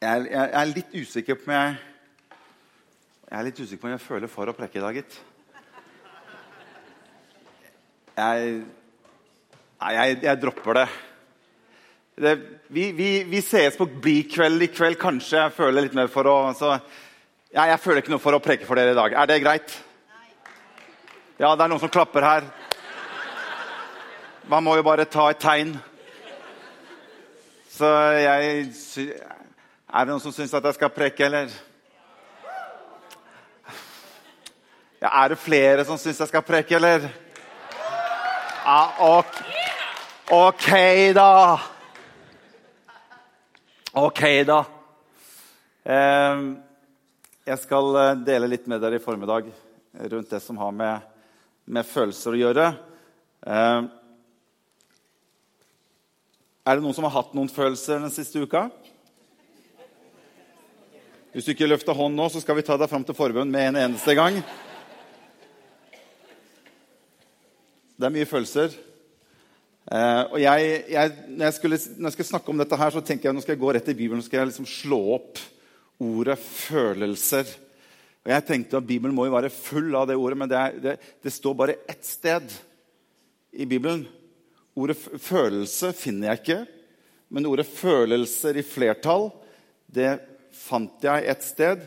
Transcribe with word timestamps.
Jeg, 0.00 0.10
er- 0.10 0.28
jeg 0.30 0.50
er 0.60 0.68
litt 0.70 0.92
usikker 0.94 1.34
på 1.40 1.48
om 1.50 1.54
jeg 1.56 1.76
Jeg 3.28 3.38
er 3.38 3.44
litt 3.44 3.58
usikker 3.60 3.80
på 3.82 3.88
om 3.88 3.92
jeg 3.96 4.00
føler 4.06 4.30
for 4.32 4.48
å 4.48 4.54
prekke 4.56 4.78
i 4.78 4.80
dag, 4.84 4.94
gitt. 4.96 5.18
Jeg 8.18 8.64
Nei, 9.78 9.90
jeg, 9.94 10.16
jeg 10.24 10.40
dropper 10.42 10.74
det. 10.74 10.86
det 12.18 12.32
vi, 12.74 12.86
vi, 12.92 13.10
vi 13.30 13.40
sees 13.46 13.76
på 13.78 13.86
Bli-kveld 13.86 14.64
i 14.64 14.68
kveld. 14.74 14.96
Kanskje 14.98 15.38
jeg 15.38 15.52
føler 15.54 15.84
litt 15.84 15.94
mer 15.94 16.08
for 16.10 16.26
å 16.26 16.32
så, 16.58 16.72
jeg, 17.52 17.68
Jeg 17.70 17.78
føler 17.84 18.02
ikke 18.02 18.10
noe 18.16 18.22
for 18.24 18.34
å 18.34 18.40
preke 18.42 18.66
for 18.66 18.74
dere 18.80 18.90
i 18.90 18.98
dag. 18.98 19.12
Er 19.22 19.26
det 19.30 19.36
greit? 19.44 19.76
Ja, 21.38 21.52
det 21.54 21.62
er 21.62 21.70
noen 21.70 21.78
som 21.84 21.92
klapper 21.94 22.26
her. 22.26 22.48
Man 24.50 24.64
må 24.66 24.74
jo 24.80 24.82
bare 24.82 25.04
ta 25.06 25.28
et 25.30 25.38
tegn. 25.44 25.76
Så 27.70 27.86
jeg 28.18 28.72
Er 29.88 30.04
det 30.04 30.12
noen 30.12 30.20
som 30.20 30.34
syns 30.36 30.52
at 30.52 30.66
jeg 30.68 30.76
skal 30.76 30.90
preke, 30.92 31.24
eller? 31.24 31.52
Ja, 35.00 35.08
er 35.08 35.32
det 35.32 35.38
flere 35.40 35.84
som 35.88 35.96
syns 35.96 36.18
jeg 36.20 36.28
skal 36.28 36.42
preke, 36.44 36.76
eller? 36.76 37.06
Ja, 38.66 38.82
ok. 39.00 39.38
OK, 40.36 40.66
da. 41.16 41.30
OK, 43.96 44.20
da. 44.50 44.58
Eh, 45.88 46.44
jeg 47.48 47.62
skal 47.62 47.88
eh, 48.02 48.12
dele 48.28 48.52
litt 48.52 48.68
med 48.68 48.84
dere 48.84 49.00
i 49.00 49.02
formiddag 49.06 49.48
rundt 50.12 50.36
det 50.36 50.42
som 50.44 50.60
har 50.60 50.76
med, 50.82 51.08
med 51.64 51.88
følelser 51.88 52.36
å 52.36 52.42
gjøre. 52.42 52.68
Eh, 53.40 53.88
er 56.68 56.76
det 56.76 56.84
noen 56.84 57.00
som 57.00 57.08
har 57.08 57.16
hatt 57.16 57.32
noen 57.32 57.48
følelser 57.48 58.04
den 58.04 58.12
siste 58.12 58.44
uka? 58.44 58.66
Hvis 61.28 61.44
du 61.44 61.50
ikke 61.52 61.66
løfter 61.68 61.92
hånd 61.92 62.16
nå, 62.16 62.24
så 62.32 62.40
skal 62.40 62.56
vi 62.56 62.62
ta 62.64 62.78
deg 62.80 62.88
fram 62.88 63.02
til 63.04 63.16
forbønn 63.16 63.50
med 63.52 63.66
en 63.68 63.78
eneste 63.82 64.14
gang. 64.16 64.38
Det 68.00 68.06
er 68.08 68.14
mye 68.14 68.28
følelser. 68.30 68.72
Eh, 69.92 70.22
og 70.22 70.38
jeg, 70.40 70.70
jeg, 70.88 71.12
når, 71.28 71.42
jeg 71.44 71.56
skulle, 71.58 71.78
når 71.98 72.08
jeg 72.08 72.16
skal 72.16 72.28
snakke 72.30 72.54
om 72.54 72.62
dette, 72.62 72.78
her, 72.80 72.94
så 72.94 73.02
tenker 73.04 73.28
jeg 73.28 73.36
nå 73.36 73.42
skal 73.44 73.54
jeg 73.58 73.60
gå 73.60 73.74
rett 73.76 73.90
i 73.92 73.96
Bibelen 73.98 74.22
og 74.22 74.24
skal 74.24 74.40
jeg 74.40 74.50
liksom 74.54 74.68
slå 74.72 75.00
opp 75.18 75.42
ordet 76.00 76.38
'følelser'. 76.40 77.52
Og 78.24 78.32
Jeg 78.32 78.46
tenkte 78.48 78.80
at 78.80 78.88
Bibelen 78.88 79.14
må 79.16 79.28
jo 79.28 79.36
være 79.36 79.52
full 79.52 79.92
av 80.00 80.08
det 80.08 80.16
ordet, 80.16 80.38
men 80.38 80.48
det, 80.48 80.56
er, 80.56 80.80
det, 80.80 80.96
det 81.24 81.32
står 81.32 81.54
bare 81.60 81.76
ett 81.88 82.08
sted 82.08 82.56
i 83.52 83.68
Bibelen. 83.68 84.06
Ordet 84.72 84.96
'følelse' 84.96 85.92
finner 85.92 86.32
jeg 86.32 86.40
ikke, 86.40 86.58
men 87.28 87.52
ordet 87.52 87.68
'følelser' 87.68 88.56
i 88.56 88.64
flertall 88.64 89.28
det 89.92 90.37
fant 90.58 91.06
jeg 91.06 91.28
et 91.30 91.46
sted. 91.46 91.86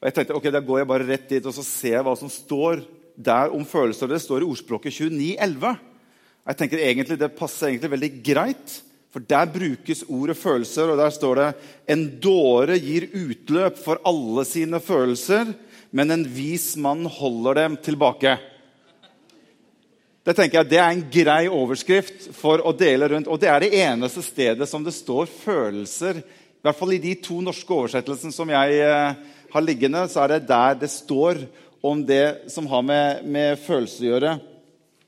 Og 0.00 0.08
jeg 0.08 0.16
tenkte 0.16 0.36
ok, 0.36 0.50
da 0.50 0.62
går 0.64 0.82
jeg 0.82 0.90
bare 0.90 1.08
rett 1.08 1.28
dit 1.30 1.46
og 1.46 1.54
så 1.54 1.64
ser 1.66 1.98
jeg 1.98 2.06
hva 2.06 2.14
som 2.18 2.30
står 2.32 2.82
der 3.14 3.52
om 3.54 3.64
følelser. 3.68 4.10
Det 4.10 4.22
står 4.22 4.42
i 4.42 4.48
ordspråket 4.48 4.96
2911. 4.98 5.76
Jeg 6.42 6.58
tenker 6.58 6.82
egentlig 6.82 7.18
Det 7.20 7.36
passer 7.38 7.68
egentlig 7.70 7.92
veldig 7.92 8.12
greit, 8.26 8.78
for 9.12 9.22
der 9.28 9.50
brukes 9.52 10.02
ordet 10.08 10.36
følelser. 10.40 10.90
og 10.90 10.98
Der 10.98 11.12
står 11.14 11.34
det 11.38 11.50
en 11.94 12.06
dåre 12.18 12.78
gir 12.80 13.10
utløp 13.12 13.76
for 13.78 14.00
alle 14.08 14.44
sine 14.48 14.80
følelser, 14.80 15.52
men 15.92 16.10
en 16.10 16.24
vis 16.24 16.72
mann 16.76 17.04
holder 17.04 17.60
dem 17.60 17.76
tilbake. 17.76 18.38
Det 20.22 20.36
tenker 20.38 20.60
jeg, 20.60 20.70
det 20.70 20.78
er 20.78 20.90
en 20.94 21.06
grei 21.12 21.42
overskrift 21.50 22.28
for 22.38 22.62
å 22.62 22.72
dele 22.72 23.08
rundt. 23.10 23.26
Og 23.26 23.40
det 23.42 23.50
er 23.50 23.64
det 23.64 23.74
eneste 23.82 24.22
stedet 24.22 24.68
som 24.70 24.84
det 24.86 24.94
står 24.94 25.26
følelser. 25.26 26.22
I 26.62 26.68
hvert 26.68 26.78
fall 26.78 26.92
i 26.94 27.02
de 27.02 27.16
to 27.18 27.40
norske 27.42 27.74
oversettelsene 27.74 28.30
som 28.30 28.50
jeg 28.52 28.76
eh, 28.86 29.14
har 29.50 29.64
liggende, 29.66 30.04
så 30.06 30.22
er 30.22 30.36
det 30.36 30.44
der 30.46 30.76
det 30.78 30.92
står 30.94 31.40
om 31.82 32.04
det 32.06 32.52
som 32.54 32.68
har 32.70 32.84
med, 32.86 33.24
med 33.26 33.58
følelser 33.58 34.04
å 34.06 34.12
gjøre. 34.12 34.34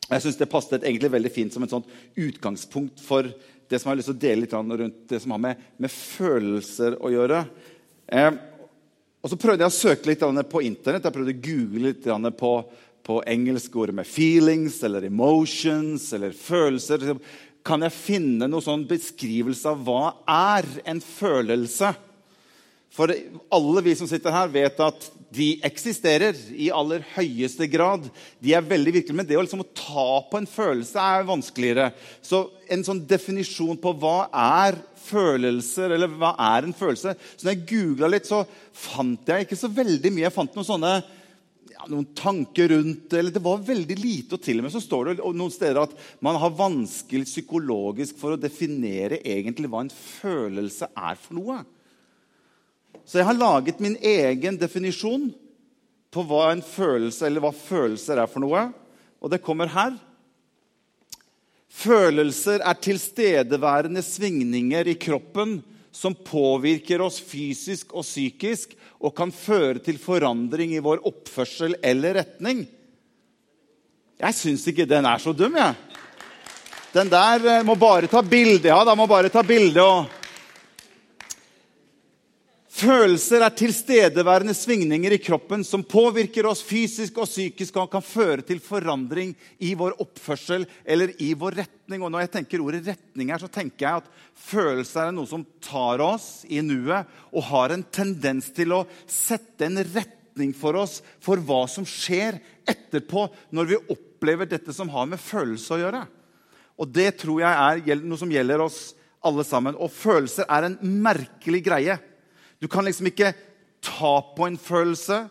Jeg 0.08 0.24
syns 0.24 0.40
det 0.40 0.50
passet 0.50 0.82
egentlig 0.82 1.12
veldig 1.14 1.30
fint 1.30 1.54
som 1.54 1.62
et 1.62 1.70
sånt 1.70 1.86
utgangspunkt 2.18 2.98
for 3.06 3.30
det 3.70 3.78
som 3.78 3.86
jeg 3.86 3.92
har 3.92 4.00
lyst 4.00 4.10
til 4.10 4.16
å 4.16 4.24
dele 4.24 4.42
litt 4.42 4.56
rundt 4.58 4.98
det 5.14 5.20
som 5.22 5.36
har 5.36 5.44
med, 5.46 5.62
med 5.78 5.94
følelser 5.94 6.98
å 6.98 7.12
gjøre. 7.14 7.44
Eh, 8.10 8.32
og 9.22 9.30
så 9.30 9.38
prøvde 9.40 9.62
jeg 9.62 9.70
å 9.70 9.78
søke 9.78 10.10
litt 10.10 10.26
på 10.50 10.64
internett. 10.66 11.06
Jeg 11.06 11.14
prøvde 11.14 11.38
å 11.38 11.44
google 11.46 11.92
litt 11.92 12.34
på, 12.36 12.52
på 13.06 13.22
engelske 13.30 13.78
ord 13.78 13.94
med 13.94 14.10
'feelings' 14.10 14.82
eller 14.84 15.06
'emotions' 15.06 16.10
eller 16.18 16.34
følelser. 16.34 17.14
Kan 17.64 17.84
jeg 17.86 17.96
finne 17.96 18.48
noen 18.48 18.64
sånn 18.64 18.82
beskrivelse 18.88 19.70
av 19.70 19.84
hva 19.86 20.02
er 20.28 20.68
en 20.84 21.00
følelse? 21.00 21.94
For 22.94 23.10
alle 23.50 23.82
vi 23.82 23.94
som 23.98 24.06
sitter 24.06 24.34
her, 24.34 24.50
vet 24.52 24.78
at 24.84 25.06
de 25.34 25.48
eksisterer 25.66 26.36
i 26.52 26.68
aller 26.70 27.02
høyeste 27.16 27.66
grad. 27.72 28.04
De 28.38 28.52
er 28.54 28.68
veldig 28.68 28.92
virkelige, 29.00 29.16
Men 29.16 29.26
det 29.26 29.38
å 29.38 29.42
liksom 29.42 29.64
å 29.64 29.72
ta 29.74 30.06
på 30.30 30.38
en 30.38 30.46
følelse 30.46 31.00
er 31.00 31.26
vanskeligere. 31.26 31.88
Så 32.22 32.44
en 32.70 32.84
sånn 32.86 33.02
definisjon 33.08 33.80
på 33.80 33.96
hva 33.98 34.28
er 34.30 34.78
følelser, 35.04 35.96
eller 35.96 36.12
hva 36.12 36.36
er 36.40 36.64
en 36.64 36.76
følelse 36.76 37.12
Så 37.36 37.44
når 37.44 37.52
jeg 37.52 37.66
googla 37.72 38.08
litt, 38.12 38.28
så 38.28 38.44
fant 38.72 39.26
jeg 39.28 39.48
ikke 39.48 39.58
så 39.58 39.72
veldig 39.72 40.12
mye. 40.12 40.28
Jeg 40.28 40.36
fant 40.36 40.54
noen 40.54 40.68
sånne 40.68 40.94
noen 41.90 42.06
tanker 42.16 42.68
rundt 42.72 43.08
det. 43.10 43.18
eller 43.18 43.34
Det 43.34 43.42
var 43.44 43.62
veldig 43.66 43.96
lite. 43.98 44.36
Og 44.36 44.42
til 44.42 44.60
og 44.60 44.66
med 44.66 44.74
så 44.74 44.82
står 44.82 45.10
det 45.10 45.16
noen 45.22 45.52
steder 45.52 45.82
at 45.82 45.94
man 46.24 46.38
har 46.40 46.56
vanskelig 46.56 47.28
psykologisk 47.28 48.18
for 48.20 48.34
å 48.34 48.40
definere 48.40 49.20
egentlig 49.20 49.70
hva 49.72 49.84
en 49.84 49.92
følelse 49.94 50.90
er 50.94 51.18
for 51.20 51.38
noe. 51.38 51.60
Så 53.04 53.20
jeg 53.20 53.28
har 53.28 53.36
laget 53.36 53.82
min 53.84 53.98
egen 54.00 54.56
definisjon 54.60 55.28
på 56.14 56.24
hva 56.28 56.48
en 56.52 56.62
følelse 56.64 57.26
eller 57.26 57.42
hva 57.44 57.52
følelser 57.54 58.22
er 58.22 58.30
for 58.30 58.44
noe. 58.44 58.68
Og 59.20 59.32
det 59.32 59.42
kommer 59.44 59.72
her. 59.72 59.96
Følelser 61.74 62.62
er 62.62 62.78
tilstedeværende 62.78 64.02
svingninger 64.04 64.92
i 64.92 64.98
kroppen 65.00 65.58
som 65.94 66.14
påvirker 66.14 67.02
oss 67.02 67.20
fysisk 67.22 67.92
og 67.94 68.06
psykisk 68.06 68.74
og 69.04 69.12
kan 69.16 69.32
føre 69.34 69.82
til 69.84 69.98
forandring 70.00 70.72
i 70.72 70.82
vår 70.82 71.02
oppførsel 71.04 71.76
eller 71.84 72.16
retning. 72.22 72.64
Jeg 74.20 74.36
syns 74.38 74.64
ikke 74.70 74.88
den 74.88 75.04
er 75.04 75.20
så 75.20 75.34
dum, 75.36 75.58
jeg. 75.58 75.74
Den 76.94 77.10
der 77.10 77.48
eh, 77.50 77.64
må 77.66 77.74
bare 77.76 78.08
ta 78.08 78.22
bilde. 78.22 78.70
Ja, 78.70 78.78
da 78.86 78.94
må 78.96 79.08
bare 79.10 79.32
ta 79.32 79.42
bilde 79.44 79.82
og 79.82 80.23
Følelser 82.74 83.44
er 83.44 83.54
tilstedeværende 83.54 84.54
svingninger 84.56 85.14
i 85.14 85.20
kroppen 85.22 85.62
som 85.62 85.84
påvirker 85.86 86.48
oss 86.50 86.58
fysisk 86.66 87.20
og 87.22 87.28
psykisk 87.28 87.76
og 87.78 87.92
kan 87.92 88.02
føre 88.02 88.42
til 88.42 88.58
forandring 88.58 89.30
i 89.62 89.76
vår 89.78 89.94
oppførsel 90.02 90.64
eller 90.82 91.12
i 91.22 91.28
vår 91.38 91.60
retning. 91.60 92.02
Og 92.02 92.10
når 92.10 92.24
jeg 92.24 92.32
tenker 92.32 92.64
ordet 92.64 92.80
retning 92.88 93.28
her, 93.30 93.38
så 93.38 93.46
tenker 93.52 93.86
jeg 93.86 94.02
at 94.02 94.08
følelser 94.48 95.04
er 95.04 95.14
noe 95.14 95.30
som 95.30 95.44
tar 95.62 96.02
oss 96.02 96.42
i 96.50 96.58
nuet 96.66 97.06
og 97.30 97.46
har 97.46 97.76
en 97.76 97.84
tendens 97.94 98.48
til 98.56 98.74
å 98.74 98.80
sette 99.06 99.68
en 99.68 99.78
retning 99.78 100.50
for 100.58 100.74
oss 100.80 100.96
for 101.22 101.38
hva 101.38 101.60
som 101.70 101.86
skjer 101.86 102.40
etterpå 102.66 103.28
når 103.54 103.70
vi 103.70 103.78
opplever 103.94 104.50
dette 104.50 104.74
som 104.74 104.90
har 104.90 105.06
med 105.12 105.22
følelse 105.22 105.76
å 105.76 105.78
gjøre. 105.78 106.00
Og 106.82 106.90
det 106.90 107.12
tror 107.22 107.38
jeg 107.44 107.86
er 107.94 108.02
noe 108.02 108.18
som 108.18 108.34
gjelder 108.34 108.66
oss 108.66 108.80
alle 109.22 109.46
sammen. 109.46 109.78
Og 109.78 109.94
følelser 109.94 110.50
er 110.50 110.66
en 110.66 110.76
merkelig 110.82 111.62
greie. 111.70 112.00
Du 112.62 112.68
kan 112.70 112.86
liksom 112.86 113.10
ikke 113.10 113.32
ta 113.84 114.14
på 114.36 114.46
en 114.48 114.58
følelse, 114.60 115.24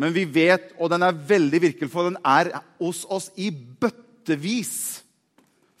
men 0.00 0.14
vi 0.14 0.24
vet, 0.24 0.70
og 0.78 0.92
den 0.92 1.04
er 1.04 1.18
veldig 1.28 1.60
virkelig, 1.66 1.90
for 1.92 2.08
den 2.08 2.18
er 2.24 2.52
hos 2.80 3.02
oss 3.10 3.28
i 3.36 3.50
bøttevis. 3.50 5.02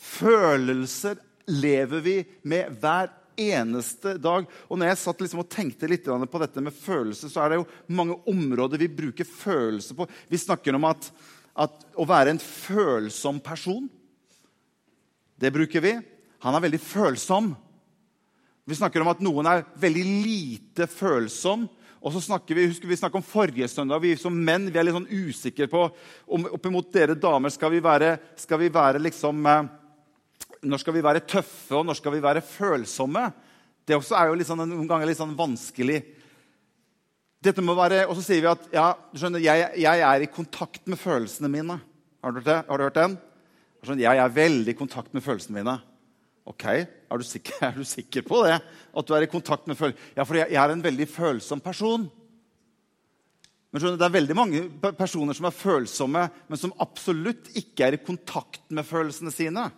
Følelser 0.00 1.20
lever 1.50 2.04
vi 2.04 2.16
med 2.48 2.76
hver 2.82 3.12
eneste 3.40 4.16
dag. 4.20 4.46
Og 4.68 4.78
når 4.78 4.90
jeg 4.90 5.00
satt 5.00 5.22
liksom 5.24 5.42
og 5.44 5.50
tenkte 5.52 5.88
litt 5.90 6.04
på 6.06 6.42
dette 6.42 6.64
med 6.64 6.76
følelser, 6.76 7.32
så 7.32 7.44
er 7.44 7.52
det 7.52 7.60
jo 7.60 7.68
mange 7.96 8.18
områder 8.30 8.82
vi 8.82 8.90
bruker 9.00 9.28
følelser 9.28 9.96
på. 9.98 10.08
Vi 10.28 10.40
snakker 10.40 10.76
om 10.76 10.88
at, 10.90 11.10
at 11.54 11.88
å 11.96 12.06
være 12.08 12.34
en 12.34 12.42
følsom 12.42 13.40
person, 13.44 13.88
det 15.40 15.52
bruker 15.54 15.84
vi. 15.84 15.94
Han 16.44 16.56
er 16.56 16.66
veldig 16.66 16.80
følsom. 16.84 17.54
Vi 18.68 18.76
snakker 18.78 19.02
om 19.02 19.10
at 19.12 19.22
noen 19.24 19.48
er 19.50 19.66
veldig 19.80 20.04
lite 20.06 20.86
følsom. 20.90 21.66
Og 22.00 22.14
så 22.14 22.22
snakker 22.24 22.56
Vi 22.56 22.68
husker 22.70 22.88
vi 22.88 22.96
snakket 22.96 23.20
om 23.20 23.26
forrige 23.26 23.68
søndag. 23.68 24.00
Vi 24.00 24.14
som 24.16 24.32
menn 24.32 24.70
vi 24.70 24.78
er 24.78 24.86
litt 24.88 24.96
sånn 24.96 25.10
usikre 25.10 25.68
på 25.68 25.88
om 26.26 26.46
oppimot 26.48 26.88
dere 26.92 27.16
damer 27.18 27.52
skal 27.52 27.72
vi 27.74 27.82
være, 27.84 28.14
skal 28.40 28.60
vi 28.62 28.70
være 28.72 29.02
liksom 29.02 29.44
eh, 29.46 29.68
Når 30.64 30.80
skal 30.80 30.96
vi 30.96 31.04
være 31.04 31.24
tøffe, 31.24 31.74
og 31.76 31.86
når 31.88 31.98
skal 32.00 32.12
vi 32.12 32.22
være 32.24 32.44
følsomme? 32.44 33.30
Det 33.84 33.96
også 33.96 34.16
er 34.16 34.30
jo 34.30 34.44
sånn, 34.44 34.64
noen 34.68 34.88
ganger 34.88 35.08
litt 35.08 35.20
sånn 35.20 35.36
vanskelig. 35.36 36.02
Dette 37.40 37.64
må 37.64 37.74
være, 37.74 38.06
Og 38.06 38.16
så 38.16 38.24
sier 38.24 38.44
vi 38.44 38.50
at 38.50 38.66
ja, 38.72 38.92
du 39.12 39.20
skjønner, 39.20 39.40
jeg, 39.40 39.68
jeg 39.80 40.04
er 40.04 40.24
i 40.24 40.32
kontakt 40.32 40.86
med 40.86 41.00
følelsene 41.00 41.48
mine. 41.52 41.80
Har 42.20 42.32
du 42.32 42.40
hørt, 42.40 42.48
det? 42.48 42.58
Har 42.68 42.78
du 42.78 42.84
hørt 42.84 43.00
den? 43.00 43.16
Jeg 43.96 44.20
er 44.20 44.34
veldig 44.36 44.72
i 44.74 44.76
kontakt 44.76 45.14
med 45.16 45.24
følelsene 45.24 45.56
mine. 45.56 45.78
Ok, 46.50 46.66
er 46.66 47.20
du, 47.20 47.26
sikker, 47.26 47.58
er 47.68 47.76
du 47.78 47.84
sikker, 47.86 48.24
på 48.26 48.42
det? 48.46 48.56
At 48.60 49.06
du 49.06 49.14
er 49.16 49.26
i 49.26 49.30
kontakt 49.30 49.68
med 49.70 49.78
følelser? 49.78 50.08
Ja, 50.16 50.26
for 50.26 50.40
jeg, 50.40 50.50
jeg 50.50 50.62
er 50.62 50.74
en 50.74 50.86
veldig 50.86 51.06
følsom 51.10 51.62
person. 51.62 52.08
Men 53.70 53.82
skjønner, 53.82 54.00
Det 54.00 54.08
er 54.08 54.16
veldig 54.18 54.36
mange 54.38 54.64
personer 54.98 55.36
som 55.36 55.46
er 55.46 55.54
følsomme, 55.54 56.24
men 56.50 56.58
som 56.58 56.74
absolutt 56.82 57.52
ikke 57.58 57.86
er 57.86 57.96
i 57.96 58.02
kontakt 58.02 58.64
med 58.74 58.86
følelsene 58.86 59.32
sine. 59.34 59.68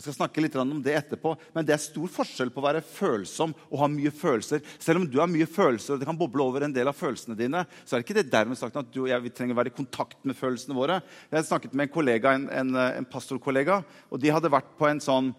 Jeg 0.00 0.06
skal 0.06 0.14
snakke 0.22 0.40
litt 0.40 0.54
om 0.56 0.78
det 0.80 0.94
etterpå, 0.96 1.34
men 1.52 1.66
det 1.68 1.74
er 1.74 1.82
stor 1.82 2.08
forskjell 2.08 2.48
på 2.54 2.62
å 2.62 2.64
være 2.64 2.80
følsom 2.80 3.50
og 3.66 3.82
ha 3.82 3.88
mye 3.92 4.08
følelser. 4.16 4.62
Selv 4.80 5.02
om 5.02 5.04
du 5.04 5.18
har 5.20 5.28
mye 5.28 5.44
følelser 5.44 5.92
og 5.92 6.00
det 6.00 6.08
kan 6.08 6.16
boble 6.16 6.46
over 6.46 6.64
en 6.64 6.72
del 6.72 6.88
av 6.88 6.96
følelsene 6.96 7.36
dine, 7.36 7.66
så 7.84 7.98
er 7.98 8.00
det 8.00 8.06
ikke 8.06 8.16
det 8.16 8.30
dermed 8.32 8.56
sagt 8.56 8.78
at 8.80 8.88
du 8.94 9.02
og 9.02 9.10
jeg 9.10 9.34
trenger 9.36 9.52
å 9.52 9.60
være 9.60 9.74
i 9.74 9.76
kontakt 9.76 10.16
med 10.24 10.38
følelsene 10.38 10.78
våre. 10.78 11.02
Jeg 11.28 11.48
snakket 11.50 11.76
med 11.76 11.90
en 11.90 11.92
kollega, 11.92 12.32
en, 12.32 12.48
en, 12.48 12.72
en 12.80 13.10
pastorkollega, 13.12 13.82
og 14.08 14.22
de 14.22 14.32
hadde 14.32 14.54
vært 14.54 14.72
på 14.80 14.88
en 14.88 15.04
sånn, 15.04 15.34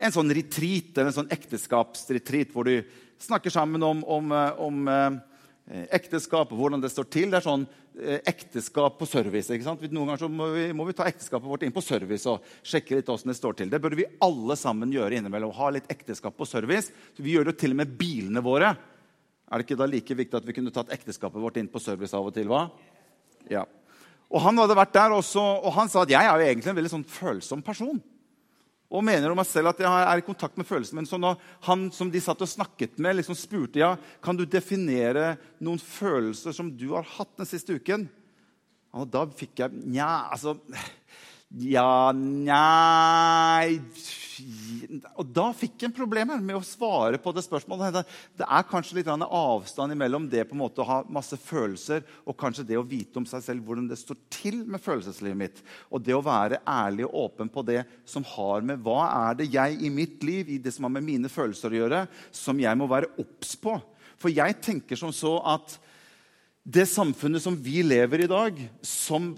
en 0.00 0.14
sånn 0.14 0.32
retreat, 0.34 0.96
en 0.98 1.12
sånn 1.12 1.30
ekteskapsretreat, 1.32 2.54
hvor 2.54 2.68
du 2.68 2.80
snakker 3.20 3.52
sammen 3.52 3.82
om, 3.84 4.00
om, 4.08 4.32
om 4.64 4.88
Eh, 5.70 5.84
ekteskap 5.94 6.50
og 6.50 6.58
hvordan 6.58 6.82
det 6.82 6.90
står 6.90 7.06
til. 7.14 7.28
Det 7.30 7.38
er 7.38 7.44
sånn 7.44 7.64
eh, 8.02 8.18
ekteskap 8.26 8.96
på 8.98 9.06
service. 9.06 9.52
ikke 9.54 9.68
sant? 9.68 9.84
Noen 9.94 10.10
ganger 10.10 10.32
må 10.32 10.48
vi, 10.50 10.64
må 10.74 10.86
vi, 10.88 10.96
ta 10.98 11.06
ekteskapet 11.06 11.46
vårt 11.46 11.62
inn 11.62 11.74
på 11.74 11.84
service 11.84 12.26
og 12.30 12.46
sjekke 12.66 12.98
litt 12.98 13.10
hvordan 13.10 13.30
det 13.30 13.36
står 13.38 13.58
til. 13.60 13.70
Det 13.70 13.78
burde 13.82 14.00
vi 14.00 14.08
alle 14.26 14.56
sammen 14.58 14.90
gjøre 14.90 15.20
innimellom. 15.20 15.54
Ha 15.54 15.70
litt 15.76 15.86
ekteskap 15.92 16.34
på 16.34 16.48
service. 16.48 16.90
Så 17.14 17.22
vi 17.22 17.36
gjør 17.36 17.52
det 17.52 17.60
til 17.60 17.76
og 17.76 17.82
med 17.84 17.92
bilene 18.00 18.42
våre. 18.42 18.72
Er 19.50 19.62
det 19.62 19.68
ikke 19.68 19.78
da 19.78 19.86
like 19.90 20.16
viktig 20.18 20.40
at 20.40 20.48
vi 20.48 20.56
kunne 20.58 20.74
tatt 20.74 20.90
ekteskapet 20.96 21.42
vårt 21.42 21.62
inn 21.62 21.70
på 21.70 21.82
service 21.82 22.18
av 22.18 22.26
og 22.26 22.34
til? 22.34 22.50
hva? 22.50 22.66
Ja. 23.50 23.62
Og 24.30 24.42
Han 24.42 24.58
hadde 24.58 24.78
vært 24.78 24.96
der 24.96 25.14
også, 25.14 25.42
og 25.42 25.70
han 25.74 25.90
sa 25.90 26.02
at 26.02 26.10
jeg 26.10 26.22
er 26.22 26.34
jo 26.34 26.50
egentlig 26.50 26.70
en 26.70 26.78
veldig 26.82 26.96
sånn 26.98 27.06
følsom 27.06 27.62
person 27.66 27.98
og 28.90 29.04
mener 29.06 29.30
om 29.30 29.38
meg 29.38 29.46
selv 29.46 29.70
at 29.70 29.80
jeg 29.84 29.86
er 30.02 30.20
i 30.20 30.24
kontakt 30.26 30.56
med 30.58 30.66
følelsene 30.66 30.98
Men 30.98 31.08
Så 31.08 31.18
når 31.20 31.38
han 31.68 31.88
som 31.94 32.10
de 32.10 32.22
satt 32.22 32.42
og 32.42 32.50
snakket 32.50 32.98
med, 32.98 33.20
liksom 33.20 33.38
spurte 33.38 33.78
ja, 33.82 33.92
kan 34.22 34.36
du 34.36 34.42
definere 34.44 35.36
noen 35.62 35.78
følelser 35.78 36.54
som 36.56 36.72
du 36.74 36.90
har 36.96 37.06
hatt 37.16 37.30
den 37.38 37.48
siste 37.48 37.76
uken, 37.78 38.08
og 38.90 39.06
da 39.06 39.22
fikk 39.30 39.62
jeg 39.62 39.84
Nja, 39.94 40.32
altså 40.34 40.56
ja, 41.58 42.12
nei 42.14 43.80
Og 45.18 45.26
da 45.34 45.48
fikk 45.56 45.82
jeg 45.82 45.92
problemer 45.96 46.38
med 46.38 46.54
å 46.56 46.62
svare 46.64 47.18
på 47.20 47.32
det 47.34 47.42
spørsmålet. 47.42 47.98
Det 48.38 48.46
er 48.46 48.68
kanskje 48.70 49.00
litt 49.00 49.10
avstand 49.10 49.96
mellom 49.98 50.28
det 50.30 50.44
på 50.46 50.54
en 50.54 50.62
måte 50.62 50.80
å 50.80 50.86
ha 50.86 51.00
masse 51.10 51.36
følelser 51.36 52.06
og 52.22 52.38
kanskje 52.38 52.64
det 52.70 52.78
å 52.78 52.86
vite 52.86 53.18
om 53.18 53.26
seg 53.28 53.42
selv 53.44 53.66
hvordan 53.66 53.90
det 53.90 53.98
står 53.98 54.20
til 54.32 54.62
med 54.62 54.80
følelseslivet 54.84 55.40
mitt. 55.42 55.60
Og 55.90 56.06
det 56.06 56.14
å 56.14 56.22
være 56.24 56.62
ærlig 56.62 57.08
og 57.10 57.18
åpen 57.26 57.50
på 57.52 57.66
det 57.66 57.82
som 58.08 58.24
har 58.36 58.64
med 58.64 58.80
hva 58.86 59.02
er 59.10 59.42
det 59.42 59.50
jeg 59.50 59.82
i 59.82 59.92
mitt 59.92 60.22
liv, 60.22 60.48
i 60.48 60.62
det 60.62 60.72
som 60.76 60.86
har 60.86 60.94
med 60.96 61.08
mine 61.10 61.28
følelser 61.32 61.74
å 61.74 61.80
gjøre, 61.82 62.06
som 62.30 62.62
jeg 62.62 62.78
må 62.78 62.88
være 62.90 63.10
obs 63.20 63.56
på. 63.58 63.74
For 64.22 64.32
jeg 64.32 64.60
tenker 64.62 64.96
som 65.02 65.12
så 65.12 65.40
at 65.56 65.80
det 66.62 66.86
samfunnet 66.86 67.42
som 67.42 67.58
vi 67.58 67.80
lever 67.82 68.22
i 68.22 68.28
i 68.28 68.34
dag, 68.38 68.66
som 68.86 69.32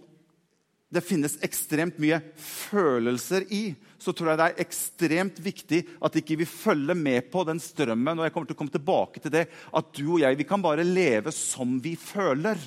det 0.93 1.01
finnes 1.05 1.39
ekstremt 1.45 1.97
mye 2.03 2.19
følelser 2.37 3.47
i, 3.49 3.63
så 3.97 4.13
tror 4.13 4.33
jeg 4.33 4.41
det 4.41 4.49
er 4.51 4.63
ekstremt 4.67 5.41
viktig 5.41 5.81
at 6.05 6.19
ikke 6.21 6.37
vi 6.43 6.49
følger 6.49 6.99
med 6.99 7.31
på 7.33 7.47
den 7.49 7.63
strømmen. 7.63 8.19
og 8.19 8.27
jeg 8.27 8.35
kommer 8.35 8.51
til 8.51 8.57
å 8.59 8.61
komme 8.61 8.75
tilbake 8.75 9.23
til 9.23 9.33
det, 9.33 9.47
At 9.73 9.93
du 9.97 10.05
og 10.13 10.21
jeg 10.21 10.37
vi 10.37 10.45
kan 10.45 10.63
bare 10.63 10.85
leve 10.85 11.33
som 11.33 11.81
vi 11.81 11.97
føler. 11.97 12.59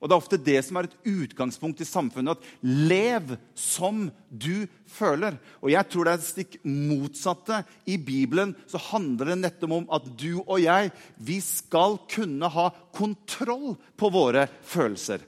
Og 0.00 0.08
Det 0.08 0.14
er 0.14 0.22
ofte 0.22 0.38
det 0.40 0.60
som 0.64 0.76
er 0.76 0.86
et 0.88 0.96
utgangspunkt 1.04 1.80
i 1.80 1.84
samfunnet. 1.84 2.38
at 2.38 2.44
Lev 2.62 3.36
som 3.54 4.10
du 4.30 4.66
føler. 4.86 5.36
Og 5.60 5.70
jeg 5.70 5.88
tror 5.88 6.04
det 6.04 6.12
er 6.12 6.18
et 6.18 6.24
stikk 6.24 6.56
motsatte. 6.64 7.64
I 7.86 7.98
Bibelen 7.98 8.54
så 8.66 8.78
handler 8.78 9.26
det 9.26 9.38
nettopp 9.42 9.72
om 9.76 9.90
at 9.92 10.06
du 10.16 10.40
og 10.46 10.60
jeg 10.60 10.90
vi 11.18 11.40
skal 11.40 11.98
kunne 12.08 12.48
ha 12.48 12.70
kontroll 12.96 13.76
på 13.96 14.08
våre 14.08 14.48
følelser. 14.62 15.20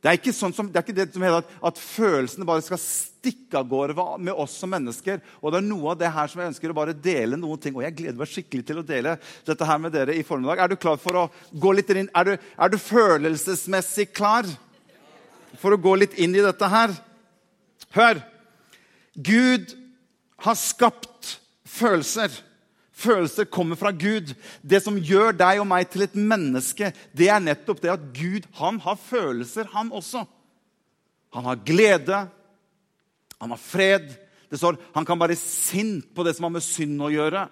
Det 0.00 0.08
er 0.08 0.16
ikke, 0.16 0.32
sånn 0.32 0.54
som, 0.56 0.68
det, 0.70 0.80
er 0.80 0.84
ikke 0.86 0.96
det 0.96 1.10
som 1.12 1.24
heter 1.26 1.42
at, 1.42 1.48
at, 1.68 1.80
følelsene 1.80 2.46
bare 2.48 2.64
skal 2.64 2.80
stikke 2.80 3.60
av 3.60 3.66
gårde 3.68 4.06
med 4.24 4.32
oss 4.32 4.54
som 4.62 4.70
mennesker. 4.72 5.20
Og 5.42 5.52
det 5.52 5.60
er 5.60 5.66
noe 5.66 5.92
av 5.92 5.98
det 6.00 6.08
her 6.14 6.30
som 6.32 6.40
jeg 6.40 6.52
ønsker 6.54 6.72
å 6.72 6.76
bare 6.78 6.94
dele 6.96 7.36
noen 7.36 7.60
ting. 7.60 7.76
Og 7.76 7.84
jeg 7.84 7.98
gleder 7.98 8.16
meg 8.16 8.30
skikkelig 8.32 8.64
til 8.70 8.80
å 8.80 8.86
dele 8.86 9.18
dette 9.44 9.68
her 9.68 9.82
med 9.82 9.92
dere 9.92 10.16
i 10.16 10.24
formiddag. 10.24 10.64
Er 10.64 10.72
du 10.72 10.80
klar 10.80 10.96
for 11.02 11.20
å 11.20 11.26
gå 11.52 11.74
litt 11.76 11.92
inn? 11.92 12.08
Er 12.16 12.30
du, 12.30 12.32
er 12.40 12.72
du 12.72 12.78
følelsesmessig 12.80 14.08
klar 14.16 14.48
for 15.60 15.76
å 15.76 15.82
gå 15.84 15.92
litt 16.00 16.16
inn 16.16 16.32
i 16.32 16.46
dette 16.48 16.72
her? 16.72 16.96
Hør! 17.92 18.24
Gud 19.20 19.76
har 20.40 20.56
skapt 20.56 21.36
følelser. 21.68 22.32
Følelser 23.00 23.48
kommer 23.48 23.78
fra 23.80 23.92
Gud. 23.96 24.34
Det 24.60 24.82
som 24.84 24.98
gjør 24.98 25.32
deg 25.36 25.62
og 25.62 25.68
meg 25.70 25.88
til 25.88 26.04
et 26.04 26.16
menneske, 26.16 26.90
det 27.16 27.30
er 27.32 27.42
nettopp 27.42 27.80
det 27.82 27.94
at 27.94 28.08
Gud 28.16 28.48
han 28.58 28.80
har 28.84 28.98
følelser, 29.00 29.70
han 29.72 29.92
også. 29.92 30.26
Han 31.36 31.46
har 31.46 31.62
glede, 31.64 32.24
han 33.40 33.54
har 33.54 33.62
fred. 33.62 34.10
Det 34.50 34.58
står 34.58 34.78
han 34.96 35.06
kan 35.06 35.20
være 35.20 35.38
sint 35.38 36.10
på 36.14 36.26
det 36.26 36.34
som 36.36 36.48
har 36.48 36.56
med 36.58 36.66
synd 36.66 37.00
å 37.06 37.12
gjøre. 37.12 37.46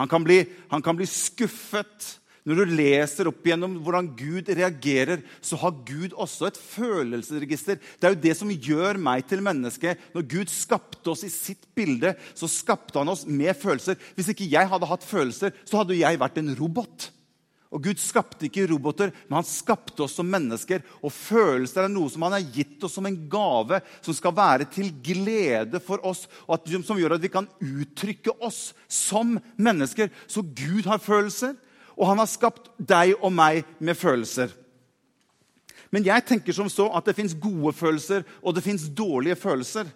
Han 0.00 0.08
kan 0.08 0.24
bli, 0.24 0.42
han 0.70 0.82
kan 0.82 0.96
bli 0.96 1.06
skuffet. 1.08 2.16
Når 2.48 2.56
du 2.56 2.72
leser 2.72 3.28
opp 3.28 3.44
igjennom 3.44 3.76
hvordan 3.84 4.08
Gud 4.16 4.48
reagerer, 4.48 5.20
så 5.44 5.58
har 5.60 5.76
Gud 5.84 6.14
også 6.16 6.48
et 6.48 6.60
følelsesregister. 6.60 7.76
Det 7.76 8.08
er 8.08 8.14
jo 8.14 8.22
det 8.24 8.34
som 8.38 8.52
gjør 8.54 9.00
meg 9.02 9.26
til 9.28 9.44
menneske. 9.44 9.94
Når 10.14 10.28
Gud 10.30 10.52
skapte 10.52 11.12
oss 11.12 11.26
i 11.28 11.32
sitt 11.32 11.68
bilde, 11.76 12.14
så 12.32 12.48
skapte 12.48 12.96
han 12.96 13.12
oss 13.12 13.26
med 13.28 13.52
følelser. 13.60 14.00
Hvis 14.16 14.32
ikke 14.32 14.48
jeg 14.48 14.72
hadde 14.72 14.88
hatt 14.88 15.04
følelser, 15.04 15.52
så 15.68 15.82
hadde 15.82 16.00
jeg 16.00 16.20
vært 16.20 16.40
en 16.40 16.54
robot. 16.56 17.10
Og 17.70 17.84
Gud 17.84 18.00
skapte 18.02 18.48
ikke 18.48 18.66
roboter, 18.72 19.12
men 19.28 19.36
han 19.38 19.46
skapte 19.46 20.02
oss 20.02 20.16
som 20.18 20.26
mennesker. 20.26 20.82
Og 21.06 21.12
følelser 21.14 21.84
er 21.84 21.92
noe 21.92 22.10
som 22.10 22.24
han 22.26 22.34
har 22.34 22.48
gitt 22.56 22.82
oss 22.86 22.96
som 22.98 23.06
en 23.06 23.18
gave, 23.30 23.78
som 24.02 24.16
skal 24.16 24.34
være 24.34 24.66
til 24.74 24.90
glede 25.04 25.78
for 25.84 26.02
oss, 26.08 26.24
og 26.48 26.56
at, 26.56 26.72
som 26.82 26.98
gjør 26.98 27.14
at 27.14 27.22
vi 27.22 27.30
kan 27.30 27.46
uttrykke 27.62 28.34
oss 28.42 28.70
som 28.90 29.36
mennesker. 29.60 30.10
Så 30.26 30.42
Gud 30.42 30.88
har 30.90 31.04
følelser. 31.04 31.54
Og 32.00 32.08
han 32.08 32.22
har 32.22 32.30
skapt 32.30 32.70
deg 32.80 33.12
og 33.20 33.32
meg 33.36 33.66
med 33.78 33.98
følelser. 33.98 34.54
Men 35.92 36.06
jeg 36.06 36.24
tenker 36.26 36.54
som 36.54 36.70
så 36.70 36.86
at 36.96 37.08
det 37.08 37.16
fins 37.18 37.34
gode 37.36 37.74
følelser, 37.76 38.24
og 38.40 38.54
det 38.56 38.64
fins 38.64 38.86
dårlige 38.96 39.36
følelser. 39.36 39.90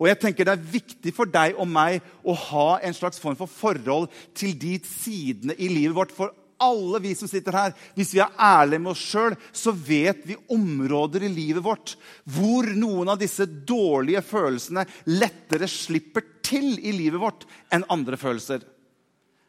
Og 0.00 0.08
jeg 0.08 0.18
tenker 0.20 0.48
Det 0.48 0.54
er 0.56 0.70
viktig 0.72 1.12
for 1.14 1.28
deg 1.28 1.58
og 1.60 1.68
meg 1.68 2.00
å 2.24 2.34
ha 2.48 2.68
en 2.80 2.96
slags 2.96 3.20
form 3.20 3.36
for 3.36 3.50
forhold 3.50 4.08
til 4.34 4.56
de 4.58 4.78
sidene 4.88 5.54
i 5.60 5.68
livet 5.68 5.96
vårt. 5.96 6.14
For 6.16 6.32
alle 6.60 7.00
vi 7.04 7.12
som 7.16 7.28
sitter 7.28 7.56
her, 7.56 7.76
hvis 7.96 8.14
vi 8.16 8.22
er 8.24 8.32
ærlige 8.36 8.80
med 8.80 8.92
oss 8.94 9.04
sjøl, 9.12 9.36
så 9.52 9.72
vet 9.72 10.24
vi 10.28 10.38
områder 10.52 11.24
i 11.24 11.32
livet 11.32 11.64
vårt 11.64 11.94
hvor 12.28 12.68
noen 12.76 13.12
av 13.12 13.20
disse 13.20 13.46
dårlige 13.46 14.24
følelsene 14.24 14.86
lettere 15.08 15.68
slipper 15.68 16.26
til 16.44 16.74
i 16.80 16.92
livet 16.96 17.20
vårt 17.20 17.46
enn 17.72 17.86
andre 17.92 18.20
følelser. 18.20 18.64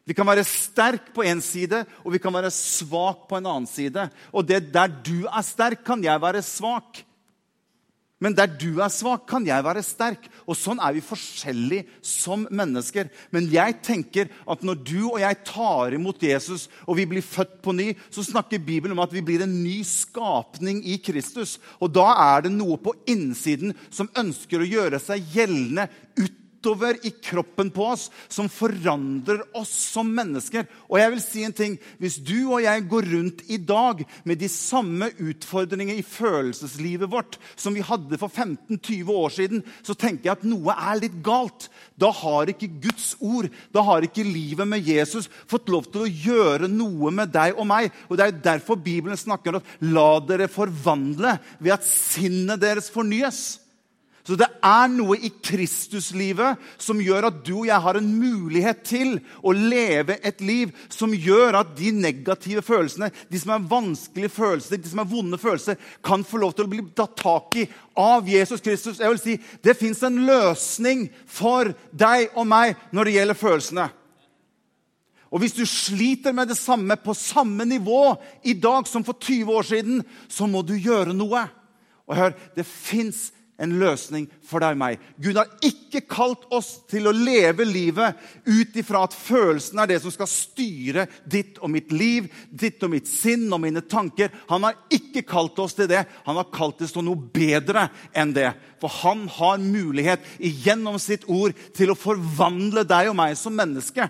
Vi 0.07 0.15
kan 0.17 0.25
være 0.27 0.45
sterk 0.47 1.11
på 1.13 1.23
én 1.27 1.41
side, 1.45 1.83
og 2.01 2.15
vi 2.15 2.21
kan 2.21 2.33
være 2.33 2.49
svak 2.53 3.27
på 3.29 3.37
en 3.37 3.47
annen 3.47 3.69
side. 3.69 4.07
Og 4.33 4.47
det 4.47 4.63
der 4.73 4.89
du 4.89 5.27
er 5.29 5.45
sterk, 5.45 5.85
kan 5.85 6.01
jeg 6.03 6.21
være 6.21 6.41
svak. 6.45 7.03
Men 8.21 8.35
der 8.37 8.49
du 8.53 8.77
er 8.85 8.91
svak, 8.93 9.23
kan 9.29 9.45
jeg 9.47 9.65
være 9.65 9.81
sterk. 9.81 10.27
Og 10.45 10.53
sånn 10.57 10.81
er 10.81 10.93
vi 10.93 11.01
forskjellige 11.01 11.87
som 12.05 12.43
mennesker. 12.53 13.09
Men 13.33 13.47
jeg 13.49 13.79
tenker 13.81 14.29
at 14.45 14.65
når 14.65 14.81
du 14.85 14.99
og 15.07 15.17
jeg 15.23 15.39
tar 15.47 15.95
imot 15.97 16.21
Jesus, 16.21 16.67
og 16.85 16.99
vi 16.99 17.07
blir 17.09 17.25
født 17.25 17.57
på 17.65 17.73
ny, 17.73 17.87
så 18.13 18.25
snakker 18.25 18.61
Bibelen 18.61 18.93
om 18.93 19.01
at 19.01 19.13
vi 19.13 19.25
blir 19.25 19.41
en 19.45 19.55
ny 19.63 19.79
skapning 19.87 20.83
i 20.85 20.99
Kristus. 21.01 21.57
Og 21.81 21.93
da 21.97 22.11
er 22.27 22.45
det 22.45 22.53
noe 22.53 22.77
på 22.81 22.93
innsiden 23.09 23.73
som 23.89 24.11
ønsker 24.13 24.61
å 24.61 24.69
gjøre 24.69 25.01
seg 25.01 25.25
gjeldende 25.33 25.89
ut 26.21 26.40
utover 26.61 26.97
i 27.05 27.09
kroppen 27.09 27.71
på 27.71 27.85
oss 27.85 28.09
som 28.27 28.49
forandrer 28.49 29.41
oss 29.57 29.71
som 29.71 30.07
mennesker. 30.13 30.67
Og 30.89 30.99
jeg 30.99 31.11
vil 31.11 31.21
si 31.23 31.43
en 31.45 31.55
ting. 31.55 31.77
Hvis 31.97 32.19
du 32.21 32.51
og 32.53 32.61
jeg 32.61 32.85
går 32.89 33.07
rundt 33.11 33.41
i 33.49 33.57
dag 33.57 34.03
med 34.23 34.37
de 34.37 34.49
samme 34.49 35.09
utfordringene 35.17 35.99
i 35.99 36.05
følelseslivet 36.05 37.09
vårt 37.11 37.39
som 37.55 37.73
vi 37.73 37.85
hadde 37.85 38.19
for 38.21 38.29
15-20 38.29 39.09
år 39.09 39.33
siden, 39.33 39.63
så 39.81 39.95
tenker 39.95 40.29
jeg 40.29 40.37
at 40.37 40.47
noe 40.47 40.75
er 40.75 41.01
litt 41.01 41.17
galt. 41.25 41.69
Da 41.97 42.11
har 42.13 42.51
ikke 42.51 42.69
Guds 42.81 43.15
ord, 43.19 43.49
da 43.73 43.83
har 43.85 44.05
ikke 44.05 44.25
livet 44.25 44.67
med 44.67 44.85
Jesus 44.85 45.29
fått 45.49 45.69
lov 45.71 45.89
til 45.89 46.05
å 46.05 46.11
gjøre 46.11 46.69
noe 46.71 47.13
med 47.13 47.33
deg 47.33 47.57
og 47.57 47.67
meg. 47.69 47.89
Og 48.09 48.17
Det 48.21 48.27
er 48.27 48.43
derfor 48.53 48.77
Bibelen 48.77 49.17
snakker 49.17 49.57
om 49.57 49.61
at 49.61 49.81
la 49.81 50.11
dere 50.25 50.51
forvandle 50.51 51.37
ved 51.59 51.73
at 51.73 51.87
sinnet 51.87 52.61
deres 52.61 52.91
fornyes. 52.93 53.60
Så 54.21 54.35
det 54.37 54.47
er 54.61 54.89
noe 54.93 55.15
i 55.17 55.31
Kristuslivet 55.41 56.59
som 56.81 56.99
gjør 57.01 57.31
at 57.31 57.39
du 57.45 57.55
og 57.63 57.67
jeg 57.69 57.81
har 57.81 57.97
en 57.97 58.09
mulighet 58.21 58.83
til 58.85 59.15
å 59.41 59.53
leve 59.55 60.19
et 60.21 60.43
liv 60.45 60.73
som 60.93 61.13
gjør 61.13 61.57
at 61.63 61.71
de 61.77 61.89
negative 61.95 62.61
følelsene, 62.65 63.09
de 63.31 63.41
som 63.41 63.55
er 63.55 63.65
vanskelige 63.71 64.33
følelser, 64.35 64.77
de 64.77 64.91
som 64.91 65.01
er 65.01 65.09
vonde 65.09 65.39
følelser, 65.41 65.79
kan 66.05 66.25
få 66.27 66.43
lov 66.43 66.53
til 66.53 66.67
å 66.67 66.73
bli 66.73 66.85
tatt 66.97 67.17
tak 67.17 67.57
i 67.63 67.65
av 67.97 68.29
Jesus 68.29 68.61
Kristus. 68.61 69.01
Jeg 69.01 69.09
vil 69.09 69.23
si, 69.23 69.39
Det 69.63 69.77
fins 69.77 70.03
en 70.05 70.21
løsning 70.27 71.07
for 71.25 71.73
deg 71.91 72.29
og 72.35 72.45
meg 72.47 72.77
når 72.93 73.09
det 73.09 73.17
gjelder 73.17 73.41
følelsene. 73.41 73.89
Og 75.31 75.39
hvis 75.39 75.55
du 75.55 75.63
sliter 75.65 76.35
med 76.35 76.51
det 76.51 76.59
samme 76.59 76.97
på 76.99 77.15
samme 77.15 77.65
nivå 77.65 78.03
i 78.43 78.53
dag 78.53 78.87
som 78.87 79.03
for 79.07 79.15
20 79.15 79.49
år 79.49 79.63
siden, 79.63 80.01
så 80.27 80.45
må 80.45 80.61
du 80.61 80.75
gjøre 80.75 81.15
noe. 81.15 81.45
Og 82.05 82.17
hør, 82.17 82.35
det 82.55 82.67
fins 82.67 83.29
en 83.61 83.73
løsning 83.77 84.25
for 84.47 84.63
deg 84.63 84.75
og 84.75 84.79
meg. 84.81 85.01
Gud 85.21 85.37
har 85.37 85.49
ikke 85.65 86.03
kalt 86.09 86.47
oss 86.53 86.71
til 86.89 87.07
å 87.07 87.13
leve 87.15 87.65
livet 87.67 88.17
ut 88.47 88.77
ifra 88.81 89.03
at 89.05 89.15
følelsen 89.15 89.81
er 89.81 89.91
det 89.91 89.99
som 90.03 90.13
skal 90.13 90.29
styre 90.29 91.05
ditt 91.29 91.59
og 91.61 91.69
mitt 91.73 91.93
liv, 91.93 92.29
ditt 92.49 92.81
og 92.83 92.93
mitt 92.95 93.09
sinn 93.09 93.45
og 93.53 93.61
mine 93.63 93.83
tanker. 93.85 94.31
Han 94.49 94.65
har 94.65 94.79
ikke 94.93 95.23
kalt 95.29 95.59
oss 95.61 95.77
til 95.77 95.89
det. 95.91 96.03
Han 96.25 96.39
har 96.39 96.49
kalt 96.53 96.81
oss 96.81 96.95
til 96.95 97.05
noe 97.05 97.29
bedre 97.33 97.87
enn 98.17 98.33
det. 98.35 98.49
For 98.81 98.93
han 99.03 99.27
har 99.37 99.61
mulighet 99.61 100.25
gjennom 100.39 100.97
sitt 101.01 101.27
ord 101.29 101.53
til 101.77 101.93
å 101.93 101.99
forvandle 101.99 102.85
deg 102.89 103.11
og 103.11 103.19
meg 103.21 103.37
som 103.39 103.55
menneske. 103.57 104.09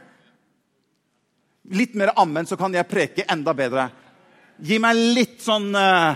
Litt 1.71 1.93
mer 1.99 2.15
ammen, 2.19 2.47
så 2.47 2.57
kan 2.59 2.73
jeg 2.73 2.89
preke 2.89 3.27
enda 3.31 3.53
bedre. 3.55 3.89
Gi 4.61 4.79
meg 4.81 4.97
litt 5.17 5.41
sånn 5.43 5.71
uh, 5.75 6.15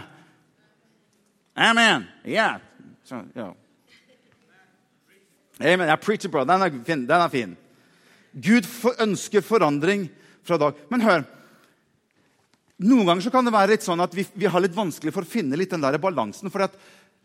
Amen. 1.55 2.03
Yeah. 2.27 2.64
Så, 3.05 3.21
ja. 3.37 3.51
Amen. 5.61 5.87
Jeg 5.87 6.01
preacher, 6.03 6.31
bro. 6.31 6.43
Den 6.47 6.65
er 6.65 6.73
fin. 6.87 7.05
Den 7.05 7.21
er 7.21 7.31
fin. 7.31 7.55
Gud 8.33 8.67
ønsker 8.99 9.45
forandring 9.45 10.09
fra 10.45 10.57
dag. 10.59 10.81
Men 10.91 11.05
hør. 11.05 11.23
Noen 12.83 13.07
ganger 13.07 13.31
kan 13.31 13.47
det 13.47 13.55
være 13.55 13.75
litt 13.75 13.85
sånn 13.85 14.03
at 14.03 14.15
vi, 14.17 14.25
vi 14.35 14.49
har 14.51 14.63
litt 14.63 14.75
vanskelig 14.75 15.13
for 15.15 15.23
å 15.23 15.31
finne 15.31 15.55
litt 15.55 15.71
den 15.71 15.85
der 15.85 15.95
balansen. 16.01 16.51
for 16.51 16.65
at 16.65 16.75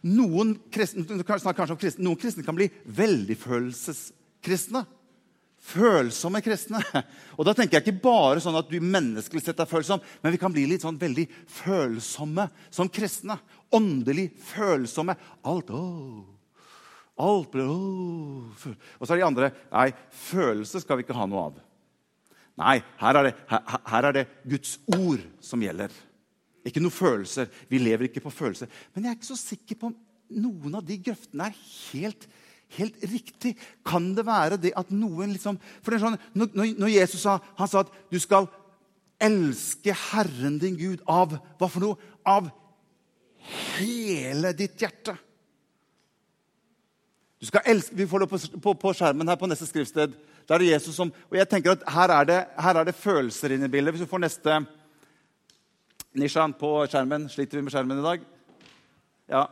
noen 0.07 0.55
kristne, 0.73 1.03
noen 1.09 2.17
kristne 2.17 2.47
kan 2.47 2.57
bli 2.57 2.71
veldig 2.87 3.37
følelseskristne 3.41 4.85
følsomme 5.61 6.41
kristne. 6.45 6.81
Og 7.39 7.47
da 7.47 7.55
tenker 7.57 7.79
jeg 7.79 7.87
ikke 7.87 8.05
bare 8.05 8.43
sånn 8.43 8.59
at 8.59 8.71
du 8.71 8.79
menneskelig 8.81 9.45
sett 9.45 9.61
er 9.61 9.69
følsom, 9.69 10.03
men 10.23 10.35
vi 10.35 10.41
kan 10.41 10.53
bli 10.55 10.67
litt 10.69 10.85
sånn 10.85 10.99
veldig 11.01 11.27
følsomme 11.61 12.49
som 12.73 12.91
kristne. 12.93 13.37
Åndelig 13.77 14.31
følsomme. 14.43 15.17
Alt 15.47 15.73
oh. 15.75 16.27
Alt 17.21 17.51
blir 17.53 17.71
oh. 17.71 18.69
Og 18.99 19.07
så 19.07 19.15
er 19.15 19.21
de 19.21 19.27
andre 19.27 19.51
Nei, 19.71 19.91
følelse 20.11 20.83
skal 20.83 20.99
vi 20.99 21.07
ikke 21.07 21.17
ha 21.19 21.27
noe 21.31 21.49
av. 21.51 21.59
Nei, 22.61 22.77
her 23.01 23.17
er, 23.17 23.31
det, 23.31 23.35
her, 23.49 23.81
her 23.89 24.09
er 24.09 24.17
det 24.19 24.27
Guds 24.45 24.77
ord 24.93 25.23
som 25.45 25.63
gjelder. 25.65 25.95
Ikke 26.67 26.83
noen 26.83 26.93
følelser. 26.93 27.49
Vi 27.71 27.81
lever 27.81 28.09
ikke 28.09 28.23
på 28.25 28.33
følelser. 28.35 28.69
Men 28.93 29.07
jeg 29.07 29.15
er 29.15 29.19
ikke 29.19 29.31
så 29.31 29.39
sikker 29.41 29.81
på 29.81 29.91
om 29.91 29.97
noen 30.41 30.77
av 30.79 30.85
de 30.87 30.99
grøftene 31.01 31.49
er 31.49 31.63
helt 31.91 32.29
helt 32.77 33.05
riktig? 33.11 33.57
Kan 33.87 34.13
det 34.15 34.27
være 34.27 34.59
det 34.61 34.73
at 34.79 34.91
noen 34.95 35.35
liksom 35.35 35.59
For 35.81 35.91
det 35.91 36.01
er 36.01 36.07
sånn, 36.07 36.21
når, 36.39 36.75
når 36.79 36.93
Jesus 36.93 37.25
sa, 37.25 37.39
han 37.59 37.71
sa 37.71 37.85
at 37.85 37.93
du 38.13 38.19
skal 38.23 38.49
elske 39.21 39.95
Herren 40.11 40.59
din 40.61 40.79
Gud 40.81 41.03
av 41.11 41.35
hva 41.35 41.69
for 41.69 41.83
noe? 41.85 42.11
Av 42.25 42.49
hele 43.79 44.53
ditt 44.57 44.81
hjerte. 44.81 45.17
Du 47.41 47.47
skal 47.49 47.65
elske, 47.73 47.97
Vi 47.97 48.07
får 48.07 48.25
det 48.25 48.29
på, 48.29 48.41
på, 48.61 48.75
på 48.75 48.93
skjermen 48.97 49.29
her 49.29 49.39
på 49.41 49.49
neste 49.49 49.69
skriftsted. 49.69 50.13
Der 50.49 50.55
er 50.55 50.63
det 50.63 50.73
Jesus 50.73 50.97
som, 50.97 51.13
og 51.31 51.37
jeg 51.39 51.49
tenker 51.49 51.73
at 51.73 51.87
Her 51.89 52.13
er 52.13 52.27
det, 52.29 52.41
her 52.59 52.77
er 52.77 52.85
det 52.85 52.95
følelser 52.95 53.55
inne 53.55 53.69
i 53.69 53.73
bildet. 53.73 53.95
Hvis 53.95 54.05
du 54.05 54.11
får 54.11 54.25
neste 54.25 54.61
Nishan 56.19 56.53
på 56.53 56.75
skjermen. 56.91 57.29
Sliter 57.31 57.59
vi 57.59 57.65
med 57.65 57.73
skjermen 57.73 58.03
i 58.03 58.07
dag? 58.07 58.29
Ja, 59.31 59.47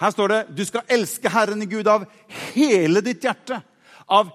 her 0.00 0.12
står 0.12 0.32
det 0.32 0.40
du 0.56 0.64
skal 0.68 0.84
elske 0.92 1.30
Herren 1.32 1.62
i 1.64 1.68
Gud 1.70 1.88
av 1.88 2.04
hele 2.52 3.00
ditt 3.04 3.24
hjerte, 3.24 3.62
av 4.12 4.32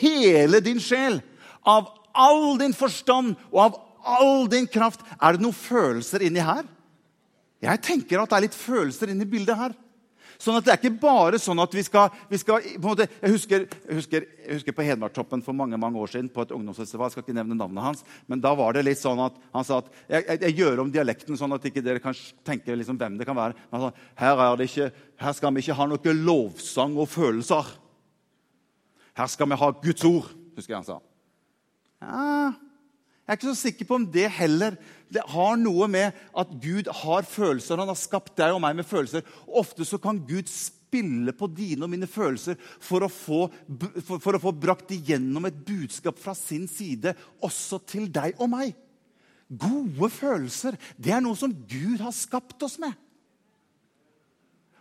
hele 0.00 0.60
din 0.64 0.80
sjel, 0.82 1.20
av 1.62 1.92
all 2.14 2.56
din 2.58 2.74
forstand 2.74 3.36
og 3.52 3.60
av 3.62 3.76
all 4.18 4.48
din 4.50 4.66
kraft. 4.70 5.04
Er 5.22 5.36
det 5.36 5.44
noen 5.44 5.56
følelser 5.56 6.26
inni 6.26 6.42
her? 6.42 6.66
Jeg 7.64 7.80
tenker 7.84 8.20
at 8.20 8.30
det 8.30 8.36
er 8.38 8.46
litt 8.46 8.58
følelser 8.58 9.12
inni 9.12 9.26
bildet 9.28 9.58
her. 9.58 9.74
Sånn 10.40 10.58
at 10.58 10.66
Det 10.66 10.72
er 10.72 10.80
ikke 10.80 11.00
bare 11.02 11.38
sånn 11.40 11.62
at 11.62 11.74
vi 11.74 11.82
skal, 11.86 12.10
vi 12.28 12.38
skal 12.40 12.64
måte, 12.82 13.06
jeg, 13.06 13.30
husker, 13.32 13.66
jeg, 13.70 13.96
husker, 14.00 14.26
jeg, 14.42 14.56
husker, 14.58 14.74
på 14.76 14.86
Hedmarktoppen 14.86 15.44
for 15.46 15.56
mange 15.56 15.78
mange 15.80 16.00
år 16.00 16.10
siden, 16.10 16.30
på 16.32 16.42
et 16.42 16.52
ungdomsfestival. 16.54 17.06
Jeg 17.08 17.14
skal 17.14 17.24
ikke 17.24 17.36
nevne 17.38 17.56
navnet 17.58 17.86
hans, 17.86 18.02
men 18.26 18.42
da 18.42 18.54
var 18.58 18.74
det 18.74 18.84
litt 18.86 19.00
sånn 19.00 19.22
at 19.24 19.38
han 19.54 19.66
sa 19.66 19.78
at 19.82 19.92
jeg, 20.10 20.26
jeg 20.42 20.58
gjør 20.58 20.84
om 20.84 20.90
dialekten 20.94 21.38
sånn 21.38 21.54
at 21.56 21.70
ikke 21.70 21.84
dere 21.84 22.02
kan 22.02 22.16
tenke 22.46 22.76
liksom 22.76 22.98
hvem 23.00 23.16
det 23.20 23.28
kan 23.28 23.38
være. 23.38 23.56
Men 23.70 23.80
han 23.80 23.86
sa, 23.86 24.10
her, 24.20 24.66
ikke, 24.66 24.90
her 25.22 25.38
skal 25.38 25.54
vi 25.54 25.64
ikke 25.64 25.78
ha 25.78 25.88
noe 25.88 26.18
lovsang 26.18 26.98
og 26.98 27.10
følelser. 27.14 27.72
Her 29.14 29.30
skal 29.30 29.50
vi 29.50 29.60
ha 29.62 29.72
Guds 29.86 30.10
ord, 30.10 30.30
husker 30.58 30.74
jeg 30.74 30.80
han 30.82 30.90
sa. 30.90 31.00
Ja, 32.04 32.52
jeg 33.24 33.32
er 33.32 33.38
ikke 33.38 33.54
så 33.54 33.56
sikker 33.56 33.86
på 33.88 33.96
om 33.96 34.04
det 34.12 34.26
heller 34.36 34.74
det 35.12 35.24
har 35.34 35.58
noe 35.60 35.88
med 35.90 36.14
at 36.36 36.54
Gud 36.62 36.88
har 37.02 37.26
følelser. 37.28 37.80
Han 37.80 37.90
har 37.92 37.98
skapt 37.98 38.36
deg 38.40 38.54
og 38.54 38.62
meg 38.64 38.78
med 38.78 38.88
følelser. 38.88 39.26
Ofte 39.46 39.86
så 39.86 40.00
kan 40.02 40.22
Gud 40.28 40.48
spille 40.50 41.34
på 41.36 41.48
dine 41.50 41.86
og 41.86 41.92
mine 41.92 42.08
følelser 42.10 42.58
for 42.82 43.04
å 43.04 43.10
få, 43.12 43.46
for, 44.06 44.18
for 44.22 44.38
å 44.38 44.42
få 44.42 44.54
brakt 44.56 44.94
igjennom 44.94 45.48
et 45.48 45.60
budskap 45.66 46.18
fra 46.22 46.36
sin 46.38 46.68
side 46.70 47.14
også 47.44 47.82
til 47.90 48.08
deg 48.12 48.38
og 48.38 48.50
meg. 48.54 48.74
Gode 49.48 50.08
følelser 50.10 50.78
det 50.96 51.12
er 51.14 51.22
noe 51.24 51.36
som 51.38 51.52
Gud 51.52 52.00
har 52.02 52.14
skapt 52.16 52.62
oss 52.64 52.78
med. 52.82 52.94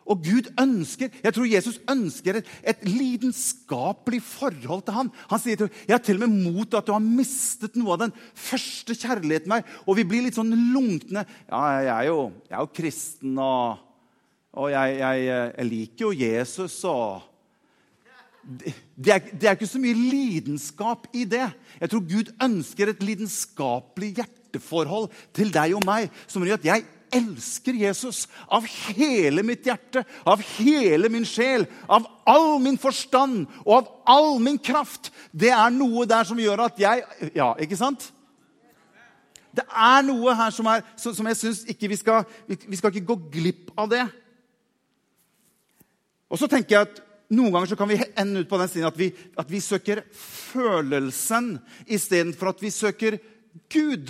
Og 0.05 0.19
Gud 0.23 0.49
ønsker, 0.59 1.09
Jeg 1.23 1.33
tror 1.33 1.47
Jesus 1.47 1.79
ønsker 1.89 2.39
et, 2.39 2.47
et 2.63 2.83
lidenskapelig 2.83 4.21
forhold 4.23 4.83
til 4.83 4.97
ham. 4.97 5.11
Han 5.31 5.39
sier 5.39 5.59
til 5.59 5.71
jeg 5.87 5.95
har 5.95 6.03
til 6.03 6.19
og 6.19 6.27
med 6.27 6.51
mot 6.51 6.75
at 6.75 6.87
du 6.87 6.93
har 6.95 7.03
mistet 7.03 7.77
noe 7.79 7.95
av 7.95 8.03
den 8.03 8.15
første 8.35 8.95
kjærligheten 8.97 9.51
meg. 9.51 9.67
Og 9.87 9.97
vi 9.99 10.07
blir 10.07 10.25
litt 10.25 10.39
sånn 10.39 10.51
lunkne. 10.73 11.25
Ja, 11.47 11.61
jeg 11.79 11.93
er 11.95 12.09
jo, 12.09 12.19
jeg 12.49 12.57
er 12.57 12.65
jo 12.65 12.73
kristen, 12.75 13.37
og, 13.39 13.83
og 14.59 14.73
jeg, 14.73 14.97
jeg, 14.99 15.27
jeg, 15.29 15.69
liker 15.69 16.09
jo 16.09 16.11
Jesus. 16.23 16.79
og 16.89 17.29
det, 18.43 18.73
det, 18.95 19.13
er, 19.13 19.29
det 19.31 19.47
er 19.47 19.55
ikke 19.55 19.71
så 19.71 19.79
mye 19.79 19.95
lidenskap 19.95 21.07
i 21.15 21.23
det. 21.29 21.45
Jeg 21.79 21.93
tror 21.93 22.03
Gud 22.09 22.33
ønsker 22.43 22.91
et 22.91 23.05
lidenskapelig 23.07 24.17
hjerteforhold 24.19 25.07
til 25.35 25.53
deg 25.55 25.77
og 25.79 25.87
meg 25.87 26.11
som 26.27 26.43
gjør 26.43 26.59
at 26.59 26.67
jeg 26.73 26.83
elsker 27.13 27.77
Jesus 27.77 28.25
av 28.47 28.65
hele 28.65 29.43
mitt 29.45 29.67
hjerte, 29.67 30.03
av 30.25 30.41
hele 30.57 31.11
min 31.13 31.25
sjel, 31.27 31.67
av 31.87 32.07
all 32.29 32.57
min 32.63 32.79
forstand 32.81 33.45
og 33.63 33.75
av 33.77 33.91
all 34.09 34.41
min 34.43 34.57
kraft. 34.57 35.11
Det 35.31 35.51
er 35.53 35.73
noe 35.73 36.07
der 36.09 36.27
som 36.27 36.39
gjør 36.39 36.67
at 36.67 36.81
jeg 36.81 37.31
Ja, 37.35 37.53
ikke 37.61 37.79
sant? 37.79 38.09
Det 39.53 39.65
er 39.69 40.01
noe 40.05 40.33
her 40.33 40.53
som, 40.53 40.67
er, 40.71 40.81
som 40.97 41.29
jeg 41.29 41.37
syns 41.37 41.63
ikke 41.69 41.91
vi 41.91 41.99
skal 42.01 42.23
Vi 42.49 42.77
skal 42.79 42.89
ikke 42.89 43.13
gå 43.13 43.19
glipp 43.35 43.73
av 43.77 43.91
det. 43.91 44.03
Og 46.33 46.39
så 46.41 46.49
tenker 46.49 46.73
jeg 46.73 46.87
at 46.87 47.01
noen 47.33 47.53
ganger 47.53 47.77
kan 47.77 47.89
vi 47.89 47.99
ende 48.19 48.41
ut 48.41 48.49
på 48.49 48.57
den 48.57 48.69
siden 48.69 48.89
at 48.89 48.97
vi, 48.97 49.11
at 49.37 49.49
vi 49.49 49.61
søker 49.61 50.03
følelsen 50.17 51.55
istedenfor 51.85 52.53
at 52.53 52.61
vi 52.61 52.71
søker 52.73 53.17
Gud. 53.69 54.09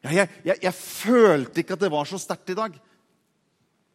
Ja, 0.00 0.12
jeg, 0.22 0.30
jeg, 0.44 0.62
jeg, 0.64 0.76
følte 0.76 1.60
ikke 1.62 1.76
at 1.76 1.82
det 1.82 1.92
var 1.92 2.08
så 2.08 2.20
sterkt 2.20 2.52
i 2.52 2.56
dag. 2.56 2.76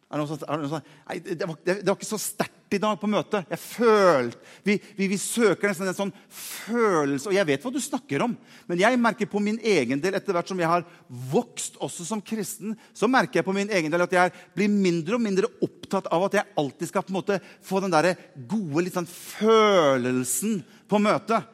Er 0.06 0.20
det, 0.20 0.22
noe 0.22 0.36
er 0.38 0.60
det, 0.60 0.68
noe 0.70 0.78
Nei, 1.08 1.16
det, 1.18 1.46
var, 1.48 1.56
det, 1.66 1.74
var, 1.82 1.96
ikke 1.96 2.06
så 2.06 2.18
sterkt 2.22 2.76
i 2.76 2.78
dag 2.82 2.98
på 3.00 3.08
møtet. 3.10 3.48
Jeg 3.50 3.58
følte, 3.58 4.38
vi, 4.62 4.76
vi, 4.98 5.08
vi, 5.10 5.18
søker 5.18 5.66
nesten 5.66 5.90
en 5.90 5.96
sånn 5.98 6.12
følelse 6.30 7.30
Og 7.30 7.34
jeg 7.34 7.46
vet 7.48 7.66
hva 7.66 7.72
du 7.74 7.80
snakker 7.82 8.22
om, 8.22 8.36
men 8.70 8.82
jeg 8.82 9.00
merker 9.02 9.30
på 9.30 9.42
min 9.42 9.58
egen 9.66 10.02
del 10.02 10.14
etter 10.18 10.36
hvert 10.36 10.50
som 10.50 10.62
jeg 10.62 10.70
har 10.70 10.86
vokst 11.32 11.80
også 11.82 12.06
som 12.06 12.22
kristen, 12.22 12.76
så 12.94 13.10
merker 13.10 13.40
jeg 13.40 13.48
på 13.48 13.54
min 13.56 13.70
egen 13.74 13.90
del 13.90 14.06
at 14.06 14.14
jeg 14.14 14.34
blir 14.54 14.70
mindre 14.70 15.18
og 15.18 15.26
mindre 15.26 15.50
opptatt 15.66 16.06
av 16.14 16.28
at 16.28 16.38
jeg 16.38 16.54
alltid 16.62 16.92
skal 16.92 17.06
på 17.06 17.14
en 17.14 17.18
måte 17.18 17.40
få 17.66 17.82
den 17.82 17.94
der 17.94 18.12
gode 18.46 18.86
litt 18.86 18.98
sånn 18.98 19.10
følelsen 19.10 20.60
på 20.86 21.02
møtet. 21.02 21.50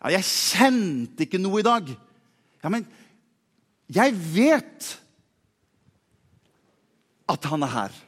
Ja, 0.00 0.16
jeg 0.16 0.24
kjente 0.24 1.28
ikke 1.28 1.40
noe 1.40 1.60
i 1.60 1.68
dag. 1.68 1.92
Ja, 2.64 2.72
men 2.72 2.88
jeg 3.90 4.14
vet 4.34 4.88
at 7.30 7.50
han 7.50 7.66
er 7.66 7.74
her. 7.74 7.98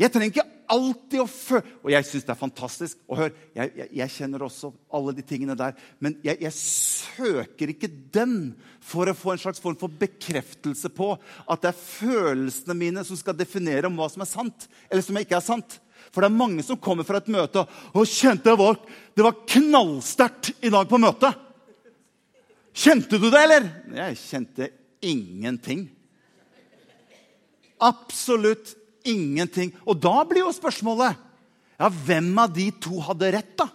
Jeg 0.00 0.10
trenger 0.10 0.32
ikke 0.32 0.50
alltid 0.74 1.20
å 1.22 1.26
føle 1.30 1.76
Og 1.84 1.92
jeg 1.92 2.06
syns 2.08 2.24
det 2.26 2.32
er 2.34 2.40
fantastisk. 2.40 2.98
Og 3.06 3.20
hør, 3.20 3.34
jeg, 3.54 3.72
jeg, 3.78 3.88
jeg, 4.00 4.12
kjenner 4.16 4.44
også 4.46 4.72
alle 4.96 5.14
de 5.16 5.24
tingene 5.26 5.56
der. 5.58 5.76
Men 6.02 6.16
jeg, 6.24 6.40
jeg, 6.42 6.54
søker 7.14 7.70
ikke 7.70 7.90
den 8.14 8.54
for 8.82 9.06
å 9.06 9.16
få 9.16 9.34
en 9.34 9.42
slags 9.44 9.62
form 9.62 9.76
for 9.78 9.92
bekreftelse 10.00 10.90
på 10.90 11.12
at 11.14 11.62
det 11.62 11.70
er 11.70 11.78
følelsene 11.78 12.76
mine 12.78 13.04
som 13.06 13.18
skal 13.18 13.36
definere 13.38 13.86
om 13.90 14.00
hva 14.00 14.08
som 14.10 14.24
er 14.24 14.30
sant, 14.30 14.66
eller 14.88 15.04
som 15.04 15.20
ikke 15.20 15.38
er 15.38 15.44
sant. 15.44 15.78
For 16.10 16.24
det 16.24 16.30
er 16.30 16.40
mange 16.42 16.64
som 16.66 16.80
kommer 16.80 17.06
fra 17.06 17.20
et 17.20 17.30
møte 17.32 17.62
og 17.64 18.10
kjente 18.10 18.50
jeg 18.50 18.60
var, 18.60 18.80
det 19.14 19.24
var 19.24 19.40
knallsterkt 19.54 20.52
i 20.58 20.72
dag 20.74 20.90
på 20.90 21.00
møtet. 21.00 21.43
Kjente 22.74 23.20
du 23.22 23.28
det, 23.30 23.38
eller? 23.38 23.68
Jeg 23.94 24.18
kjente 24.18 24.68
ingenting. 25.04 25.86
Absolutt 27.84 28.74
ingenting. 29.06 29.70
Og 29.86 30.00
da 30.02 30.16
blir 30.26 30.42
jo 30.42 30.54
spørsmålet 30.54 31.20
ja, 31.78 31.88
hvem 31.90 32.32
av 32.38 32.52
de 32.54 32.68
to 32.82 33.00
hadde 33.02 33.32
rett, 33.34 33.54
da? 33.58 33.68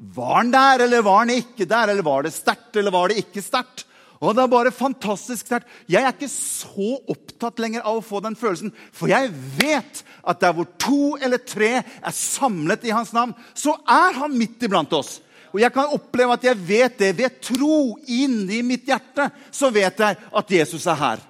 Var 0.00 0.34
han 0.38 0.52
der, 0.52 0.86
eller 0.86 1.04
var 1.04 1.22
han 1.22 1.32
ikke 1.34 1.68
der? 1.68 1.92
Eller 1.92 2.04
var 2.04 2.24
det 2.24 2.32
sterkt, 2.32 2.72
eller 2.76 2.94
var 2.94 3.10
det 3.10 3.20
ikke 3.20 3.44
sterkt? 3.44 3.84
Og 4.20 4.34
det 4.36 4.42
er 4.44 4.52
bare 4.52 4.72
fantastisk 4.72 5.48
sterkt. 5.48 5.68
Jeg 5.88 6.04
er 6.04 6.12
ikke 6.12 6.28
så 6.28 6.92
opptatt 7.08 7.60
lenger 7.60 7.84
av 7.88 8.00
å 8.00 8.04
få 8.04 8.20
den 8.24 8.36
følelsen, 8.36 8.72
for 8.92 9.12
jeg 9.12 9.32
vet 9.56 10.02
at 10.28 10.42
der 10.42 10.52
hvor 10.56 10.68
to 10.80 11.16
eller 11.20 11.40
tre 11.40 11.78
er 11.80 12.16
samlet 12.16 12.84
i 12.84 12.92
hans 12.92 13.14
navn, 13.16 13.32
så 13.56 13.78
er 13.88 14.20
han 14.20 14.36
midt 14.36 14.68
iblant 14.68 14.92
oss. 14.96 15.18
Og 15.50 15.58
jeg 15.62 15.72
kan 15.74 15.94
oppleve 15.96 16.36
at 16.36 16.44
jeg 16.46 16.58
vet 16.58 16.98
det 17.00 17.10
ved 17.18 17.40
tro 17.42 17.96
inni 18.06 18.60
mitt 18.66 18.86
hjerte. 18.88 19.28
Så 19.50 19.70
vet 19.74 19.98
jeg 19.98 20.18
at 20.18 20.54
Jesus 20.54 20.86
er 20.90 20.98
her. 21.00 21.24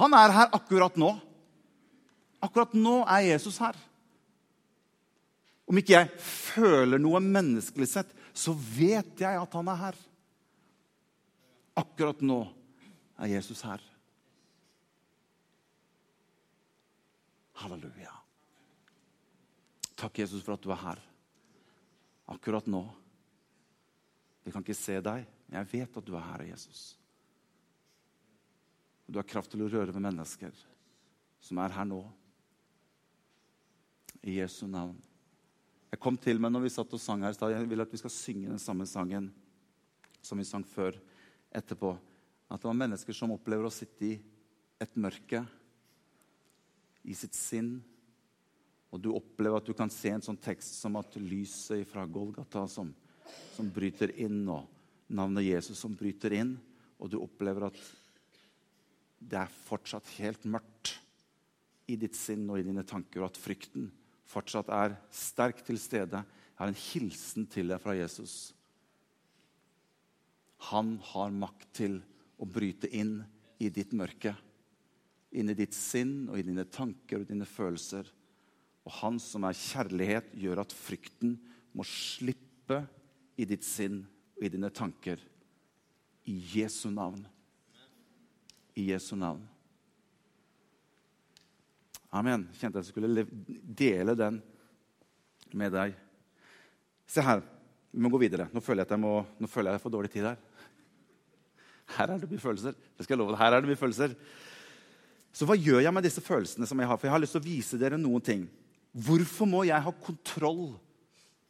Han 0.00 0.14
er 0.18 0.34
her 0.34 0.54
akkurat 0.56 0.96
nå. 0.98 1.12
Akkurat 2.42 2.74
nå 2.74 3.02
er 3.06 3.28
Jesus 3.30 3.60
her. 3.62 3.76
Om 5.68 5.78
ikke 5.78 5.94
jeg 5.94 6.10
føler 6.26 7.00
noe 7.00 7.20
menneskelig 7.22 7.86
sett, 7.88 8.10
så 8.34 8.52
vet 8.52 9.20
jeg 9.22 9.38
at 9.38 9.54
han 9.56 9.70
er 9.70 9.78
her. 9.86 10.00
Akkurat 11.78 12.18
nå 12.24 12.42
er 13.22 13.30
Jesus 13.36 13.62
her. 13.64 13.80
Halleluja. 17.62 18.10
Takk, 19.94 20.18
Jesus, 20.18 20.42
for 20.42 20.56
at 20.56 20.64
du 20.64 20.72
er 20.74 20.80
her. 20.82 20.98
Akkurat 22.32 22.66
nå. 22.66 22.82
Vi 24.42 24.50
kan 24.50 24.64
ikke 24.64 24.76
se 24.76 24.98
deg, 25.04 25.26
men 25.46 25.60
jeg 25.60 25.70
vet 25.72 25.96
at 25.98 26.06
du 26.06 26.16
er 26.18 26.26
her, 26.26 26.44
Jesus. 26.50 26.82
Du 29.06 29.18
har 29.20 29.28
kraft 29.28 29.52
til 29.52 29.62
å 29.64 29.70
røre 29.70 29.92
ved 29.92 30.02
mennesker 30.02 30.56
som 31.42 31.58
er 31.62 31.74
her 31.74 31.86
nå. 31.88 32.00
I 34.22 34.38
Jesu 34.38 34.68
navn. 34.70 34.96
Jeg 35.92 36.00
kom 36.00 36.16
til 36.16 36.38
meg 36.40 36.52
når 36.54 36.64
vi 36.64 36.72
satt 36.72 36.92
og 36.94 37.00
sang 37.02 37.24
her 37.26 37.34
i 37.34 37.36
stad. 37.36 37.52
Jeg 37.52 37.68
vil 37.68 37.82
at 37.84 37.90
vi 37.92 38.00
skal 38.00 38.14
synge 38.14 38.52
den 38.52 38.62
samme 38.62 38.86
sangen 38.88 39.28
som 40.22 40.38
vi 40.38 40.46
sang 40.46 40.64
før 40.64 40.96
etterpå. 41.52 41.90
At 42.48 42.62
det 42.62 42.70
var 42.70 42.78
mennesker 42.78 43.16
som 43.16 43.34
opplever 43.34 43.66
å 43.66 43.74
sitte 43.74 44.06
i 44.06 44.14
et 44.80 44.96
mørke 44.96 45.42
i 47.02 47.16
sitt 47.18 47.36
sinn. 47.36 47.74
Og 48.92 49.02
du 49.02 49.10
opplever 49.12 49.58
at 49.58 49.68
du 49.68 49.74
kan 49.76 49.90
se 49.92 50.14
en 50.14 50.24
sånn 50.24 50.40
tekst 50.40 50.78
som 50.78 50.96
at 51.00 51.16
lyset 51.18 51.84
fra 51.88 52.06
Golgata 52.06 52.64
som, 52.70 52.92
som 53.56 53.70
bryter 53.72 54.14
inn, 54.20 54.44
nå. 54.46 54.62
navnet 55.12 55.44
Jesus 55.44 55.78
som 55.78 55.94
bryter 55.96 56.32
inn, 56.32 56.54
og 56.98 57.10
du 57.12 57.18
opplever 57.20 57.68
at 57.68 57.80
det 59.22 59.38
er 59.38 59.58
fortsatt 59.66 60.08
helt 60.18 60.44
mørkt 60.48 60.94
i 61.90 61.98
ditt 62.00 62.16
sinn 62.16 62.46
og 62.50 62.60
i 62.60 62.66
dine 62.66 62.84
tanker, 62.86 63.22
og 63.22 63.30
at 63.30 63.40
frykten 63.40 63.90
fortsatt 64.32 64.70
er 64.72 64.96
sterkt 65.12 65.66
til 65.68 65.78
stede. 65.80 66.22
Jeg 66.22 66.60
har 66.60 66.72
en 66.72 66.82
hilsen 66.88 67.46
til 67.50 67.72
deg 67.72 67.82
fra 67.82 67.94
Jesus. 67.98 68.52
Han 70.70 70.96
har 71.12 71.34
makt 71.34 71.68
til 71.82 71.98
å 72.38 72.46
bryte 72.48 72.90
inn 72.94 73.18
i 73.62 73.70
ditt 73.70 73.94
mørke. 73.98 74.34
Inn 75.32 75.50
i 75.50 75.58
ditt 75.58 75.74
sinn 75.74 76.28
og 76.30 76.38
i 76.38 76.46
dine 76.46 76.64
tanker 76.70 77.22
og 77.22 77.28
dine 77.28 77.46
følelser. 77.48 78.06
Og 78.86 78.94
han 79.00 79.18
som 79.22 79.46
er 79.46 79.58
kjærlighet, 79.58 80.32
gjør 80.38 80.64
at 80.64 80.74
frykten 80.74 81.36
må 81.72 81.86
slippe 81.88 82.82
i 83.36 83.46
ditt 83.48 83.64
sinn 83.64 84.02
og 84.36 84.46
i 84.46 84.50
dine 84.52 84.70
tanker. 84.74 85.20
I 86.28 86.34
Jesu 86.54 86.90
navn 86.92 87.24
i 88.74 88.90
Jesu 88.92 89.16
navn. 89.16 89.42
Amen. 92.12 92.46
Kjente 92.58 92.80
jeg 92.80 92.90
skulle 92.90 93.24
dele 93.62 94.14
den 94.16 94.38
med 95.56 95.72
deg. 95.74 95.96
Se 97.08 97.24
her. 97.24 97.42
Vi 97.92 98.00
må 98.00 98.08
gå 98.12 98.20
videre. 98.22 98.48
Nå 98.52 98.62
føler 98.64 98.82
jeg 98.82 98.88
at 98.88 98.94
jeg, 98.94 99.02
må, 99.04 99.18
nå 99.40 99.48
føler 99.50 99.76
jeg 99.76 99.84
får 99.84 99.92
dårlig 99.92 100.12
tid 100.12 100.28
her. 100.30 100.40
Her 101.92 102.14
er 102.14 102.22
det 102.22 102.30
mye 102.30 102.40
følelser. 102.40 102.76
Det 102.96 103.04
skal 103.04 103.16
jeg 103.16 103.20
love. 103.20 103.34
deg. 103.34 103.42
Her 103.42 103.56
er 103.56 103.64
det 103.64 103.68
mye 103.68 103.80
følelser. 103.80 104.14
Så 105.32 105.48
hva 105.48 105.56
gjør 105.56 105.82
jeg 105.84 105.92
med 105.92 106.04
disse 106.04 106.24
følelsene 106.24 106.68
som 106.68 106.80
jeg 106.80 106.88
har? 106.88 107.00
For 107.00 107.08
jeg 107.08 107.14
har 107.14 107.20
lyst 107.20 107.36
til 107.36 107.42
å 107.42 107.48
vise 107.48 107.80
dere 107.80 108.00
noen 108.00 108.24
ting. 108.24 108.46
Hvorfor 108.92 109.48
må 109.48 109.62
jeg 109.68 109.84
ha 109.84 109.92
kontroll 110.04 110.74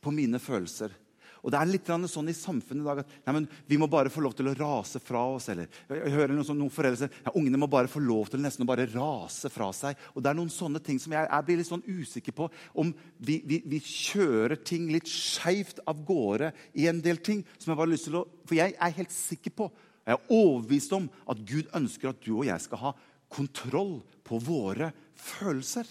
på 0.03 0.15
mine 0.15 0.39
følelser? 0.43 0.95
Og 1.43 1.51
det 1.51 1.59
er 1.59 1.71
litt 1.71 1.89
sånn 1.91 2.31
i 2.31 2.35
samfunnet 2.37 2.85
i 2.85 2.87
dag 2.87 3.01
at 3.03 3.15
nei, 3.27 3.43
vi 3.67 3.79
må 3.81 3.89
bare 3.91 4.13
få 4.15 4.23
lov 4.23 4.35
til 4.39 4.47
å 4.47 4.55
rase 4.55 5.01
fra 5.03 5.25
oss. 5.35 5.49
Eller 5.51 5.67
jeg 5.91 6.13
hører 6.15 6.35
noen, 6.37 6.47
noen 6.61 6.71
foreldre 6.71 7.01
si 7.01 7.23
ja, 7.25 7.33
ungene 7.35 7.59
må 7.59 7.67
bare 7.71 7.91
få 7.91 8.03
lov 8.03 8.31
til 8.31 8.43
nesten 8.45 8.63
å 8.63 8.69
bare 8.71 8.87
rase 8.93 9.51
fra 9.51 9.73
seg. 9.75 9.99
Og 10.15 10.23
det 10.23 10.31
er 10.31 10.39
noen 10.39 10.53
sånne 10.55 10.83
ting 10.87 11.01
som 11.03 11.15
jeg, 11.15 11.27
jeg 11.27 11.49
blir 11.49 11.59
litt 11.59 11.71
sånn 11.71 11.83
usikker 11.89 12.37
på. 12.39 12.47
Om 12.79 12.93
vi, 13.19 13.41
vi, 13.49 13.59
vi 13.67 13.81
kjører 13.83 14.63
ting 14.63 14.87
litt 14.95 15.11
skeivt 15.11 15.83
av 15.91 16.05
gårde 16.07 16.53
i 16.79 16.87
en 16.91 17.03
del 17.03 17.19
ting. 17.19 17.43
som 17.59 17.73
jeg 17.73 17.81
bare 17.81 17.89
har 17.89 17.95
lyst 17.97 18.07
til 18.11 18.21
å, 18.23 18.27
For 18.47 18.61
jeg 18.61 18.77
er 18.79 18.99
helt 19.01 19.15
sikker 19.15 19.57
på, 19.59 19.73
jeg 20.07 20.19
er 20.19 20.31
overbevist 20.35 20.95
om, 20.95 21.11
at 21.31 21.43
Gud 21.47 21.75
ønsker 21.79 22.11
at 22.11 22.23
du 22.23 22.37
og 22.37 22.47
jeg 22.47 22.63
skal 22.63 22.87
ha 22.87 22.95
kontroll 23.33 23.99
på 24.27 24.39
våre 24.43 24.93
følelser. 25.19 25.89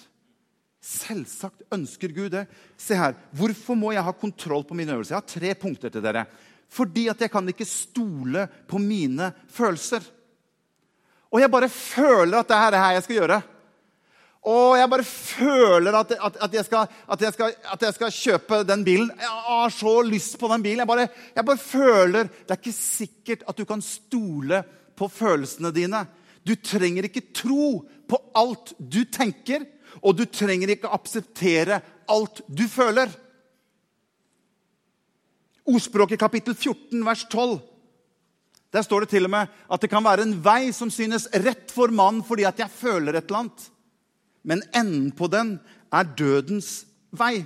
Selvsagt 0.81 1.61
ønsker 1.73 2.09
Gud 2.15 2.31
det. 2.33 2.47
Se 2.77 2.97
her, 2.97 3.13
Hvorfor 3.37 3.77
må 3.77 3.91
jeg 3.93 4.03
ha 4.03 4.13
kontroll 4.17 4.65
på 4.65 4.77
mine 4.77 4.95
øvelser? 4.95 5.13
Jeg 5.13 5.21
har 5.21 5.29
tre 5.29 5.53
punkter 5.55 5.93
til 5.93 6.01
dere. 6.03 6.25
Fordi 6.71 7.07
at 7.11 7.21
jeg 7.21 7.31
kan 7.31 7.47
ikke 7.51 7.67
stole 7.67 8.47
på 8.67 8.79
mine 8.81 9.29
følelser. 9.51 10.01
Og 11.31 11.39
jeg 11.39 11.51
bare 11.51 11.69
føler 11.69 12.39
at 12.39 12.49
det 12.49 12.57
er 12.57 12.71
det 12.73 12.79
her 12.81 12.95
jeg 12.97 13.03
skal 13.05 13.19
gjøre. 13.19 13.41
Og 14.41 14.77
jeg 14.79 14.89
bare 14.89 15.03
føler 15.05 15.95
at, 15.99 16.11
at, 16.17 16.37
at, 16.41 16.53
jeg 16.53 16.65
skal, 16.65 16.87
jeg 17.19 17.33
skal, 17.33 17.51
at, 17.73 17.83
jeg 17.85 17.93
skal, 17.93 18.15
kjøpe 18.15 18.63
den 18.65 18.85
bilen. 18.87 19.11
Jeg 19.21 19.29
har 19.29 19.69
så 19.69 19.93
lyst 20.01 20.39
på 20.41 20.49
den 20.49 20.63
bilen. 20.63 20.81
Jeg 20.81 20.89
bare, 20.89 21.07
jeg 21.35 21.45
bare 21.45 21.61
føler 21.61 22.23
Det 22.23 22.55
er 22.55 22.57
ikke 22.57 22.73
sikkert 22.73 23.43
at 23.47 23.57
du 23.57 23.65
kan 23.69 23.83
stole 23.85 24.63
på 24.97 25.07
følelsene 25.07 25.69
dine. 25.75 26.01
Du 26.41 26.55
trenger 26.57 27.05
ikke 27.05 27.29
tro 27.37 27.85
på 28.09 28.21
alt 28.33 28.73
du 28.79 29.03
tenker. 29.05 29.67
Og 29.99 30.15
du 30.15 30.23
trenger 30.25 30.71
ikke 30.73 30.91
akseptere 30.91 31.81
alt 32.11 32.41
du 32.47 32.63
føler. 32.71 33.11
Ordspråket 35.67 36.19
kapittel 36.19 36.55
14, 36.55 37.03
vers 37.05 37.25
12. 37.29 37.59
Der 38.71 38.85
står 38.87 39.03
det 39.03 39.11
til 39.11 39.27
og 39.27 39.33
med 39.33 39.51
at 39.71 39.83
det 39.83 39.89
kan 39.91 40.03
være 40.03 40.23
en 40.23 40.37
vei 40.43 40.71
som 40.75 40.91
synes 40.93 41.27
rett 41.43 41.73
for 41.75 41.91
mannen 41.91 42.23
fordi 42.23 42.47
at 42.47 42.59
jeg 42.61 42.71
føler 42.71 43.17
et 43.17 43.27
eller 43.27 43.43
annet. 43.43 43.65
Men 44.47 44.63
enden 44.73 45.11
på 45.11 45.27
den 45.29 45.57
er 45.91 46.07
dødens 46.17 46.85
vei. 47.11 47.43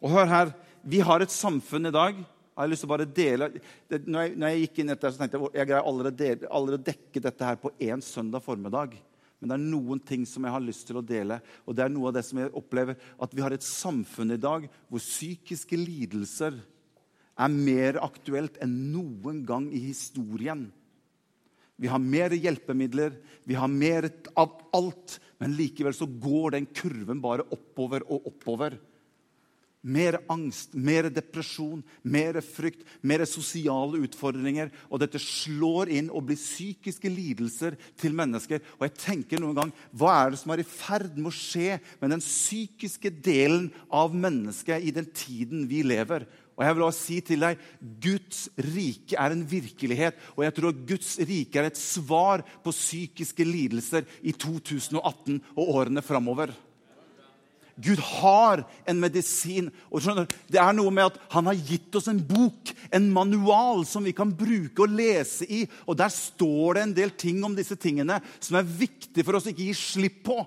Og 0.00 0.10
hør 0.10 0.28
her. 0.28 0.52
Vi 0.82 1.02
har 1.04 1.20
et 1.20 1.32
samfunn 1.32 1.86
i 1.86 1.94
dag 1.94 2.20
jeg 2.64 2.72
lyst 2.72 2.84
til 2.84 2.90
å 2.90 2.94
bare 2.94 3.06
dele, 3.16 3.48
når, 3.90 4.20
jeg, 4.24 4.32
når, 4.34 4.46
jeg, 4.48 4.64
gikk 4.64 4.80
inn 4.82 4.94
etter, 4.94 5.12
så 5.12 5.20
tenkte 5.20 5.38
jeg 5.38 5.60
jeg 5.60 5.70
greier 5.70 5.86
allerede, 5.90 6.48
allerede 6.50 6.86
dekke 6.90 7.22
dette 7.24 7.46
her 7.46 7.60
på 7.60 7.72
én 7.82 8.02
søndag 8.04 8.44
formiddag. 8.44 8.96
Men 9.40 9.52
det 9.52 9.56
er 9.56 9.70
noen 9.72 10.02
ting 10.04 10.26
som 10.28 10.44
jeg 10.44 10.52
har 10.52 10.64
lyst 10.64 10.84
til 10.88 10.98
å 11.00 11.04
dele. 11.06 11.38
Og 11.64 11.76
det 11.76 11.86
er 11.86 11.92
noe 11.92 12.10
av 12.10 12.18
det 12.18 12.24
som 12.26 12.40
jeg 12.42 12.52
opplever 12.60 12.98
at 13.24 13.32
vi 13.36 13.44
har 13.44 13.56
et 13.56 13.64
samfunn 13.64 14.36
i 14.36 14.40
dag 14.40 14.66
hvor 14.90 15.00
psykiske 15.00 15.78
lidelser 15.80 16.58
er 17.40 17.54
mer 17.54 17.96
aktuelt 18.04 18.58
enn 18.60 18.74
noen 18.92 19.40
gang 19.48 19.70
i 19.72 19.80
historien. 19.86 20.66
Vi 21.80 21.88
har 21.88 22.02
mer 22.04 22.34
hjelpemidler, 22.36 23.14
vi 23.48 23.56
har 23.56 23.70
mer 23.72 24.10
av 24.36 24.58
alt. 24.76 25.16
Men 25.40 25.56
likevel 25.56 25.96
så 25.96 26.04
går 26.04 26.58
den 26.58 26.68
kurven 26.76 27.22
bare 27.24 27.46
oppover 27.48 28.04
og 28.12 28.28
oppover. 28.28 28.76
Mer 29.80 30.18
angst, 30.28 30.74
mer 30.76 31.08
depresjon, 31.08 31.80
mer 32.04 32.36
frykt, 32.44 32.82
mer 33.00 33.24
sosiale 33.24 34.02
utfordringer. 34.04 34.68
Og 34.92 35.00
dette 35.00 35.20
slår 35.22 35.88
inn 35.96 36.10
og 36.12 36.26
blir 36.28 36.36
psykiske 36.36 37.08
lidelser 37.08 37.78
til 38.00 38.12
mennesker. 38.16 38.60
Og 38.76 38.84
jeg 38.84 38.98
tenker 39.00 39.40
noen 39.40 39.56
gang, 39.56 39.72
Hva 39.96 40.12
er 40.18 40.34
det 40.34 40.42
som 40.42 40.52
er 40.52 40.60
i 40.60 40.68
ferd 40.68 41.16
med 41.16 41.32
å 41.32 41.34
skje 41.34 41.80
med 42.02 42.12
den 42.12 42.20
psykiske 42.20 43.08
delen 43.24 43.70
av 43.88 44.12
mennesket 44.12 44.84
i 44.84 44.92
den 44.92 45.08
tiden 45.16 45.64
vi 45.70 45.80
lever? 45.82 46.28
Og 46.60 46.66
jeg 46.66 46.76
vil 46.76 46.84
også 46.84 47.06
si 47.06 47.18
til 47.24 47.40
deg, 47.40 47.60
Guds 47.80 48.40
rike 48.60 49.16
er 49.16 49.32
en 49.32 49.46
virkelighet. 49.48 50.18
Og 50.36 50.44
jeg 50.44 50.54
tror 50.58 50.82
Guds 50.90 51.14
rike 51.24 51.56
er 51.56 51.70
et 51.70 51.80
svar 51.80 52.44
på 52.60 52.74
psykiske 52.74 53.46
lidelser 53.48 54.04
i 54.20 54.34
2018 54.36 55.40
og 55.54 55.70
årene 55.72 56.04
framover. 56.04 56.52
Gud 57.80 57.98
har 57.98 58.64
en 58.86 59.00
medisin. 59.00 59.70
og 59.90 60.02
skjønner, 60.02 60.28
Det 60.50 60.60
er 60.60 60.72
noe 60.72 60.90
med 60.90 61.04
at 61.04 61.18
Han 61.30 61.46
har 61.46 61.54
gitt 61.54 61.94
oss 61.94 62.08
en 62.08 62.20
bok, 62.20 62.72
en 62.92 63.10
manual, 63.10 63.84
som 63.86 64.04
vi 64.04 64.12
kan 64.12 64.32
bruke 64.32 64.82
og 64.82 64.88
lese 64.88 65.44
i. 65.48 65.68
og 65.86 65.96
Der 65.96 66.08
står 66.08 66.74
det 66.74 66.82
en 66.82 66.94
del 66.94 67.10
ting 67.10 67.44
om 67.44 67.56
disse 67.56 67.76
tingene 67.76 68.20
som 68.40 68.56
er 68.56 68.62
viktig 68.62 69.24
for 69.24 69.36
oss 69.36 69.46
å 69.46 69.50
ikke 69.50 69.68
gi 69.68 69.74
slipp 69.74 70.24
på. 70.24 70.46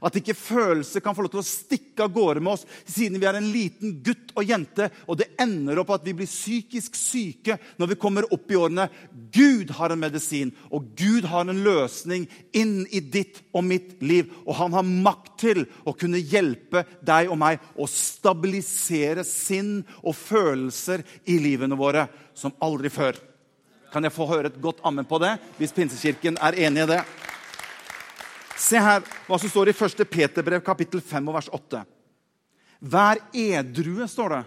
At 0.00 0.16
ikke 0.16 0.36
følelser 0.36 1.02
kan 1.04 1.14
få 1.14 1.26
lov 1.26 1.32
til 1.34 1.42
å 1.42 1.46
stikke 1.46 2.06
av 2.06 2.12
gårde 2.14 2.42
med 2.42 2.54
oss 2.54 2.64
siden 2.88 3.20
vi 3.20 3.28
er 3.28 3.36
en 3.38 3.50
liten 3.52 3.98
gutt 4.04 4.32
og 4.38 4.48
jente, 4.48 4.88
og 5.06 5.18
det 5.20 5.28
ender 5.42 5.82
opp 5.82 5.92
at 5.96 6.06
vi 6.06 6.14
blir 6.16 6.30
psykisk 6.30 6.96
syke 6.96 7.58
når 7.80 7.92
vi 7.92 7.98
kommer 8.00 8.28
opp 8.32 8.50
i 8.50 8.58
årene. 8.58 8.88
Gud 9.34 9.74
har 9.76 9.92
en 9.92 10.00
medisin, 10.02 10.54
og 10.72 10.88
Gud 10.98 11.28
har 11.28 11.44
en 11.44 11.64
løsning 11.64 12.28
inn 12.56 12.82
i 12.90 13.02
ditt 13.04 13.42
og 13.52 13.66
mitt 13.68 13.98
liv. 14.02 14.32
Og 14.46 14.56
han 14.60 14.76
har 14.76 14.86
makt 14.86 15.34
til 15.42 15.64
å 15.84 15.94
kunne 15.98 16.22
hjelpe 16.22 16.84
deg 17.04 17.30
og 17.32 17.38
meg 17.42 17.62
å 17.76 17.88
stabilisere 17.90 19.26
sinn 19.28 19.80
og 20.00 20.16
følelser 20.16 21.04
i 21.28 21.38
livene 21.42 21.78
våre 21.78 22.06
som 22.34 22.54
aldri 22.62 22.92
før. 22.92 23.18
Kan 23.92 24.06
jeg 24.06 24.14
få 24.14 24.24
høre 24.30 24.48
et 24.48 24.62
godt 24.62 24.80
ammen 24.88 25.04
på 25.04 25.18
det, 25.20 25.34
hvis 25.58 25.74
Pinsekirken 25.76 26.38
er 26.40 26.56
enig 26.64 26.86
i 26.86 26.90
det? 26.94 27.02
Se 28.62 28.78
her 28.78 29.02
hva 29.26 29.38
som 29.40 29.50
står 29.50 29.72
i 29.72 29.76
1. 29.76 30.04
Peterbrev 30.10 30.62
kapittel 30.64 31.02
5 31.02 31.30
og 31.30 31.38
vers 31.38 31.48
8. 31.52 31.82
Vær 32.92 33.20
edrue, 33.34 34.06
står 34.10 34.36
det, 34.36 34.42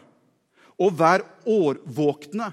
og 0.83 0.95
vær 0.99 1.23
årvåkne. 1.47 2.51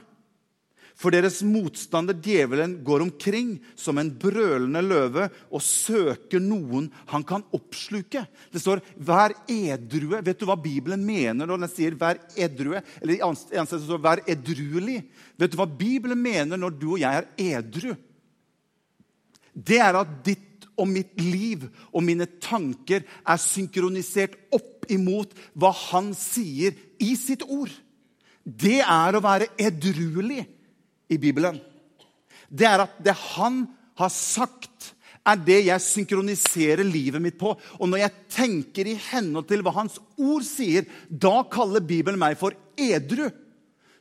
For 0.98 1.14
deres 1.14 1.40
motstander 1.42 2.14
djevelen 2.14 2.76
går 2.86 3.02
omkring 3.06 3.56
som 3.78 3.98
en 3.98 4.10
brølende 4.22 4.82
løve 4.84 5.24
og 5.50 5.64
søker 5.64 6.42
noen 6.42 6.86
han 7.10 7.24
kan 7.26 7.42
oppsluke. 7.56 8.22
Det 8.52 8.60
står 8.60 8.82
'vær 9.00 9.34
edrue'. 9.48 10.22
Vet 10.22 10.38
du 10.38 10.46
hva 10.46 10.54
Bibelen 10.54 11.02
mener 11.04 11.46
når 11.46 11.64
den 11.64 11.68
sier 11.68 11.96
'vær 11.96 12.20
edrue'? 12.36 12.82
Eller 13.00 13.14
i 13.14 13.22
annet 13.22 13.68
sted 13.68 13.82
står 13.82 13.98
'vær 13.98 14.22
edruelig'. 14.26 15.02
Vet 15.38 15.50
du 15.50 15.56
hva 15.56 15.66
Bibelen 15.66 16.22
mener 16.22 16.56
når 16.56 16.78
du 16.78 16.92
og 16.92 17.00
jeg 17.00 17.14
er 17.14 17.26
edru? 17.38 17.96
Det 19.54 19.80
er 19.80 19.96
at 19.96 20.24
ditt 20.24 20.51
og 20.78 20.88
mitt 20.88 21.18
liv 21.20 21.66
og 21.92 22.04
mine 22.04 22.26
tanker 22.42 23.04
er 23.04 23.40
synkronisert 23.40 24.38
opp 24.54 24.86
imot 24.92 25.34
hva 25.58 25.72
han 25.90 26.12
sier 26.16 26.74
i 27.02 27.12
sitt 27.18 27.44
ord. 27.46 27.70
Det 28.42 28.80
er 28.82 29.14
å 29.14 29.22
være 29.22 29.52
edruelig 29.60 30.42
i 31.12 31.18
Bibelen. 31.20 31.60
Det 32.48 32.66
er 32.68 32.84
at 32.84 32.98
det 33.04 33.14
han 33.36 33.64
har 34.00 34.12
sagt, 34.12 34.92
er 35.22 35.38
det 35.38 35.60
jeg 35.68 35.84
synkroniserer 35.84 36.82
livet 36.82 37.22
mitt 37.22 37.38
på. 37.38 37.52
Og 37.54 37.88
når 37.88 38.02
jeg 38.02 38.16
tenker 38.34 38.88
i 38.90 38.98
henhold 39.10 39.46
til 39.50 39.62
hva 39.62 39.74
hans 39.76 40.00
ord 40.18 40.42
sier, 40.46 40.88
da 41.08 41.44
kaller 41.52 41.84
Bibelen 41.84 42.18
meg 42.20 42.34
for 42.40 42.56
edru. 42.74 43.28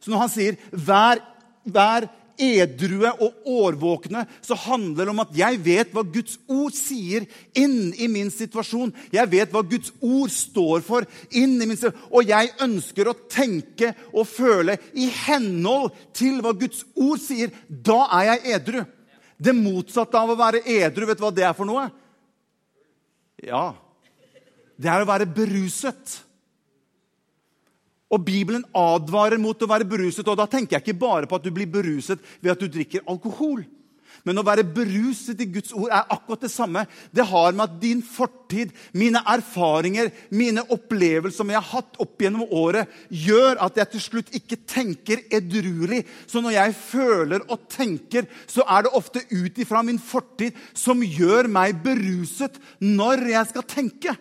Så 0.01 0.09
når 0.09 0.23
han 0.23 0.33
sier 0.33 0.57
'vær, 0.71 1.21
vær 1.65 2.09
edrue 2.39 3.11
og 3.23 3.47
årvåkne, 3.47 4.23
så 4.45 4.57
handler 4.67 5.07
det 5.07 5.13
om 5.13 5.21
at 5.23 5.33
jeg 5.35 5.59
vet 5.65 5.91
hva 5.95 6.03
Guds 6.05 6.37
ord 6.51 6.75
sier 6.77 7.27
inn 7.57 7.91
i 7.97 8.07
min 8.11 8.31
situasjon. 8.33 8.93
Jeg 9.13 9.31
vet 9.31 9.51
hva 9.53 9.63
Guds 9.65 9.93
ord 9.99 10.31
står 10.33 10.85
for 10.85 11.07
inn 11.29 11.57
i 11.57 11.67
min 11.67 11.77
situasjon. 11.77 12.07
Og 12.11 12.31
jeg 12.31 12.53
ønsker 12.63 13.11
å 13.11 13.17
tenke 13.31 13.93
og 14.11 14.29
føle 14.29 14.77
i 14.93 15.09
henhold 15.25 15.91
til 16.17 16.41
hva 16.43 16.55
Guds 16.57 16.85
ord 16.95 17.21
sier. 17.23 17.53
Da 17.67 18.03
er 18.21 18.31
jeg 18.31 18.57
edru. 18.59 18.81
Det 19.41 19.57
motsatte 19.57 20.19
av 20.19 20.29
å 20.29 20.37
være 20.37 20.61
edru, 20.69 21.07
vet 21.09 21.17
du 21.17 21.25
hva 21.25 21.33
det 21.33 21.47
er 21.47 21.55
for 21.57 21.65
noe? 21.65 21.87
Ja, 23.41 23.71
det 24.77 24.89
er 24.89 25.01
å 25.01 25.09
være 25.09 25.25
beruset. 25.29 26.19
Og 28.11 28.23
Bibelen 28.27 28.65
advarer 28.75 29.39
mot 29.41 29.55
å 29.61 29.69
være 29.69 29.87
beruset. 29.87 30.27
og 30.27 30.37
Da 30.37 30.47
tenker 30.49 30.77
jeg 30.77 30.85
ikke 30.85 31.03
bare 31.05 31.29
på 31.29 31.37
at 31.37 31.45
du 31.45 31.51
blir 31.51 31.69
beruset 31.71 32.19
ved 32.41 32.51
at 32.51 32.59
du 32.59 32.67
drikker 32.67 33.05
alkohol. 33.07 33.63
Men 34.27 34.37
å 34.37 34.45
være 34.45 34.65
beruset 34.75 35.39
i 35.41 35.47
Guds 35.49 35.73
ord 35.73 35.89
er 35.89 36.09
akkurat 36.13 36.43
det 36.45 36.51
samme. 36.53 36.83
Det 37.13 37.25
har 37.25 37.55
med 37.55 37.63
at 37.65 37.79
din 37.81 38.03
fortid, 38.05 38.73
mine 38.93 39.21
erfaringer, 39.33 40.11
mine 40.29 40.63
opplevelser 40.73 41.39
som 41.39 41.51
jeg 41.51 41.57
har 41.57 41.69
hatt 41.71 41.97
opp 42.03 42.21
gjennom 42.21 42.45
året, 42.53 42.89
gjør 43.09 43.61
at 43.65 43.79
jeg 43.81 43.93
til 43.95 44.05
slutt 44.05 44.33
ikke 44.37 44.59
tenker 44.69 45.23
edruelig. 45.33 46.03
Så 46.29 46.43
når 46.43 46.57
jeg 46.59 46.77
føler 46.83 47.45
og 47.47 47.65
tenker, 47.71 48.27
så 48.45 48.65
er 48.67 48.85
det 48.85 48.95
ofte 48.97 49.23
ut 49.31 49.61
ifra 49.63 49.81
min 49.85 50.01
fortid 50.01 50.57
som 50.77 51.01
gjør 51.01 51.49
meg 51.51 51.81
beruset 51.83 52.59
når 52.83 53.25
jeg 53.33 53.53
skal 53.53 53.69
tenke. 53.77 54.17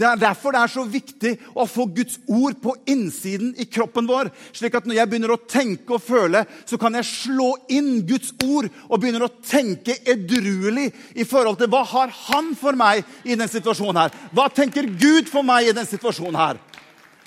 Det 0.00 0.06
er 0.08 0.20
derfor 0.20 0.54
det 0.54 0.62
er 0.62 0.72
så 0.72 0.82
viktig 0.88 1.34
å 1.52 1.66
få 1.68 1.84
Guds 1.92 2.16
ord 2.24 2.56
på 2.62 2.72
innsiden 2.88 3.52
i 3.60 3.66
kroppen 3.68 4.08
vår. 4.08 4.30
slik 4.56 4.78
at 4.78 4.86
når 4.88 4.96
jeg 4.96 5.10
begynner 5.10 5.34
å 5.34 5.42
tenke 5.44 5.98
og 5.98 6.00
føle, 6.02 6.46
så 6.64 6.78
kan 6.80 6.96
jeg 6.96 7.04
slå 7.04 7.50
inn 7.68 8.06
Guds 8.08 8.32
ord 8.46 8.70
og 8.88 8.96
begynner 9.00 9.26
å 9.26 9.34
tenke 9.44 9.98
edruelig 10.08 10.88
i 11.14 11.26
forhold 11.28 11.60
til 11.60 11.68
hva 11.68 11.84
har 11.84 12.14
han 12.30 12.54
for 12.56 12.72
meg 12.72 13.04
i 13.24 13.34
denne 13.34 13.50
situasjonen 13.52 14.00
her? 14.00 14.16
Hva 14.32 14.48
tenker 14.48 14.88
Gud 14.88 15.28
for 15.28 15.44
meg 15.44 15.68
i 15.68 15.74
denne 15.74 15.88
situasjonen 15.90 16.40
her? 16.40 16.64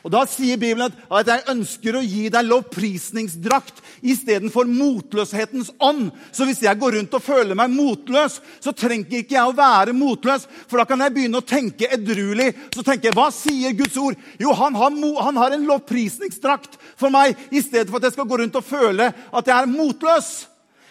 Og 0.03 0.11
Da 0.11 0.25
sier 0.27 0.59
Bibelen 0.59 0.91
at 1.07 1.29
jeg 1.31 1.45
ønsker 1.53 1.95
å 1.95 2.03
gi 2.03 2.25
deg 2.31 2.47
lovprisningsdrakt 2.49 3.79
istedenfor 4.03 4.67
motløshetens 4.67 5.71
ånd. 5.79 6.09
Så 6.35 6.43
hvis 6.47 6.59
jeg 6.65 6.79
går 6.79 6.97
rundt 6.97 7.15
og 7.15 7.23
føler 7.23 7.55
meg 7.55 7.71
motløs, 7.71 8.41
så 8.59 8.75
trenger 8.75 9.21
ikke 9.21 9.37
jeg 9.37 9.47
å 9.47 9.55
være 9.55 9.95
motløs. 9.95 10.49
For 10.67 10.81
da 10.81 10.87
kan 10.89 11.05
jeg 11.05 11.15
begynne 11.15 11.39
å 11.39 11.47
tenke 11.47 11.87
edruelig. 11.87 12.51
Så 12.75 12.83
tenker 12.83 13.09
jeg, 13.09 13.15
Hva 13.15 13.29
sier 13.31 13.77
Guds 13.79 13.95
ord? 14.01 14.19
Jo, 14.43 14.51
han 14.59 14.75
har, 14.75 14.91
han 15.23 15.39
har 15.39 15.55
en 15.55 15.67
lovprisningsdrakt 15.71 16.75
for 16.99 17.13
meg 17.13 17.39
i 17.51 17.63
stedet 17.63 17.87
for 17.87 18.01
at 18.01 18.09
jeg 18.09 18.17
skal 18.17 18.27
gå 18.27 18.43
rundt 18.43 18.59
og 18.59 18.67
føle 18.67 19.07
at 19.07 19.47
jeg 19.47 19.55
er 19.55 19.71
motløs. 19.71 20.33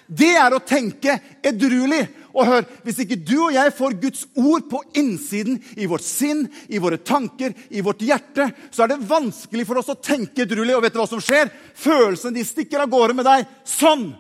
Det 0.09 0.33
er 0.37 0.57
å 0.57 0.65
tenke 0.65 1.19
edruelig. 1.45 2.07
Og 2.33 2.47
hør, 2.49 2.65
Hvis 2.85 2.99
ikke 3.05 3.19
du 3.21 3.37
og 3.47 3.55
jeg 3.55 3.73
får 3.77 4.01
Guds 4.01 4.25
ord 4.37 4.65
på 4.71 4.81
innsiden, 4.97 5.61
i 5.77 5.87
vårt 5.87 6.05
sinn, 6.05 6.47
i 6.69 6.81
våre 6.81 6.97
tanker, 6.97 7.55
i 7.71 7.81
vårt 7.85 8.01
hjerte, 8.01 8.49
så 8.71 8.85
er 8.85 8.95
det 8.95 9.05
vanskelig 9.09 9.67
for 9.69 9.81
oss 9.81 9.93
å 9.93 10.01
tenke 10.01 10.47
edruelig. 10.47 10.77
Og 10.77 10.83
vet 10.83 10.97
du 10.97 11.01
hva 11.03 11.09
som 11.11 11.23
skjer? 11.23 11.53
Følelsene 11.77 12.39
de 12.39 12.45
stikker 12.47 12.83
av 12.83 12.91
gårde 12.93 13.17
med 13.19 13.29
deg 13.29 13.47
sånn. 13.69 14.13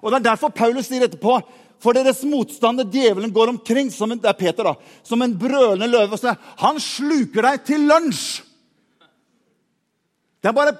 Og 0.00 0.10
Det 0.10 0.20
er 0.20 0.28
derfor 0.30 0.54
Paulus 0.54 0.88
sier 0.88 1.04
etterpå 1.04 1.40
for 1.78 1.94
deres 1.94 2.24
motstander, 2.26 2.88
djevelen, 2.90 3.32
går 3.32 3.52
omkring 3.52 3.90
som 3.94 4.10
en, 4.10 4.18
det 4.18 4.30
er 4.30 4.38
Peter 4.38 4.66
da, 4.66 4.74
som 5.06 5.22
en 5.22 5.36
brølende 5.38 5.86
løve. 5.86 6.18
Han 6.64 6.80
sluker 6.82 7.46
deg 7.46 7.64
til 7.66 7.86
lunsj! 7.86 8.42
Det 10.38 10.50
er 10.50 10.54
bare 10.54 10.74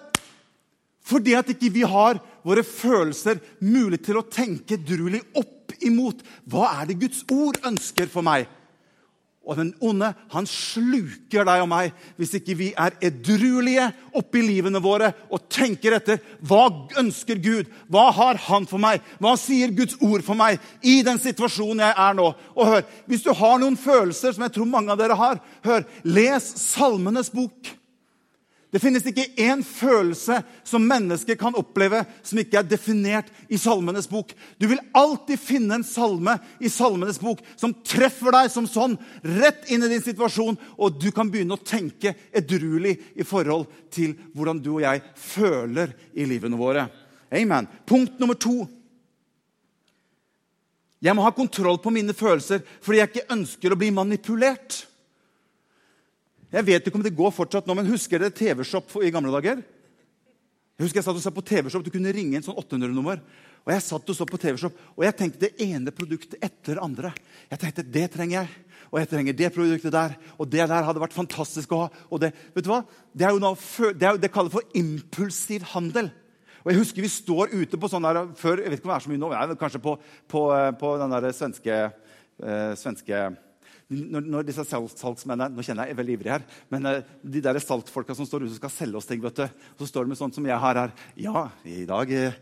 fordi 1.09 1.35
at 1.39 1.49
ikke 1.51 1.71
vi 1.73 1.85
har 1.89 2.19
våre 2.47 2.63
følelser 2.67 3.41
mulig 3.65 4.03
til 4.05 4.21
å 4.21 4.27
tenke 4.29 4.79
drulig 4.79 5.23
opp 5.39 5.58
imot 5.87 6.23
hva 6.49 6.71
er 6.81 6.89
det 6.89 7.01
Guds 7.03 7.25
ord 7.33 7.61
ønsker 7.67 8.11
for 8.13 8.27
meg. 8.27 8.49
Og 9.49 9.57
den 9.57 9.71
onde 9.81 10.11
han 10.29 10.47
sluker 10.49 11.47
deg 11.49 11.63
og 11.63 11.71
meg 11.71 11.95
hvis 12.19 12.35
ikke 12.37 12.57
vi 12.59 12.67
er 12.77 12.99
edruelige 13.09 13.87
oppi 14.21 14.43
livene 14.45 14.83
våre 14.85 15.09
og 15.33 15.47
tenker 15.49 15.97
etter 15.97 16.21
hva 16.45 16.67
ønsker 17.01 17.41
Gud, 17.41 17.71
hva 17.89 18.11
har 18.13 18.41
Han 18.49 18.69
for 18.69 18.81
meg, 18.83 19.01
hva 19.17 19.33
sier 19.41 19.73
Guds 19.73 19.97
ord 20.05 20.25
for 20.27 20.37
meg 20.37 20.61
i 20.85 20.99
den 21.07 21.21
situasjonen 21.23 21.81
jeg 21.87 21.97
er 21.97 22.19
nå. 22.19 22.29
Og 22.61 22.73
hør, 22.75 22.85
Hvis 23.09 23.25
du 23.25 23.33
har 23.33 23.57
noen 23.59 23.81
følelser, 23.81 24.37
som 24.37 24.45
jeg 24.45 24.53
tror 24.53 24.69
mange 24.69 24.93
av 24.93 25.01
dere 25.01 25.17
har, 25.17 25.41
hør, 25.65 25.89
les 26.05 26.45
Salmenes 26.69 27.33
bok. 27.33 27.78
Det 28.69 28.81
finnes 28.83 29.07
ikke 29.09 29.25
én 29.41 29.63
følelse 29.65 30.43
som 30.67 30.85
mennesker 30.85 31.39
kan 31.41 31.57
oppleve 31.57 32.03
som 32.21 32.41
ikke 32.41 32.59
er 32.61 32.67
definert 32.69 33.31
i 33.49 33.57
Salmenes 33.61 34.09
bok. 34.11 34.35
Du 34.61 34.67
vil 34.69 34.83
alltid 34.93 35.41
finne 35.41 35.79
en 35.79 35.87
salme 35.87 36.35
i 36.61 36.69
Salmenes 36.73 37.21
bok 37.23 37.41
som 37.57 37.73
treffer 37.81 38.35
deg 38.37 38.51
som 38.53 38.69
sånn, 38.69 38.99
rett 39.25 39.71
inn 39.73 39.87
i 39.87 39.93
din 39.95 40.05
situasjon, 40.05 40.59
og 40.77 41.01
du 41.01 41.09
kan 41.17 41.31
begynne 41.33 41.57
å 41.57 41.65
tenke 41.65 42.13
edruelig 42.29 42.99
i 43.17 43.25
forhold 43.25 43.71
til 43.95 44.13
hvordan 44.37 44.61
du 44.61 44.75
og 44.75 44.85
jeg 44.85 45.05
føler 45.17 45.97
i 46.13 46.29
livene 46.29 46.61
våre. 46.61 46.85
Amen. 47.33 47.71
Punkt 47.89 48.21
nummer 48.21 48.37
to. 48.37 48.67
Jeg 51.01 51.15
må 51.17 51.25
ha 51.25 51.33
kontroll 51.33 51.81
på 51.81 51.93
mine 51.95 52.13
følelser 52.17 52.61
fordi 52.83 53.01
jeg 53.01 53.13
ikke 53.13 53.33
ønsker 53.39 53.73
å 53.73 53.81
bli 53.81 53.91
manipulert. 53.95 54.83
Jeg 56.49 56.65
vet 56.65 56.87
ikke 56.87 56.97
om 56.97 57.05
det 57.05 57.17
går 57.17 57.35
fortsatt 57.37 57.67
nå, 57.69 57.75
men 57.77 57.91
husker 57.91 58.23
dere 58.23 58.33
TV-Shop 58.33 58.95
i 59.05 59.13
gamle 59.13 59.33
dager? 59.35 59.61
Jeg 60.79 60.87
husker 60.87 61.01
jeg 61.01 61.07
satt 61.09 61.19
og 61.19 61.23
så 61.25 61.33
på 61.35 61.43
TV-shop, 61.43 61.83
Du 61.83 61.91
kunne 61.91 62.13
ringe 62.15 62.39
en 62.39 62.45
sånn 62.45 62.57
800-nummer. 62.61 63.19
Og 63.67 63.73
jeg 63.75 63.83
satt 63.83 64.13
og 64.13 64.15
så 64.15 64.25
på 64.29 64.39
TV-shop, 64.39 64.77
og 64.95 65.03
jeg 65.03 65.17
tenkte 65.19 65.41
det 65.43 65.65
ene 65.67 65.91
produktet 65.91 66.39
etter 66.39 66.79
det 66.79 66.85
andre. 66.85 67.11
Jeg 67.51 67.59
tenkte, 67.59 67.83
det 67.83 68.05
trenger 68.15 68.37
jeg, 68.39 68.53
og 68.93 69.01
jeg 69.01 69.11
trenger 69.11 69.37
det 69.41 69.49
produktet 69.57 69.93
der. 69.93 70.15
Og 70.39 70.47
det 70.47 70.69
der 70.71 70.87
hadde 70.87 71.03
vært 71.03 71.17
fantastisk 71.17 71.75
å 71.75 71.81
ha. 71.83 71.89
og 72.09 72.23
Det 72.23 72.31
vet 72.55 72.65
du 72.65 72.71
hva? 72.71 72.85
Det 73.11 73.27
er 73.27 73.35
jo 73.35 73.43
noe, 73.43 73.59
det, 73.91 74.07
er, 74.07 74.23
det 74.23 74.31
kalles 74.33 74.55
for 74.55 74.79
impulsiv 74.79 75.67
handel. 75.75 76.13
Og 76.63 76.71
jeg 76.71 76.79
husker 76.79 77.03
Vi 77.03 77.11
står 77.11 77.59
ute 77.59 77.81
på 77.81 77.91
sånn 77.91 78.07
der 78.07 78.23
før, 78.39 78.63
jeg 78.63 78.71
vet 78.71 78.79
ikke 78.79 78.87
om 78.87 78.95
det 78.95 79.01
er 79.01 79.07
så 79.09 79.13
mye 79.13 79.25
nå, 79.25 79.59
kanskje 79.59 79.83
på, 79.83 79.99
på, 80.31 80.47
på 80.79 80.95
den 81.03 81.19
der 81.19 81.29
svenske, 81.35 81.83
eh, 82.39 82.73
svenske 82.79 83.27
når, 83.89 84.25
når, 84.29 84.45
disse 84.45 84.65
salgsmennene 84.69 85.57
Nå 85.57 85.65
kjenner 85.65 85.89
jeg 85.89 85.95
er 85.95 85.99
veldig 86.03 86.15
ivrig 86.19 86.33
her. 86.35 86.43
Men 86.69 86.85
uh, 86.85 86.99
de 87.25 87.41
der 87.45 87.59
saltfolka 87.63 88.13
som 88.17 88.27
står 88.29 88.45
ute 88.45 88.53
og 88.53 88.59
skal 88.59 88.73
selge 88.75 89.01
oss 89.01 89.09
ting, 89.09 89.23
vet 89.25 89.39
du, 89.39 89.63
så 89.81 89.89
står 89.89 90.05
de 90.05 90.13
med 90.13 90.21
sånt 90.21 90.37
som 90.37 90.45
jeg 90.45 90.61
har 90.61 90.81
her. 90.83 90.93
Ja, 91.17 91.47
i 91.65 91.87
dag 91.89 92.13
eh, 92.13 92.37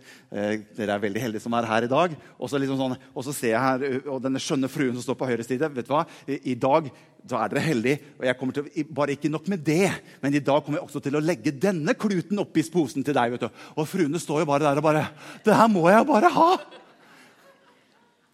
Dere 0.76 0.96
er 0.96 1.04
veldig 1.04 1.22
heldige 1.22 1.44
som 1.44 1.54
er 1.54 1.68
her 1.70 1.86
i 1.86 1.90
dag. 1.90 2.16
Og 2.34 2.50
så, 2.50 2.58
liksom 2.58 2.80
sånn, 2.80 2.96
og 3.14 3.26
så 3.26 3.34
ser 3.36 3.54
jeg 3.54 3.62
her, 3.62 4.00
og 4.10 4.24
denne 4.24 4.42
skjønne 4.42 4.70
fruen 4.72 4.96
som 4.96 5.06
står 5.06 5.18
på 5.20 5.28
høyre 5.30 5.46
side. 5.46 5.70
vet 5.76 5.86
du 5.86 5.94
hva, 5.94 6.02
I, 6.26 6.40
i 6.50 6.56
dag 6.58 6.90
da 7.26 7.44
er 7.44 7.52
dere 7.52 7.64
heldige. 7.68 8.10
Og 8.18 8.26
jeg 8.26 8.38
kommer 8.40 8.58
til, 8.58 8.90
bare 8.98 9.14
ikke 9.14 9.30
nok 9.30 9.46
med 9.52 9.62
det, 9.66 9.92
men 10.22 10.34
i 10.34 10.42
dag 10.42 10.64
kommer 10.64 10.80
jeg 10.80 10.88
også 10.88 11.04
til 11.04 11.18
å 11.18 11.22
legge 11.22 11.54
denne 11.54 11.94
kluten 11.98 12.42
oppi 12.42 12.66
posen 12.74 13.06
til 13.06 13.14
deg. 13.14 13.36
vet 13.36 13.46
du. 13.46 13.62
Og 13.78 13.86
fruene 13.90 14.22
står 14.22 14.42
jo 14.42 14.50
bare 14.50 14.66
der 14.66 14.82
og 14.82 14.86
bare 14.86 15.06
Det 15.46 15.54
her 15.54 15.70
må 15.70 15.86
jeg 15.90 16.02
jo 16.02 16.10
bare 16.10 16.34
ha! 16.40 16.50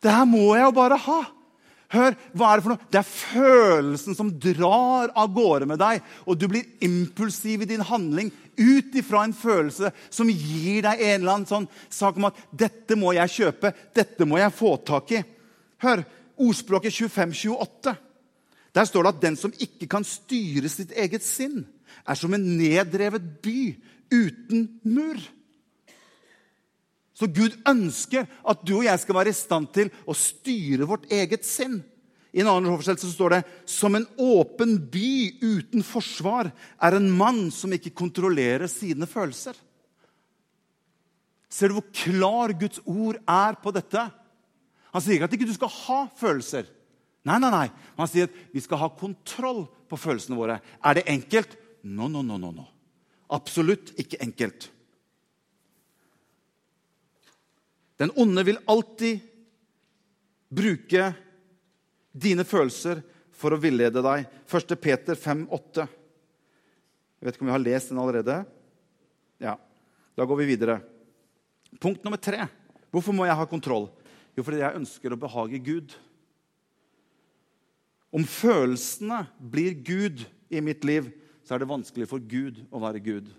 Det 0.02 0.16
her 0.16 0.26
må 0.26 0.48
jeg 0.56 0.64
jo 0.64 0.74
bare 0.80 1.00
ha! 1.04 1.20
Hør, 1.92 2.14
hva 2.32 2.48
er 2.48 2.58
Det 2.58 2.64
for 2.64 2.72
noe? 2.72 2.88
Det 2.88 3.00
er 3.00 3.08
følelsen 3.08 4.16
som 4.16 4.30
drar 4.40 5.12
av 5.12 5.32
gårde 5.34 5.68
med 5.68 5.80
deg. 5.82 6.00
Og 6.24 6.38
du 6.40 6.46
blir 6.48 6.64
impulsiv 6.84 7.64
i 7.64 7.68
din 7.68 7.84
handling 7.84 8.30
ut 8.56 8.96
ifra 8.96 9.26
en 9.26 9.34
følelse 9.36 9.90
som 10.12 10.30
gir 10.30 10.86
deg 10.86 11.02
en 11.02 11.18
eller 11.20 11.34
annen 11.34 11.48
sånn 11.48 11.68
sak 11.92 12.16
om 12.16 12.28
at 12.30 12.40
'dette 12.52 12.96
må 12.96 13.12
jeg 13.16 13.34
kjøpe', 13.36 13.74
'dette 13.94 14.24
må 14.24 14.38
jeg 14.38 14.52
få 14.56 14.76
tak 14.84 15.12
i'. 15.12 15.24
Hør, 15.84 16.04
ordspråket 16.38 16.92
25-28. 16.92 17.96
Der 18.74 18.84
står 18.84 19.02
det 19.02 19.14
at 19.14 19.22
den 19.22 19.36
som 19.36 19.52
ikke 19.52 19.86
kan 19.86 20.04
styre 20.04 20.68
sitt 20.68 20.92
eget 20.96 21.22
sinn, 21.22 21.66
er 22.08 22.14
som 22.14 22.32
en 22.34 22.58
nedrevet 22.58 23.42
by 23.42 23.76
uten 24.10 24.80
mur. 24.84 25.20
Så 27.22 27.28
Gud 27.30 27.54
ønsker 27.70 28.26
at 28.26 28.62
du 28.66 28.80
og 28.80 28.86
jeg 28.88 28.98
skal 28.98 29.14
være 29.14 29.30
i 29.30 29.36
stand 29.36 29.68
til 29.70 29.92
å 30.10 30.14
styre 30.16 30.88
vårt 30.90 31.04
eget 31.14 31.46
sinn. 31.46 31.76
I 32.34 32.40
en 32.42 32.48
annen 32.50 32.72
oversettelse 32.72 33.14
står 33.14 33.36
det 33.36 33.40
som 33.70 33.94
en 33.94 34.08
åpen 34.18 34.74
by 34.90 35.12
uten 35.38 35.86
forsvar 35.86 36.50
er 36.82 36.96
en 36.98 37.06
mann 37.14 37.44
som 37.54 37.70
ikke 37.70 37.92
kontrollerer 37.94 38.66
sine 38.72 39.06
følelser. 39.06 39.54
Ser 41.46 41.70
du 41.70 41.78
hvor 41.78 41.86
klar 41.94 42.56
Guds 42.58 42.82
ord 42.90 43.20
er 43.22 43.60
på 43.62 43.70
dette? 43.76 44.02
Han 44.90 45.04
sier 45.04 45.20
ikke 45.20 45.30
at 45.30 45.36
du 45.36 45.38
ikke 45.38 45.58
skal 45.60 45.74
ha 45.78 46.00
følelser. 46.18 46.66
Nei, 47.22 47.38
nei, 47.38 47.54
nei. 47.54 47.66
Han 48.00 48.10
sier 48.10 48.26
at 48.26 48.42
vi 48.50 48.66
skal 48.66 48.82
ha 48.82 48.90
kontroll 48.98 49.68
på 49.86 50.00
følelsene 50.08 50.42
våre. 50.42 50.58
Er 50.82 50.98
det 50.98 51.06
enkelt? 51.12 51.54
No, 51.86 52.10
no, 52.10 52.26
no, 52.26 52.34
no, 52.34 52.50
no. 52.50 52.66
Absolutt 53.30 53.94
ikke 54.00 54.18
enkelt. 54.26 54.71
Den 58.00 58.12
onde 58.16 58.44
vil 58.46 58.60
alltid 58.70 59.20
bruke 60.52 61.12
dine 62.12 62.44
følelser 62.44 63.02
for 63.36 63.54
å 63.54 63.60
villede 63.60 64.02
deg. 64.04 64.28
1. 64.46 64.76
Peter 64.80 65.18
5,8. 65.18 65.86
Jeg 67.18 67.28
vet 67.28 67.36
ikke 67.36 67.46
om 67.46 67.50
vi 67.52 67.56
har 67.56 67.64
lest 67.64 67.92
den 67.92 68.00
allerede. 68.02 68.42
Ja, 69.42 69.58
Da 70.14 70.26
går 70.28 70.42
vi 70.42 70.50
videre. 70.52 70.82
Punkt 71.80 72.04
nummer 72.04 72.20
tre. 72.20 72.44
Hvorfor 72.92 73.16
må 73.16 73.24
jeg 73.24 73.36
ha 73.38 73.46
kontroll? 73.48 73.86
Jo, 74.36 74.44
fordi 74.44 74.60
jeg 74.60 74.76
ønsker 74.76 75.14
å 75.14 75.20
behage 75.20 75.60
Gud. 75.64 75.94
Om 78.12 78.26
følelsene 78.28 79.22
blir 79.40 79.72
Gud 79.72 80.26
i 80.52 80.60
mitt 80.60 80.84
liv, 80.84 81.08
så 81.48 81.54
er 81.54 81.62
det 81.62 81.70
vanskelig 81.70 82.10
for 82.10 82.20
Gud 82.20 82.60
å 82.68 82.82
være 82.82 83.00
Gud. 83.00 83.30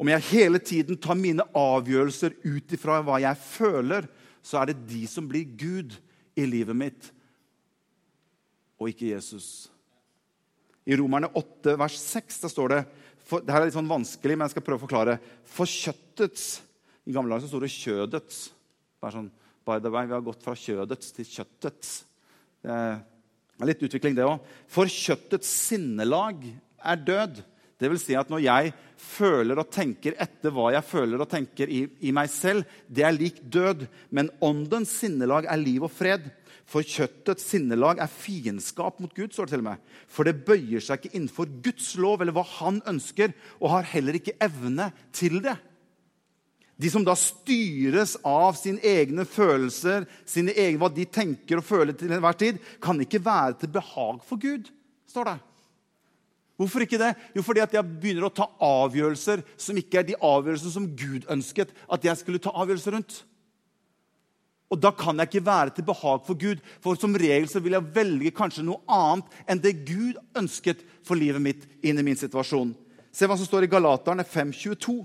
Om 0.00 0.08
jeg 0.08 0.26
hele 0.30 0.60
tiden 0.64 0.96
tar 0.96 1.18
mine 1.18 1.44
avgjørelser 1.56 2.38
ut 2.46 2.72
ifra 2.72 3.02
hva 3.04 3.18
jeg 3.20 3.36
føler, 3.42 4.06
så 4.40 4.62
er 4.62 4.70
det 4.70 4.86
de 4.88 5.02
som 5.10 5.26
blir 5.28 5.44
Gud 5.60 5.98
i 6.40 6.46
livet 6.48 6.76
mitt, 6.76 7.10
og 8.80 8.88
ikke 8.88 9.10
Jesus. 9.10 9.68
I 10.88 10.96
Romerne 10.96 11.28
8, 11.36 11.76
vers 11.76 11.98
6 12.00 12.40
da 12.46 12.48
står 12.48 12.72
det 12.72 12.80
for, 13.28 13.44
Dette 13.44 13.58
er 13.58 13.68
litt 13.68 13.76
sånn 13.76 13.90
vanskelig, 13.90 14.38
men 14.38 14.48
jeg 14.48 14.54
skal 14.54 14.64
prøve 14.64 14.80
å 14.80 14.86
forklare. 14.86 15.18
For 15.44 15.68
kjøttets 15.68 16.46
I 17.04 17.12
gamle 17.14 17.36
dager 17.36 17.50
står 17.50 17.66
det 17.66 17.70
'kjødets'. 17.74 18.40
Bare 19.00 19.12
sånn, 19.12 19.30
by 19.66 19.78
the 19.80 19.90
way, 19.90 20.06
Vi 20.06 20.12
har 20.12 20.24
gått 20.24 20.42
fra 20.42 20.54
kjødets 20.54 21.12
til 21.12 21.24
kjøttets. 21.24 22.04
Det 22.62 22.70
er 22.70 23.66
litt 23.66 23.82
utvikling, 23.82 24.14
det 24.14 24.24
òg. 24.24 24.40
For 24.66 24.84
kjøttets 24.84 25.48
sinnelag 25.48 26.44
er 26.84 26.96
død. 26.96 27.44
Det 27.80 27.88
vil 27.88 28.00
si 28.00 28.16
at 28.18 28.28
når 28.28 28.42
jeg 28.44 28.72
føler 29.00 29.62
og 29.62 29.70
tenker 29.72 30.18
etter 30.20 30.52
hva 30.52 30.68
jeg 30.74 30.84
føler 30.84 31.22
og 31.22 31.30
tenker 31.30 31.70
i, 31.72 31.86
i, 32.04 32.12
meg 32.12 32.28
selv, 32.28 32.68
det 32.92 33.06
er 33.06 33.16
lik 33.16 33.40
død. 33.40 33.86
Men 34.12 34.28
åndens 34.44 34.92
sinnelag 35.00 35.48
er 35.48 35.62
liv 35.62 35.86
og 35.88 35.92
fred. 35.94 36.28
For 36.68 36.86
kjøttets 36.86 37.48
sinnelag 37.50 38.02
er 38.04 38.12
fiendskap 38.12 39.00
mot 39.00 39.14
Gud. 39.16 39.32
står 39.32 39.48
det 39.48 39.56
til 39.56 39.64
og 39.64 39.68
med. 39.70 39.88
For 40.12 40.28
det 40.28 40.44
bøyer 40.44 40.84
seg 40.84 41.00
ikke 41.00 41.16
innenfor 41.16 41.48
Guds 41.64 41.94
lov 41.98 42.20
eller 42.20 42.36
hva 42.36 42.44
han 42.60 42.84
ønsker, 42.92 43.32
og 43.58 43.72
har 43.78 43.90
heller 43.96 44.20
ikke 44.20 44.36
evne 44.44 44.92
til 45.16 45.40
det. 45.42 45.56
De 46.80 46.88
som 46.88 47.04
da 47.04 47.16
styres 47.18 48.14
av 48.24 48.54
sine 48.56 48.80
egne 48.86 49.26
følelser, 49.28 50.06
sine 50.28 50.54
egne, 50.54 50.78
hva 50.80 50.88
de 50.92 51.04
tenker 51.12 51.60
og 51.60 51.66
føler 51.66 51.96
til 51.96 52.12
enhver 52.12 52.38
tid, 52.40 52.60
kan 52.80 53.00
ikke 53.02 53.20
være 53.24 53.58
til 53.60 53.72
behag 53.74 54.22
for 54.24 54.40
Gud, 54.40 54.70
står 55.10 55.28
det. 55.28 55.38
Hvorfor 56.60 56.84
ikke 56.84 57.00
det? 57.00 57.14
Jo, 57.32 57.40
fordi 57.40 57.62
at 57.64 57.72
jeg 57.72 57.88
begynner 57.88 58.26
å 58.28 58.34
ta 58.36 58.44
avgjørelser 58.60 59.40
som 59.56 59.78
ikke 59.80 60.02
er 60.02 60.08
de 60.10 60.16
avgjørelsene 60.20 60.74
som 60.74 60.88
Gud 60.92 61.24
ønsket 61.32 61.72
at 61.88 62.04
jeg 62.04 62.20
skulle 62.20 62.42
ta 62.42 62.52
avgjørelser 62.52 62.98
rundt. 62.98 63.22
Og 64.70 64.78
Da 64.78 64.92
kan 64.94 65.18
jeg 65.18 65.30
ikke 65.30 65.46
være 65.46 65.72
til 65.74 65.86
behag 65.88 66.20
for 66.26 66.36
Gud, 66.38 66.60
for 66.84 66.94
som 67.00 67.16
regel 67.16 67.48
så 67.48 67.62
vil 67.64 67.74
jeg 67.74 67.94
velge 67.96 68.34
kanskje 68.36 68.66
noe 68.68 68.84
annet 68.86 69.40
enn 69.48 69.62
det 69.64 69.72
Gud 69.88 70.20
ønsket 70.36 70.84
for 71.02 71.18
livet 71.18 71.42
mitt 71.42 71.64
inn 71.82 71.98
i 71.98 72.04
min 72.06 72.20
situasjon. 72.20 72.76
Se 73.10 73.26
hva 73.26 73.40
som 73.40 73.48
står 73.48 73.66
i 73.66 73.72
Galaterne 73.72 74.22
5,22. 74.22 75.00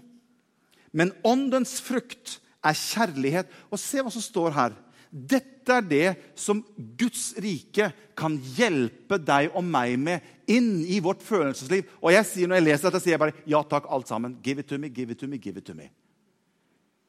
Men 0.91 1.15
åndens 1.25 1.79
frukt 1.81 2.37
er 2.61 2.77
kjærlighet. 2.77 3.49
Og 3.71 3.81
se 3.81 4.03
hva 4.03 4.11
som 4.13 4.21
står 4.21 4.53
her. 4.53 4.75
Dette 5.15 5.71
er 5.71 5.85
det 5.87 6.07
som 6.35 6.59
Guds 6.99 7.29
rike 7.39 7.87
kan 8.19 8.35
hjelpe 8.57 9.15
deg 9.23 9.53
og 9.55 9.63
meg 9.63 9.93
med 9.95 10.51
inn 10.51 10.81
i 10.83 10.99
vårt 11.03 11.23
følelsesliv. 11.23 11.87
Og 12.03 12.11
jeg 12.11 12.27
sier 12.27 12.51
Når 12.51 12.59
jeg 12.59 12.65
leser 12.65 12.89
dette, 12.89 13.01
sier 13.05 13.15
jeg 13.15 13.21
bare 13.23 13.45
ja 13.47 13.61
takk, 13.63 13.87
alt 13.87 14.11
sammen. 14.11 14.35
Give 14.43 14.59
it 14.59 14.67
to 14.67 14.77
me, 14.77 14.89
give 14.91 15.15
it 15.15 15.21
to 15.23 15.29
me, 15.31 15.39
give 15.39 15.57
it 15.61 15.65
to 15.69 15.77
me. 15.77 15.87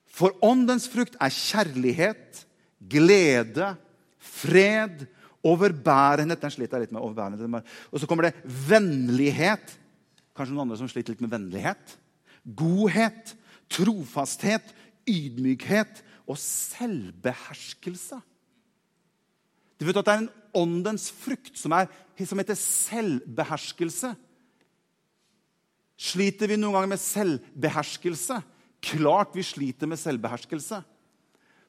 For 0.07 0.39
åndens 0.47 0.87
frukt 0.89 1.19
er 1.21 1.35
kjærlighet, 1.35 2.47
glede, 2.79 3.75
fred, 4.23 5.05
overbærenhet 5.47 6.41
Den 6.43 6.55
sliter 6.55 6.79
jeg 6.79 6.87
litt 6.87 6.95
med. 6.95 7.03
overbærenhet. 7.03 7.75
Og 7.91 8.01
så 8.01 8.07
kommer 8.07 8.31
det 8.31 8.35
vennlighet. 8.47 9.75
Kanskje 10.37 10.55
noen 10.55 10.69
andre 10.69 10.79
som 10.79 10.89
sliter 10.89 11.13
litt 11.13 11.27
med 11.27 11.35
vennlighet. 11.35 11.99
Godhet, 12.55 13.35
trofasthet, 13.67 14.71
ydmykhet 15.11 16.05
og 16.27 16.39
selvbeherskelse. 16.41 18.19
Du 19.77 19.85
vet 19.85 19.97
at 19.97 20.07
Det 20.07 20.15
er 20.15 20.25
en 20.25 20.35
åndens 20.57 21.11
frukt 21.13 21.59
som, 21.59 21.73
er, 21.73 21.89
som 22.25 22.39
heter 22.41 22.57
selvbeherskelse. 22.57 24.15
Sliter 25.97 26.49
vi 26.49 26.59
noen 26.61 26.77
ganger 26.77 26.93
med 26.95 27.01
selvbeherskelse? 27.01 28.41
Klart 28.85 29.37
vi 29.37 29.45
sliter 29.45 29.89
med 29.89 30.01
selvbeherskelse. 30.01 30.83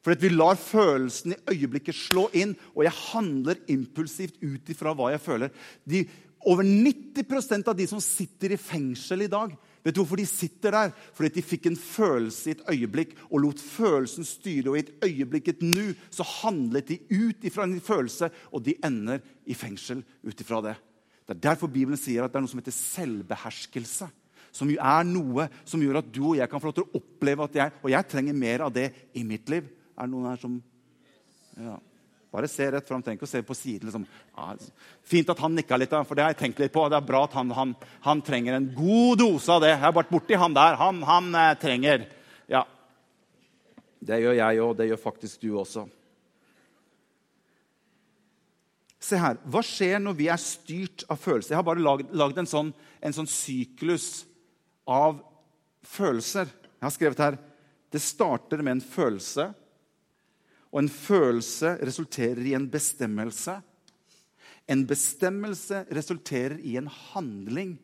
For 0.04 0.16
vi 0.16 0.30
lar 0.32 0.56
følelsen 0.56 1.34
i 1.34 1.42
øyeblikket 1.52 1.96
slå 1.96 2.28
inn, 2.32 2.54
og 2.76 2.86
jeg 2.86 2.96
handler 3.12 3.60
impulsivt 3.68 4.38
ut 4.40 4.70
ifra 4.72 4.94
hva 4.96 5.12
jeg 5.12 5.24
føler. 5.24 5.52
De, 5.84 6.06
over 6.48 6.64
90% 6.64 7.68
av 7.68 7.76
de 7.76 7.88
som 7.90 8.00
sitter 8.04 8.56
i 8.56 8.62
fengsel 8.62 9.26
i 9.26 9.32
dag, 9.32 9.52
Vet 9.88 9.96
du 9.96 10.02
hvorfor 10.02 10.20
de 10.20 10.28
sitter 10.28 10.74
der? 10.76 10.90
Fordi 11.16 11.30
de 11.38 11.44
fikk 11.46 11.70
en 11.70 11.78
følelse 11.80 12.50
i 12.50 12.56
et 12.58 12.64
øyeblikk 12.74 13.14
og 13.30 13.40
lot 13.46 13.62
følelsen 13.64 14.28
styre. 14.28 14.74
Og 14.74 14.76
i 14.76 14.82
et 14.84 14.92
øyeblikk, 15.08 15.48
et 15.48 15.64
nu, 15.64 15.94
så 16.12 16.26
handlet 16.28 16.90
de 16.90 16.98
ut 17.08 17.48
ifra 17.48 17.64
en 17.64 17.80
følelse, 17.80 18.28
og 18.52 18.66
de 18.66 18.76
ender 18.84 19.24
i 19.48 19.56
fengsel 19.56 20.04
ut 20.28 20.44
ifra 20.44 20.60
det. 20.66 20.76
Det 21.24 21.38
er 21.38 21.44
derfor 21.46 21.72
Bibelen 21.72 22.00
sier 22.00 22.26
at 22.26 22.34
det 22.34 22.42
er 22.42 22.44
noe 22.44 22.52
som 22.52 22.60
heter 22.60 22.76
selvbeherskelse. 22.76 24.10
Som 24.52 24.76
er 24.76 25.08
noe 25.08 25.48
som 25.68 25.80
gjør 25.84 26.02
at 26.02 26.12
du 26.12 26.24
og 26.34 26.38
jeg 26.42 26.52
kan 26.52 26.60
få 26.60 26.68
lov 26.68 26.78
til 26.82 26.88
å 26.88 27.00
oppleve 27.00 27.48
at 27.48 27.58
jeg 27.60 27.74
Og 27.84 27.92
jeg 27.94 28.08
trenger 28.12 28.36
mer 28.36 28.64
av 28.68 28.74
det 28.76 28.90
i 29.16 29.24
mitt 29.28 29.48
liv. 29.52 29.72
Er 29.96 30.04
det 30.04 30.12
noen 30.12 30.32
her 30.34 30.42
som 30.42 30.60
Ja. 31.58 31.80
Bare 32.38 32.48
se 32.48 32.72
rett 32.72 32.86
fram. 32.86 33.02
Trenger 33.02 33.18
ikke 33.18 33.26
å 33.26 33.30
se 33.32 33.40
på 33.42 33.56
siden. 33.58 33.90
Liksom. 33.90 34.04
Fint 35.10 35.30
at 35.34 35.40
han 35.42 35.56
nikka 35.58 35.78
litt, 35.82 35.94
for 36.06 36.14
det 36.14 36.22
har 36.22 36.36
jeg 36.36 36.38
tenkt 36.44 36.60
litt 36.62 36.74
på. 36.76 36.84
Det 36.86 37.00
er 37.00 37.08
bra 37.08 37.24
at 37.26 37.34
han, 37.34 37.50
han, 37.58 37.72
han 38.06 38.22
trenger 38.22 38.54
en 38.54 38.68
god 38.78 39.24
dose 39.24 39.50
av 39.50 39.64
det. 39.64 39.72
Jeg 39.72 39.82
har 39.82 39.96
vært 39.98 40.12
borti 40.14 40.38
han 40.38 40.54
der. 40.54 40.78
Han, 40.78 41.00
han 41.08 41.32
eh, 41.34 41.56
trenger 41.58 42.06
Ja. 42.46 42.62
Det 44.06 44.22
gjør 44.22 44.38
jeg 44.38 44.62
òg. 44.62 44.76
Det 44.78 44.86
gjør 44.92 45.02
faktisk 45.02 45.42
du 45.42 45.50
også. 45.58 45.88
Se 49.02 49.18
her. 49.18 49.42
Hva 49.50 49.66
skjer 49.66 49.98
når 50.06 50.22
vi 50.22 50.30
er 50.30 50.46
styrt 50.46 51.08
av 51.10 51.18
følelser? 51.18 51.56
Jeg 51.56 51.64
har 51.64 51.66
bare 51.66 51.98
lagd 52.22 52.38
en, 52.38 52.54
sånn, 52.54 52.70
en 53.02 53.18
sånn 53.18 53.34
syklus 53.34 54.28
av 54.86 55.24
følelser. 55.90 56.54
Jeg 56.54 56.86
har 56.86 57.00
skrevet 57.02 57.26
her 57.26 57.42
det 57.90 58.06
starter 58.06 58.62
med 58.62 58.78
en 58.78 58.86
følelse. 58.94 59.56
Og 60.72 60.82
en 60.84 60.92
følelse 60.92 61.78
resulterer 61.88 62.44
i 62.46 62.54
en 62.58 62.68
bestemmelse. 62.72 63.58
En 64.68 64.84
bestemmelse 64.88 65.86
resulterer 65.96 66.58
i 66.60 66.76
en 66.80 66.90
handling. 66.92 67.78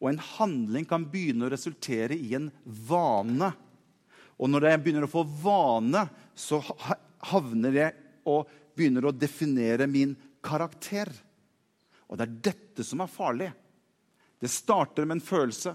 Og 0.00 0.10
en 0.10 0.22
handling 0.36 0.86
kan 0.88 1.06
begynne 1.12 1.46
å 1.46 1.52
resultere 1.52 2.16
i 2.16 2.34
en 2.38 2.50
vane. 2.64 3.52
Og 4.36 4.50
når 4.52 4.70
jeg 4.70 4.82
begynner 4.84 5.06
å 5.06 5.12
få 5.12 5.24
vane, 5.42 6.06
så 6.36 6.60
havner 7.30 7.78
jeg 7.80 7.94
og 8.28 8.50
begynner 8.76 9.08
å 9.08 9.14
definere 9.16 9.88
min 9.88 10.12
karakter. 10.44 11.08
Og 12.06 12.18
det 12.18 12.26
er 12.26 12.36
dette 12.50 12.84
som 12.84 13.02
er 13.02 13.12
farlig. 13.12 13.50
Det 14.40 14.52
starter 14.52 15.06
med 15.08 15.18
en 15.18 15.24
følelse. 15.24 15.72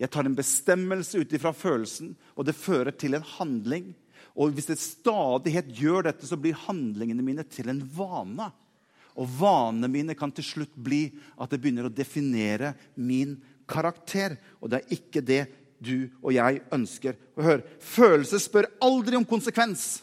Jeg 0.00 0.08
tar 0.12 0.24
en 0.24 0.36
bestemmelse 0.36 1.20
ut 1.20 1.32
ifra 1.36 1.52
følelsen, 1.52 2.14
og 2.32 2.46
det 2.48 2.56
fører 2.56 2.96
til 2.96 3.18
en 3.18 3.26
handling. 3.36 3.90
Og 4.40 4.54
hvis 4.56 4.70
jeg 4.72 4.80
stadighet 4.80 5.68
gjør 5.76 6.06
dette, 6.08 6.24
så 6.24 6.38
blir 6.40 6.58
handlingene 6.64 7.24
mine 7.24 7.44
til 7.44 7.68
en 7.72 7.82
vane. 7.96 8.48
Og 9.20 9.28
vanene 9.36 9.90
mine 9.90 10.16
kan 10.16 10.32
til 10.32 10.46
slutt 10.46 10.76
bli 10.80 11.08
at 11.36 11.50
det 11.52 11.60
begynner 11.60 11.88
å 11.88 11.92
definere 11.92 12.72
min 12.96 13.36
karakter. 13.68 14.38
Og 14.62 14.72
det 14.72 14.80
er 14.80 14.94
ikke 14.96 15.24
det 15.24 15.42
du 15.80 16.08
og 16.22 16.32
jeg 16.36 16.62
ønsker. 16.72 17.18
Og 17.36 17.44
hør, 17.44 17.66
Følelser 17.84 18.40
spør 18.40 18.70
aldri 18.84 19.18
om 19.18 19.26
konsekvens. 19.28 20.00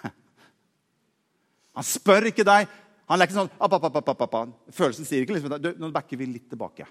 Han 1.76 1.86
spør 1.88 2.30
ikke 2.30 2.46
deg. 2.46 2.72
Han 3.10 3.20
er 3.20 3.28
ikke 3.28 3.36
sånn 3.36 3.52
app, 3.52 3.74
app, 3.76 3.90
app, 3.90 4.12
app, 4.14 4.22
app. 4.24 4.52
Følelsen 4.72 5.08
sier 5.08 5.24
ikke 5.26 5.36
liksom, 5.36 5.58
Nå 5.76 5.92
backer 5.92 6.20
vi 6.20 6.30
litt 6.30 6.48
tilbake. 6.48 6.86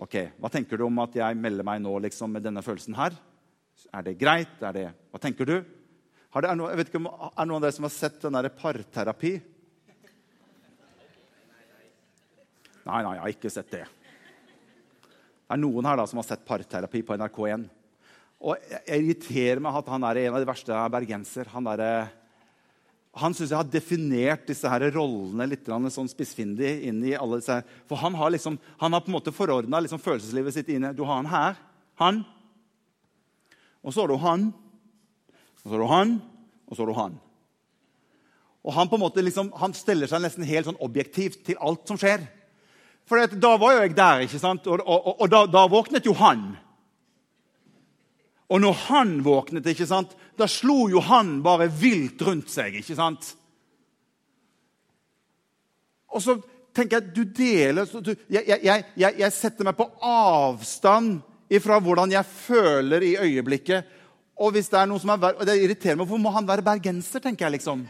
Ok, 0.00 0.14
Hva 0.38 0.48
tenker 0.52 0.78
du 0.78 0.86
om 0.86 1.02
at 1.02 1.16
jeg 1.18 1.36
melder 1.36 1.66
meg 1.66 1.82
nå 1.82 1.96
liksom, 2.06 2.30
med 2.32 2.46
denne 2.46 2.62
følelsen 2.64 2.94
her? 2.96 3.18
Er 3.88 4.04
det 4.06 4.18
greit? 4.20 4.58
Er 4.60 4.76
det, 4.76 4.88
hva 5.10 5.20
tenker 5.22 5.48
du? 5.48 5.56
Det, 6.30 6.46
er, 6.46 6.54
noen, 6.54 6.70
jeg 6.70 6.78
vet 6.78 6.92
ikke 6.92 7.00
om, 7.00 7.08
er 7.10 7.48
noen 7.48 7.58
av 7.58 7.64
dere 7.64 7.74
som 7.74 7.86
har 7.88 7.94
sett 7.94 8.20
den 8.22 8.36
derre 8.36 8.52
parterapi? 8.54 9.32
Nei, 12.86 13.00
nei, 13.04 13.16
jeg 13.16 13.24
har 13.24 13.34
ikke 13.34 13.52
sett 13.52 13.72
det. 13.74 13.82
Det 13.90 15.56
er 15.56 15.60
noen 15.60 15.88
her 15.88 15.98
da 15.98 16.06
som 16.06 16.20
har 16.20 16.28
sett 16.28 16.46
parterapi 16.46 17.02
på 17.06 17.18
NRK1. 17.18 17.66
Og 18.40 18.70
Jeg 18.70 19.02
irriterer 19.02 19.60
meg 19.60 19.76
at 19.82 19.90
han 19.92 20.06
er 20.06 20.22
en 20.22 20.36
av 20.36 20.40
de 20.40 20.48
verste 20.48 20.82
bergenser. 20.94 21.50
Han 21.52 21.66
der, 21.66 21.82
han 23.20 23.34
syns 23.36 23.50
jeg 23.50 23.58
har 23.58 23.68
definert 23.68 24.46
disse 24.48 24.70
her 24.70 24.86
rollene 24.94 25.48
litt 25.50 25.66
sånn 25.66 26.08
spissfindig 26.08 26.70
inn 26.88 27.02
i 27.04 27.16
For 27.18 27.98
han 28.00 28.14
har, 28.14 28.30
liksom, 28.30 28.56
han 28.80 28.94
har 28.94 29.02
på 29.02 29.10
en 29.10 29.18
måte 29.18 29.34
forordna 29.34 29.82
liksom 29.82 30.00
følelseslivet 30.00 30.54
sitt 30.54 30.70
inne. 30.70 30.94
Du 30.94 31.02
har 31.04 31.18
han 31.18 31.26
her. 31.34 31.58
Han. 32.00 32.22
Og 33.84 33.94
så 33.94 34.02
har 34.02 34.12
du 34.12 34.20
han. 34.20 34.50
Og 35.60 35.66
så 35.66 35.74
har 35.74 35.82
du 35.82 35.90
han. 35.90 36.14
Og 36.68 36.76
så 36.76 36.82
har 36.82 36.90
du 36.90 36.98
han. 36.98 37.18
Og 38.60 38.74
han 38.76 38.90
på 38.90 38.98
en 38.98 39.04
måte 39.04 39.24
liksom, 39.24 39.52
han 39.56 39.74
stiller 39.76 40.10
seg 40.10 40.20
nesten 40.20 40.44
helt 40.44 40.68
sånn 40.68 40.82
objektivt 40.84 41.40
til 41.46 41.60
alt 41.64 41.88
som 41.88 41.98
skjer. 42.00 42.26
For 43.08 43.38
da 43.40 43.54
var 43.58 43.74
jo 43.74 43.84
jeg 43.86 43.96
der, 43.96 44.26
ikke 44.26 44.38
sant? 44.38 44.68
og, 44.68 44.82
og, 44.84 44.98
og, 44.98 45.14
og 45.24 45.30
da, 45.32 45.44
da 45.50 45.64
våknet 45.70 46.06
jo 46.06 46.14
han. 46.20 46.50
Og 48.50 48.60
når 48.60 48.76
han 48.88 49.16
våknet, 49.24 49.66
ikke 49.72 49.88
sant, 49.88 50.12
da 50.38 50.46
slo 50.50 50.88
jo 50.90 51.02
han 51.06 51.38
bare 51.42 51.70
vilt 51.70 52.22
rundt 52.26 52.50
seg. 52.52 52.76
ikke 52.82 52.98
sant? 52.98 53.32
Og 56.10 56.22
så 56.22 56.36
tenker 56.74 56.98
jeg 56.98 57.14
du 57.14 57.22
deler 57.34 57.86
du, 58.02 58.12
jeg, 58.30 58.44
jeg, 58.46 58.62
jeg, 58.96 59.14
jeg, 59.18 59.32
setter 59.34 59.66
meg 59.66 59.76
på 59.78 59.86
avstand 60.06 61.20
fra 61.58 61.80
hvordan 61.82 62.12
jeg 62.14 62.28
føler 62.30 63.02
i 63.02 63.16
øyeblikket. 63.18 63.96
Og 64.40 64.54
hvis 64.54 64.70
det 64.72 64.78
er 64.78 64.86
noe 64.88 65.02
som 65.02 65.10
er, 65.12 65.34
og 65.34 65.42
det 65.48 65.58
irriterer 65.58 65.98
meg, 65.98 66.06
Hvorfor 66.06 66.22
må 66.22 66.30
han 66.32 66.46
være 66.48 66.64
bergenser? 66.64 67.20
tenker 67.20 67.48
jeg 67.48 67.58
liksom. 67.58 67.82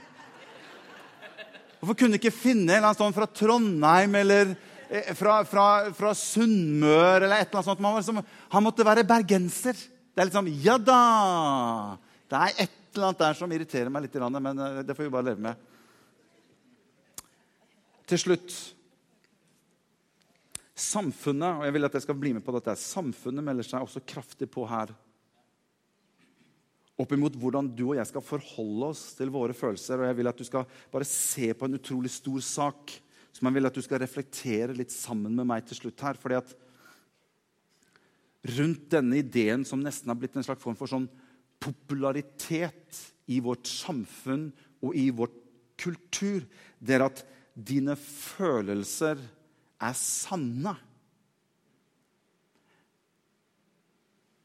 Hvorfor 1.81 1.96
kunne 1.96 2.18
ikke 2.18 2.33
finne 2.33 2.73
en 2.73 2.79
eller 2.79 2.90
annen 2.90 2.99
sånn 2.99 3.16
fra 3.16 3.29
Trondheim 3.29 4.16
eller 4.20 4.51
eh, 4.88 5.12
fra, 5.16 5.38
fra, 5.49 5.66
fra 5.96 6.11
Sunnmøre 6.16 7.25
eller 7.25 7.38
et 7.38 7.49
eller 7.49 7.61
annet 7.61 7.70
sånt? 7.70 7.85
Han, 7.85 8.01
liksom, 8.01 8.20
han 8.57 8.66
måtte 8.66 8.85
være 8.85 9.07
bergenser. 9.09 9.79
Det 10.12 10.25
er 10.25 10.33
sånn 10.35 10.51
Ja 10.64 10.77
da! 10.77 11.01
Det 12.29 12.37
er 12.40 12.66
et 12.66 12.77
eller 12.94 13.09
annet 13.09 13.23
der 13.23 13.38
som 13.38 13.53
irriterer 13.55 13.92
meg 13.92 14.05
litt, 14.05 14.18
men 14.18 14.64
eh, 14.66 14.83
det 14.85 14.96
får 14.96 15.07
vi 15.07 15.14
bare 15.14 15.31
leve 15.31 15.44
med. 15.46 15.66
Til 18.11 18.18
slutt 18.18 18.59
Samfunnet 20.81 21.61
og 21.61 21.66
jeg 21.66 21.77
vil 21.77 21.88
at 21.88 21.97
jeg 21.99 22.07
skal 22.07 22.19
bli 22.19 22.33
med 22.37 22.45
på 22.47 22.55
dette, 22.57 22.77
samfunnet 22.81 23.45
melder 23.45 23.66
seg 23.66 23.85
også 23.85 24.03
kraftig 24.09 24.49
på 24.53 24.64
her. 24.71 24.95
Oppimot 27.01 27.37
hvordan 27.40 27.69
du 27.73 27.90
og 27.90 27.99
jeg 27.99 28.09
skal 28.11 28.25
forholde 28.25 28.90
oss 28.93 29.05
til 29.16 29.33
våre 29.33 29.57
følelser. 29.57 30.01
Og 30.01 30.11
jeg 30.11 30.19
vil 30.19 30.31
at 30.31 30.40
du 30.40 30.45
skal 30.45 30.66
bare 30.93 31.09
se 31.09 31.53
på 31.57 31.69
en 31.69 31.79
utrolig 31.79 32.12
stor 32.12 32.43
sak 32.45 32.97
som 33.31 33.47
jeg 33.47 33.57
vil 33.57 33.69
at 33.69 33.77
du 33.77 33.85
skal 33.85 34.03
reflektere 34.03 34.77
litt 34.77 34.93
sammen 34.93 35.37
med 35.37 35.49
meg 35.49 35.64
til 35.69 35.79
slutt 35.79 36.05
her. 36.05 36.19
fordi 36.21 36.40
at 36.40 36.55
rundt 38.57 38.88
denne 38.93 39.21
ideen 39.21 39.64
som 39.69 39.83
nesten 39.85 40.11
har 40.11 40.19
blitt 40.19 40.37
en 40.37 40.45
slags 40.45 40.62
form 40.62 40.77
for 40.77 40.90
sånn 40.90 41.09
popularitet 41.61 43.01
i 43.31 43.38
vårt 43.45 43.69
samfunn 43.69 44.49
og 44.81 44.97
i 44.97 45.11
vår 45.12 45.31
kultur, 45.81 46.45
det 46.81 46.97
er 46.97 47.05
at 47.07 47.23
dine 47.55 47.97
følelser 48.01 49.21
er 49.81 49.97
sanne. 49.97 50.75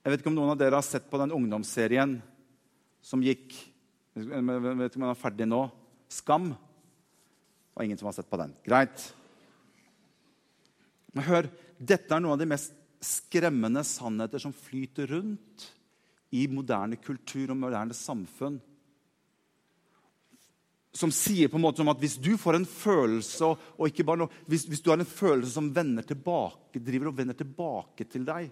Jeg 0.05 0.13
vet 0.13 0.21
ikke 0.21 0.31
om 0.31 0.37
noen 0.37 0.53
av 0.53 0.59
dere 0.61 0.77
har 0.77 0.85
sett 0.85 1.07
på 1.09 1.19
den 1.19 1.33
ungdomsserien 1.33 2.19
som 3.05 3.23
gikk 3.25 3.55
Jeg 4.15 4.45
vet 4.45 4.93
ikke 4.93 4.99
om 5.01 5.03
den 5.03 5.11
er 5.11 5.17
ferdig 5.19 5.45
nå. 5.49 5.65
Skam. 6.07 6.53
Det 6.53 7.75
var 7.75 7.83
ingen 7.83 7.99
som 7.99 8.07
har 8.07 8.15
sett 8.15 8.29
på 8.31 8.37
den. 8.39 8.53
Greit. 8.63 9.01
Men 11.11 11.25
hør, 11.27 11.49
dette 11.75 12.15
er 12.15 12.23
noen 12.23 12.37
av 12.37 12.39
de 12.39 12.47
mest 12.47 12.77
skremmende 13.03 13.83
sannheter 13.83 14.39
som 14.39 14.55
flyter 14.55 15.11
rundt 15.11 15.65
i 16.31 16.45
moderne 16.47 16.95
kultur 17.01 17.51
og 17.51 17.59
moderne 17.59 17.97
samfunn. 17.97 18.61
Som 20.95 21.11
sier 21.11 21.49
på 21.51 21.59
en 21.59 21.65
måte 21.65 21.81
som 21.81 21.91
at 21.91 21.99
hvis 21.99 22.15
du 22.23 22.35
får 22.39 22.59
en 22.59 22.67
følelse 22.69 23.49
og 23.51 23.89
ikke 23.89 24.05
bare 24.07 24.23
noe, 24.23 24.43
hvis, 24.47 24.63
hvis, 24.69 24.81
du 24.83 24.91
har 24.93 25.01
en 25.01 25.07
følelse 25.07 25.57
som 25.57 25.73
vender 25.75 26.07
tilbake, 26.07 26.79
driver 26.79 27.11
og 27.11 27.17
vender 27.17 27.37
tilbake 27.37 28.07
til 28.07 28.23
deg, 28.27 28.47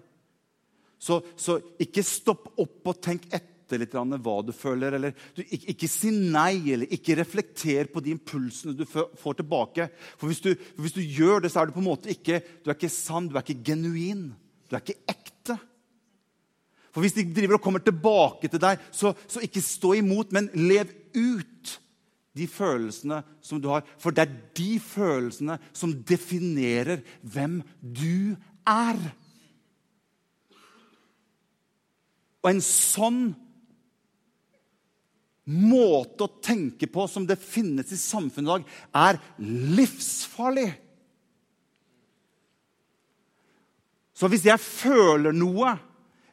så, 1.00 1.18
så 1.36 1.58
ikke 1.80 2.04
stopp 2.04 2.52
opp 2.60 2.92
og 2.92 3.00
tenk 3.04 3.26
etter 3.32 3.80
litt 3.80 3.96
hva 3.96 4.36
du 4.44 4.52
føler. 4.52 4.96
eller 4.96 5.14
du, 5.36 5.42
ikke, 5.42 5.72
ikke, 5.72 5.88
si 5.88 6.12
nei, 6.12 6.72
eller 6.74 6.92
ikke 6.92 7.16
reflekter 7.18 7.88
på 7.92 8.02
de 8.04 8.12
impulsene 8.14 8.76
du 8.76 8.84
får 8.86 9.40
tilbake. 9.40 9.88
For 10.20 10.28
hvis 10.28 10.42
du, 10.44 10.52
hvis 10.76 10.96
du 10.96 11.00
gjør 11.02 11.44
det, 11.44 11.52
så 11.52 11.62
er 11.62 11.68
du 11.68 11.76
på 11.76 11.82
en 11.82 11.90
måte 11.90 12.12
ikke 12.12 12.42
du 12.60 12.70
er 12.70 12.76
ikke 12.76 12.92
sann, 12.92 13.28
du 13.28 13.38
er 13.38 13.44
ikke 13.44 13.72
genuin. 13.72 14.28
Du 14.68 14.76
er 14.76 14.84
ikke 14.84 15.00
ekte. 15.08 15.56
For 16.94 17.02
hvis 17.02 17.16
de 17.16 17.26
driver 17.34 17.58
og 17.58 17.64
kommer 17.64 17.82
tilbake 17.82 18.48
til 18.52 18.62
deg, 18.62 18.82
så, 18.94 19.12
så 19.26 19.42
ikke 19.42 19.64
stå 19.64 19.96
imot, 19.98 20.30
men 20.34 20.52
lev 20.54 20.92
ut 21.16 21.78
de 22.34 22.46
følelsene 22.50 23.20
som 23.44 23.60
du 23.62 23.70
har. 23.70 23.84
For 24.02 24.14
det 24.14 24.24
er 24.24 24.36
de 24.58 24.70
følelsene 24.82 25.58
som 25.76 25.94
definerer 26.06 27.04
hvem 27.22 27.60
du 27.80 28.34
er. 28.66 28.98
Og 32.44 32.50
en 32.50 32.62
sånn 32.64 33.22
måte 35.44 36.24
å 36.24 36.34
tenke 36.44 36.88
på 36.88 37.04
som 37.10 37.26
det 37.28 37.36
finnes 37.40 37.90
i 37.92 38.00
samfunnet 38.00 38.48
i 38.48 38.50
dag, 38.50 38.70
er 38.96 39.20
livsfarlig. 39.76 40.70
Så 44.14 44.30
hvis 44.30 44.46
jeg 44.46 44.62
føler 44.62 45.34
noe, 45.36 45.74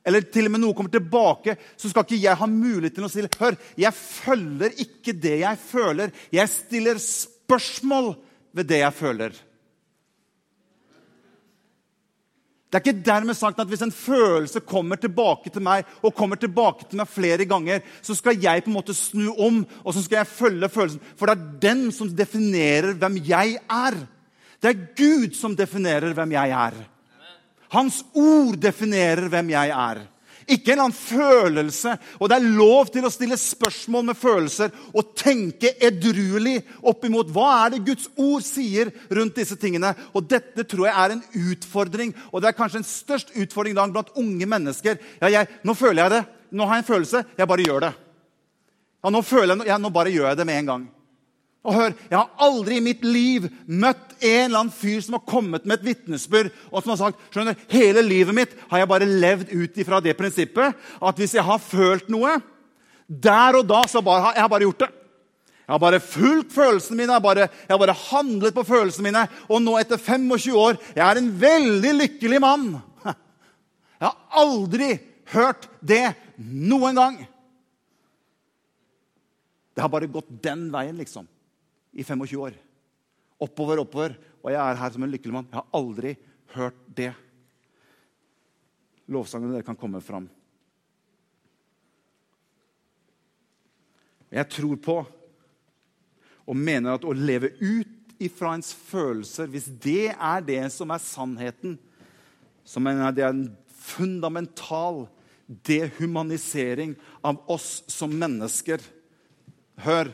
eller 0.05 0.25
til 0.33 0.47
og 0.49 0.55
med 0.55 0.63
noe 0.63 0.75
kommer 0.77 0.93
tilbake, 0.93 1.55
så 1.77 1.91
skal 1.91 2.05
ikke 2.07 2.23
jeg 2.23 2.39
ha 2.39 2.47
mulighet 2.49 2.97
til 2.97 3.05
å 3.05 3.11
si 3.11 3.25
Hør, 3.41 3.57
jeg 3.77 3.93
følger 3.93 4.81
ikke 4.81 5.13
det 5.13 5.37
jeg 5.43 5.61
føler. 5.61 6.13
Jeg 6.33 6.49
stiller 6.49 7.01
spørsmål 7.01 8.13
ved 8.57 8.69
det 8.71 8.81
jeg 8.81 8.97
føler. 8.97 9.35
Det 12.71 12.79
er 12.79 12.85
ikke 12.85 13.03
dermed 13.03 13.35
sagt 13.35 13.59
at 13.59 13.67
hvis 13.67 13.81
en 13.83 13.91
følelse 13.91 14.61
kommer 14.63 14.95
tilbake 14.95 15.51
til 15.51 15.63
meg, 15.65 15.83
og 15.99 16.15
kommer 16.15 16.39
tilbake 16.39 16.87
til 16.87 17.01
meg 17.01 17.09
flere 17.11 17.43
ganger, 17.45 17.81
så 17.99 18.15
skal 18.15 18.39
jeg 18.39 18.63
på 18.63 18.71
en 18.71 18.77
måte 18.77 18.95
snu 18.95 19.27
om 19.35 19.59
og 19.83 19.91
så 19.91 20.05
skal 20.05 20.21
jeg 20.21 20.31
følge 20.31 20.69
følelsen. 20.71 21.03
For 21.19 21.27
det 21.27 21.35
er 21.35 21.59
den 21.67 21.83
som 21.91 22.13
definerer 22.15 22.95
hvem 22.95 23.19
jeg 23.27 23.59
er. 23.59 23.99
Det 24.63 24.71
er 24.71 24.85
Gud 24.95 25.35
som 25.35 25.57
definerer 25.57 26.15
hvem 26.15 26.31
jeg 26.37 26.55
er. 26.55 26.79
Hans 27.71 28.01
ord 28.17 28.57
definerer 28.59 29.29
hvem 29.31 29.53
jeg 29.53 29.71
er. 29.71 30.01
Ikke 30.51 30.73
en 30.73 30.73
eller 30.73 30.87
annen 30.89 30.97
følelse. 30.97 31.93
Og 32.19 32.29
det 32.29 32.37
er 32.37 32.55
lov 32.57 32.89
til 32.91 33.05
å 33.07 33.11
stille 33.13 33.37
spørsmål 33.39 34.09
med 34.09 34.19
følelser 34.19 34.73
og 34.91 35.13
tenke 35.17 35.73
edruelig 35.79 36.57
oppimot 36.91 37.31
hva 37.31 37.47
er 37.61 37.75
det 37.75 37.83
Guds 37.87 38.09
ord 38.19 38.43
sier 38.45 38.91
rundt 39.13 39.37
disse 39.39 39.55
tingene. 39.61 39.93
Og 40.17 40.27
dette 40.27 40.65
tror 40.67 40.89
jeg 40.89 40.97
er 40.97 41.15
en 41.15 41.25
utfordring, 41.53 42.15
og 42.31 42.41
det 42.41 42.51
er 42.51 42.57
kanskje 42.57 42.81
en 42.81 42.89
størst 42.89 43.35
utfordring 43.37 43.77
i 43.77 43.91
blant 43.93 44.15
unge 44.19 44.49
mennesker. 44.49 44.99
Ja, 45.21 45.31
jeg, 45.31 45.51
nå 45.63 45.77
føler 45.77 46.03
jeg 46.03 46.15
det. 46.17 46.23
Nå 46.51 46.67
har 46.67 46.79
jeg 46.79 46.83
en 46.83 46.91
følelse. 46.91 47.23
Jeg 47.37 47.47
bare 47.47 47.67
gjør 47.67 47.85
det. 47.87 47.93
Ja, 49.01 49.13
nå 49.13 49.21
føler 49.25 49.55
jeg, 49.55 49.69
ja, 49.71 49.79
nå 49.81 49.93
bare 49.93 50.11
gjør 50.13 50.27
jeg 50.29 50.41
det 50.41 50.49
med 50.49 50.59
en 50.61 50.73
gang. 50.73 50.89
Og 51.61 51.75
hør, 51.75 51.93
Jeg 52.09 52.17
har 52.17 52.29
aldri 52.41 52.77
i 52.79 52.83
mitt 52.83 53.03
liv 53.05 53.45
møtt 53.67 54.15
en 54.17 54.47
eller 54.47 54.63
annen 54.63 54.73
fyr 54.73 55.01
som 55.05 55.19
har 55.19 55.27
kommet 55.29 55.65
med 55.65 55.77
et 55.77 55.91
vitnesbyrd 55.91 56.49
og 56.71 56.79
som 56.81 56.93
har 56.93 56.99
sagt 57.03 57.27
skjønner, 57.33 57.59
hele 57.69 58.01
livet 58.01 58.33
mitt 58.33 58.55
har 58.71 58.81
jeg 58.81 58.89
bare 58.89 59.09
levd 59.09 59.51
ut 59.53 59.77
ifra 59.77 59.99
det 60.01 60.15
prinsippet 60.17 60.73
at 60.97 61.21
hvis 61.21 61.35
jeg 61.37 61.45
har 61.45 61.61
følt 61.61 62.09
noe, 62.09 62.39
der 63.05 63.59
og 63.59 63.67
da 63.69 63.83
så 63.91 64.01
bare, 64.01 64.33
jeg 64.33 64.41
har 64.41 64.49
bare 64.49 64.65
gjort 64.65 64.81
det. 64.81 64.89
Jeg 65.67 65.73
har 65.75 65.81
bare 65.83 65.99
fulgt 66.03 66.55
følelsene 66.55 66.97
mine, 66.97 67.11
jeg 67.11 67.19
har, 67.19 67.23
bare, 67.23 67.45
jeg 67.67 67.71
har 67.71 67.79
bare 67.79 67.97
handlet 68.09 68.55
på 68.55 68.63
følelsene 68.67 69.05
mine. 69.05 69.21
Og 69.47 69.61
nå, 69.63 69.75
etter 69.79 70.01
25 70.01 70.57
år, 70.57 70.79
jeg 70.95 71.03
er 71.05 71.19
en 71.19 71.29
veldig 71.39 71.91
lykkelig 71.99 72.41
mann. 72.43 72.65
Jeg 74.01 74.09
har 74.09 74.17
aldri 74.41 74.89
hørt 75.31 75.69
det 75.79 76.15
noen 76.41 76.97
gang. 76.97 77.19
Det 79.75 79.85
har 79.85 79.91
bare 79.93 80.09
gått 80.11 80.33
den 80.43 80.65
veien, 80.73 80.97
liksom 80.97 81.29
i 81.91 82.03
25 82.03 82.39
år. 82.39 82.57
Oppover, 83.41 83.81
oppover. 83.81 84.15
Og 84.41 84.51
jeg 84.53 84.61
er 84.61 84.79
her 84.79 84.93
som 84.93 85.03
en 85.05 85.11
lykkelig 85.11 85.35
mann. 85.35 85.49
Jeg 85.51 85.59
har 85.59 85.77
aldri 85.77 86.15
hørt 86.55 86.77
det. 86.97 87.11
Lovsangene 89.11 89.57
dere 89.57 89.67
kan 89.67 89.79
komme 89.79 90.01
fram. 90.03 90.29
Jeg 94.31 94.47
tror 94.47 94.77
på 94.79 95.01
og 96.51 96.57
mener 96.57 96.95
at 96.95 97.05
å 97.05 97.13
leve 97.15 97.51
ut 97.59 98.15
ifra 98.21 98.53
ens 98.55 98.71
følelser, 98.75 99.49
hvis 99.49 99.67
det 99.81 100.13
er 100.13 100.43
det 100.45 100.61
som 100.73 100.91
er 100.93 101.03
sannheten, 101.03 101.75
så 102.63 102.81
mener 102.83 103.07
jeg 103.07 103.17
det 103.17 103.25
er 103.25 103.35
en 103.35 103.45
fundamental 103.81 105.05
dehumanisering 105.67 106.95
av 107.25 107.41
oss 107.51 107.81
som 107.91 108.13
mennesker. 108.13 108.83
Hør! 109.83 110.11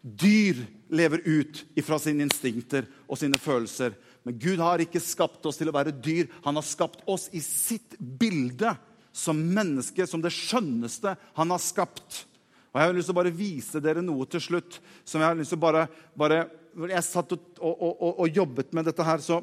Dyr 0.00 0.62
lever 0.90 1.22
ut 1.24 1.64
ifra 1.78 1.98
sine 2.02 2.24
instinkter 2.26 2.88
og 3.06 3.18
sine 3.20 3.38
følelser. 3.40 3.94
Men 4.26 4.38
Gud 4.40 4.60
har 4.60 4.82
ikke 4.82 5.02
skapt 5.02 5.46
oss 5.48 5.60
til 5.60 5.70
å 5.70 5.74
være 5.74 5.94
dyr. 5.94 6.28
Han 6.44 6.58
har 6.58 6.66
skapt 6.66 7.04
oss 7.10 7.28
i 7.32 7.40
sitt 7.44 7.96
bilde 7.98 8.74
som 9.12 9.38
mennesker, 9.38 10.06
som 10.06 10.22
det 10.22 10.32
skjønneste 10.34 11.16
han 11.38 11.54
har 11.54 11.62
skapt. 11.62 12.24
Og 12.70 12.78
Jeg 12.78 12.86
har 12.86 12.94
lyst 12.94 13.10
til 13.10 13.16
å 13.16 13.20
bare 13.20 13.34
vise 13.34 13.82
dere 13.82 14.02
noe 14.04 14.26
til 14.30 14.42
slutt. 14.42 14.80
som 15.04 15.20
Jeg 15.20 15.28
har 15.28 15.38
lyst 15.38 15.54
til 15.54 15.58
å 15.58 15.66
bare, 15.66 15.86
bare 16.14 16.44
Jeg 16.88 17.02
satt 17.02 17.32
og, 17.32 17.40
og, 17.58 17.96
og, 18.00 18.20
og 18.20 18.36
jobbet 18.36 18.72
med 18.72 18.86
dette 18.86 19.02
her, 19.02 19.18
så 19.18 19.42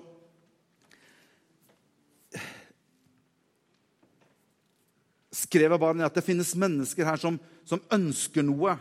skrev 5.37 5.71
jeg 5.71 5.79
bare 5.79 5.97
ned 5.97 6.07
at 6.07 6.15
det 6.15 6.25
finnes 6.25 6.55
mennesker 6.55 7.05
her 7.05 7.19
som, 7.21 7.37
som 7.67 7.83
ønsker 7.93 8.45
noe. 8.47 8.77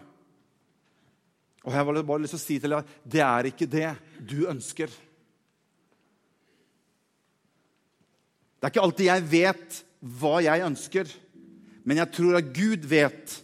Og 1.67 1.75
jeg 1.75 1.83
har 1.83 2.03
bare 2.07 2.23
lyst 2.23 2.37
til 2.37 2.39
å 2.39 2.45
si 2.45 2.57
til 2.63 2.77
deg 2.77 2.95
det 3.11 3.23
er 3.27 3.49
ikke 3.51 3.67
det 3.67 3.89
du 4.23 4.47
ønsker. 4.47 4.93
Det 8.57 8.69
er 8.69 8.73
ikke 8.73 8.85
alltid 8.87 9.09
jeg 9.11 9.27
vet 9.33 9.81
hva 10.21 10.39
jeg 10.45 10.63
ønsker, 10.65 11.11
men 11.87 12.01
jeg 12.01 12.13
tror 12.15 12.39
at 12.39 12.53
Gud 12.55 12.87
vet 12.89 13.35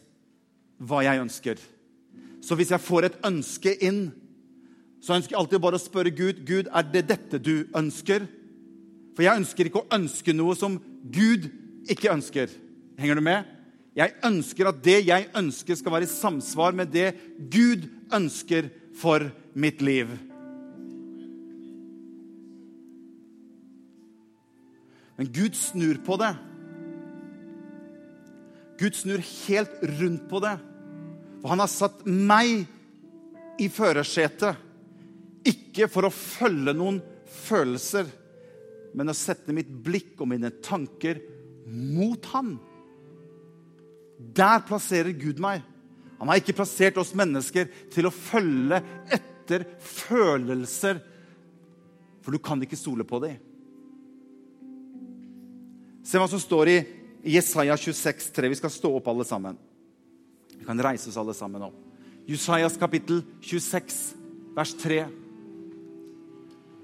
hva 0.82 1.02
jeg 1.02 1.22
ønsker. 1.22 1.58
Så 2.42 2.56
hvis 2.58 2.70
jeg 2.74 2.82
får 2.82 3.08
et 3.08 3.18
ønske 3.26 3.74
inn, 3.86 4.04
så 5.02 5.16
ønsker 5.16 5.34
jeg 5.34 5.40
alltid 5.42 5.62
bare 5.62 5.78
å 5.78 5.82
spørre 5.82 6.14
Gud 6.14 6.44
Gud, 6.46 6.70
er 6.70 6.86
det 6.86 7.04
dette 7.10 7.42
du 7.42 7.66
ønsker. 7.74 8.26
For 9.16 9.26
jeg 9.26 9.42
ønsker 9.42 9.68
ikke 9.68 9.82
å 9.82 9.90
ønske 9.98 10.34
noe 10.34 10.54
som 10.58 10.78
Gud 11.02 11.50
ikke 11.90 12.12
ønsker. 12.14 12.54
Henger 12.98 13.18
du 13.18 13.24
med? 13.26 13.50
Jeg 13.97 14.14
ønsker 14.24 14.70
at 14.70 14.80
det 14.84 15.01
jeg 15.05 15.28
ønsker, 15.36 15.76
skal 15.76 15.93
være 15.93 16.09
i 16.09 16.12
samsvar 16.12 16.72
med 16.76 16.93
det 16.95 17.12
Gud 17.53 17.84
ønsker 18.12 18.70
for 18.97 19.26
mitt 19.53 19.82
liv. 19.84 20.09
Men 25.20 25.28
Gud 25.28 25.55
snur 25.55 26.01
på 26.07 26.16
det. 26.20 26.32
Gud 28.80 28.97
snur 28.97 29.20
helt 29.20 29.82
rundt 30.01 30.24
på 30.30 30.40
det. 30.43 30.57
For 31.43 31.53
han 31.53 31.62
har 31.62 31.70
satt 31.70 32.01
meg 32.09 32.64
i 33.61 33.68
førersetet. 33.70 34.57
Ikke 35.47 35.88
for 35.90 36.09
å 36.09 36.14
følge 36.14 36.72
noen 36.74 37.01
følelser, 37.43 38.07
men 38.95 39.11
å 39.11 39.16
sette 39.16 39.55
mitt 39.57 39.70
blikk 39.84 40.20
og 40.20 40.30
mine 40.32 40.53
tanker 40.64 41.20
mot 41.66 42.24
han. 42.32 42.57
Der 44.36 44.62
plasserer 44.66 45.12
Gud 45.16 45.40
meg. 45.42 45.62
Han 46.22 46.30
har 46.30 46.38
ikke 46.38 46.54
plassert 46.54 46.98
oss 47.02 47.14
mennesker 47.18 47.66
til 47.90 48.06
å 48.06 48.14
følge 48.14 48.78
etter 49.10 49.64
følelser, 49.82 51.00
for 52.22 52.30
du 52.30 52.38
kan 52.38 52.62
ikke 52.62 52.78
stole 52.78 53.02
på 53.02 53.18
dem. 53.24 53.40
Se 56.06 56.18
hva 56.18 56.28
som 56.30 56.40
står 56.42 56.70
i 56.70 56.76
Jesaja 57.34 57.76
26, 57.78 58.30
3. 58.34 58.50
Vi 58.50 58.58
skal 58.58 58.74
stå 58.74 58.90
opp 58.98 59.10
alle 59.10 59.26
sammen. 59.26 59.58
Vi 60.54 60.66
kan 60.66 60.78
reise 60.82 61.10
oss 61.10 61.18
alle 61.18 61.34
sammen 61.34 61.66
opp. 61.66 61.78
Jesajas 62.26 62.78
kapittel 62.78 63.24
26, 63.42 63.98
vers 64.54 64.74
3. 64.78 65.00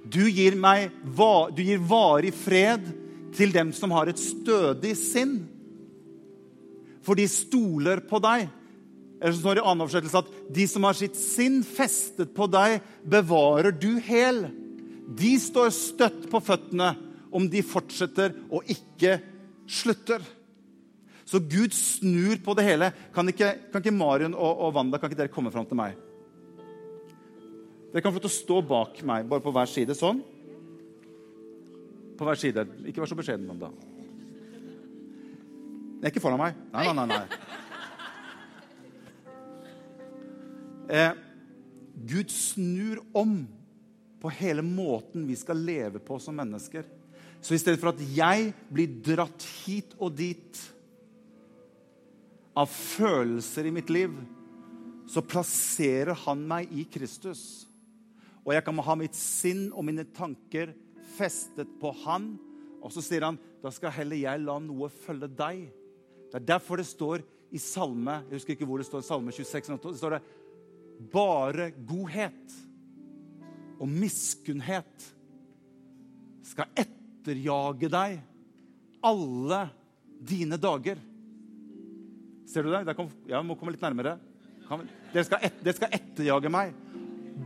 Du 0.09 0.24
gir, 0.30 0.57
meg, 0.59 0.91
du 1.55 1.62
gir 1.62 1.82
varig 1.84 2.32
fred 2.34 2.86
til 3.36 3.53
dem 3.55 3.70
som 3.76 3.93
har 3.95 4.11
et 4.11 4.18
stødig 4.18 4.97
sinn 4.99 5.36
for 7.09 7.19
de 7.19 7.25
stoler 7.31 8.05
på 8.05 8.21
deg. 8.21 8.47
Eller 9.19 9.35
så 9.35 9.41
står 9.41 9.59
det 9.59 9.65
i 9.65 9.67
annen 9.67 9.85
oversettelse 9.87 10.21
at 10.21 10.33
de 10.55 10.65
som 10.71 10.87
har 10.87 10.97
sitt 10.99 11.17
sinn 11.19 11.61
festet 11.67 12.35
på 12.37 12.47
deg, 12.53 12.79
bevarer 13.03 13.75
du 13.75 13.97
hel. 14.05 14.45
De 15.19 15.33
står 15.41 15.73
støtt 15.75 16.29
på 16.31 16.41
føttene 16.45 16.93
om 17.35 17.49
de 17.51 17.65
fortsetter 17.67 18.37
og 18.49 18.69
ikke 18.71 19.19
slutter. 19.69 20.23
Så 21.29 21.41
Gud 21.45 21.75
snur 21.77 22.39
på 22.45 22.55
det 22.57 22.65
hele. 22.65 22.93
Kan 23.13 23.29
ikke, 23.29 23.51
kan 23.73 23.83
ikke 23.83 23.97
Marion 23.97 24.37
og, 24.37 24.63
og, 24.65 24.73
Wanda 24.77 25.01
kan 25.01 25.11
ikke 25.11 25.25
dere 25.25 25.33
komme 25.33 25.53
fram 25.53 25.67
til 25.69 25.81
meg? 25.81 25.99
Dere 27.93 28.05
kan 28.05 28.15
få 28.15 28.23
å 28.23 28.33
stå 28.33 28.63
bak 28.69 29.03
meg, 29.09 29.29
bare 29.29 29.45
på 29.45 29.53
hver 29.53 29.69
side. 29.69 29.97
Sånn. 29.97 30.23
På 32.17 32.29
hver 32.29 32.41
side. 32.41 32.65
Ikke 32.89 33.03
vær 33.03 33.11
så 33.11 33.19
beskjeden, 33.19 33.49
Wanda. 33.51 33.73
Nei, 35.99 36.11
ikke 36.13 36.23
foran 36.23 36.39
meg. 36.41 36.59
Nei, 36.73 36.85
nei, 36.87 36.95
nei. 36.95 37.07
nei. 37.19 37.29
Eh, 40.89 41.13
Gud 42.09 42.31
snur 42.33 43.03
om 43.13 43.43
på 44.23 44.31
hele 44.39 44.63
måten 44.65 45.27
vi 45.29 45.37
skal 45.37 45.61
leve 45.61 46.01
på 46.03 46.19
som 46.23 46.37
mennesker. 46.39 46.87
Så 47.41 47.55
i 47.55 47.61
stedet 47.61 47.81
for 47.81 47.93
at 47.93 48.01
jeg 48.03 48.53
blir 48.73 48.99
dratt 49.05 49.45
hit 49.65 49.95
og 49.99 50.17
dit 50.19 50.63
av 52.59 52.71
følelser 52.71 53.69
i 53.69 53.75
mitt 53.75 53.91
liv, 53.93 54.15
så 55.09 55.23
plasserer 55.23 56.17
han 56.27 56.43
meg 56.49 56.73
i 56.75 56.85
Kristus. 56.91 57.67
Og 58.43 58.55
jeg 58.57 58.65
kan 58.67 58.83
ha 58.85 58.97
mitt 58.99 59.17
sinn 59.19 59.69
og 59.71 59.87
mine 59.87 60.07
tanker 60.17 60.73
festet 61.17 61.71
på 61.81 61.93
han. 62.05 62.33
Og 62.83 62.93
så 62.95 63.05
sier 63.05 63.27
han 63.27 63.39
da 63.63 63.73
skal 63.75 63.95
heller 63.95 64.19
jeg 64.19 64.45
la 64.45 64.59
noe 64.63 64.91
følge 65.05 65.31
deg. 65.39 65.67
Det 66.29 66.41
er 66.41 66.49
derfor 66.55 66.81
det 66.81 66.89
står 66.89 67.24
i 67.49 67.61
salme 67.62 68.18
jeg 68.26 68.37
husker 68.37 68.57
ikke 68.57 68.66
hvor 68.68 68.83
det 68.83 68.89
står, 68.89 69.05
salme 69.07 69.33
26, 69.33 69.79
det 69.81 70.01
står 70.01 70.18
det 70.18 70.24
bare 71.12 71.70
godhet 71.89 72.57
og 73.79 73.87
miskunnhet 73.89 75.07
skal 76.49 76.72
etterjage 76.74 77.91
deg 77.93 78.18
alle 79.07 79.61
dine 80.18 80.59
dager. 80.59 80.99
Ser 82.49 82.64
du 82.64 82.72
det? 82.72 82.83
det 82.89 82.97
kom, 82.99 83.11
jeg 83.29 83.47
må 83.47 83.55
komme 83.59 83.74
litt 83.74 83.85
nærmere. 83.85 84.16
Dere 85.12 85.24
skal, 85.24 85.45
et, 85.47 85.61
dere 85.62 85.76
skal 85.76 85.95
etterjage 85.95 86.51
meg. 86.53 86.74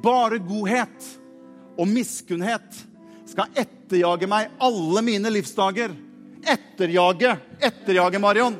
Bare 0.02 0.40
godhet 0.42 1.10
og 1.76 1.88
miskunnhet 1.90 2.80
skal 3.28 3.52
etterjage 3.58 4.28
meg 4.30 4.54
alle 4.62 5.04
mine 5.04 5.32
livsdager. 5.32 5.92
Etterjage. 6.42 7.36
Etterjage, 7.60 8.22
Marion. 8.22 8.56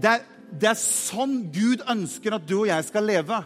Det 0.00 0.10
er, 0.10 0.22
det 0.60 0.70
er 0.72 0.78
sånn 0.80 1.42
Gud 1.52 1.84
ønsker 1.90 2.36
at 2.36 2.46
du 2.48 2.62
og 2.62 2.70
jeg 2.70 2.86
skal 2.88 3.06
leve. 3.08 3.42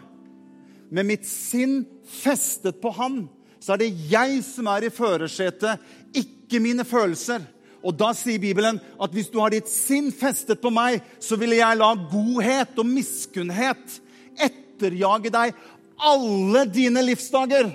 Med 0.94 1.08
mitt 1.08 1.26
sinn 1.26 1.82
festet 2.06 2.78
på 2.82 2.92
Han, 2.98 3.24
så 3.58 3.74
er 3.74 3.82
det 3.82 3.94
jeg 4.10 4.42
som 4.46 4.68
er 4.70 4.86
i 4.86 4.92
førersetet, 4.92 5.82
ikke 6.14 6.60
mine 6.62 6.84
følelser. 6.86 7.42
Og 7.84 7.96
da 8.00 8.12
sier 8.16 8.40
Bibelen 8.40 8.78
at 9.02 9.12
hvis 9.12 9.30
du 9.32 9.38
har 9.42 9.52
ditt 9.52 9.68
sinn 9.68 10.10
festet 10.14 10.60
på 10.62 10.72
meg, 10.72 11.02
så 11.20 11.36
ville 11.40 11.58
jeg 11.58 11.80
la 11.80 11.92
godhet 11.96 12.78
og 12.80 12.88
miskunnhet 12.88 13.98
etterjage 14.40 15.32
deg 15.32 15.56
alle 16.04 16.64
dine 16.72 17.02
livsdager. 17.04 17.68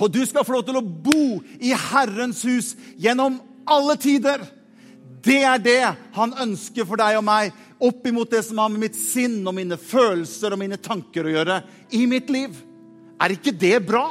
Og 0.00 0.12
du 0.12 0.22
skal 0.26 0.46
få 0.46 0.58
lov 0.58 0.64
til 0.68 0.78
å 0.78 0.84
bo 0.84 1.40
i 1.60 1.74
Herrens 1.74 2.44
hus 2.46 2.72
gjennom 2.98 3.40
alle 3.68 3.98
tider. 4.00 4.44
Det 5.20 5.42
er 5.44 5.58
det 5.60 5.80
han 6.16 6.32
ønsker 6.46 6.86
for 6.88 7.00
deg 7.00 7.18
og 7.18 7.26
meg, 7.26 7.50
opp 7.80 8.06
imot 8.06 8.30
det 8.30 8.42
som 8.42 8.58
har 8.58 8.68
med 8.68 8.82
mitt 8.84 8.96
sinn 8.98 9.40
og 9.46 9.54
mine 9.56 9.78
følelser 9.80 10.52
og 10.52 10.60
mine 10.60 10.76
tanker 10.80 11.26
å 11.26 11.32
gjøre 11.32 11.60
i 11.96 12.04
mitt 12.08 12.28
liv. 12.32 12.56
Er 13.20 13.34
ikke 13.34 13.54
det 13.56 13.78
bra? 13.88 14.04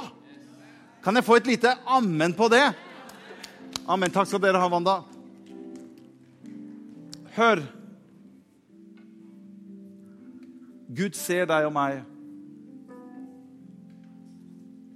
Kan 1.06 1.18
jeg 1.18 1.26
få 1.26 1.38
et 1.40 1.50
lite 1.50 1.76
ammen 1.88 2.34
på 2.38 2.50
det? 2.52 2.66
Amen. 3.90 4.12
Takk 4.14 4.30
skal 4.30 4.42
dere 4.44 4.62
ha, 4.62 4.70
Wanda. 4.70 5.00
Hør. 7.38 7.62
Gud 10.90 11.18
ser 11.18 11.46
deg 11.50 11.70
og 11.70 11.74
meg. 11.78 12.02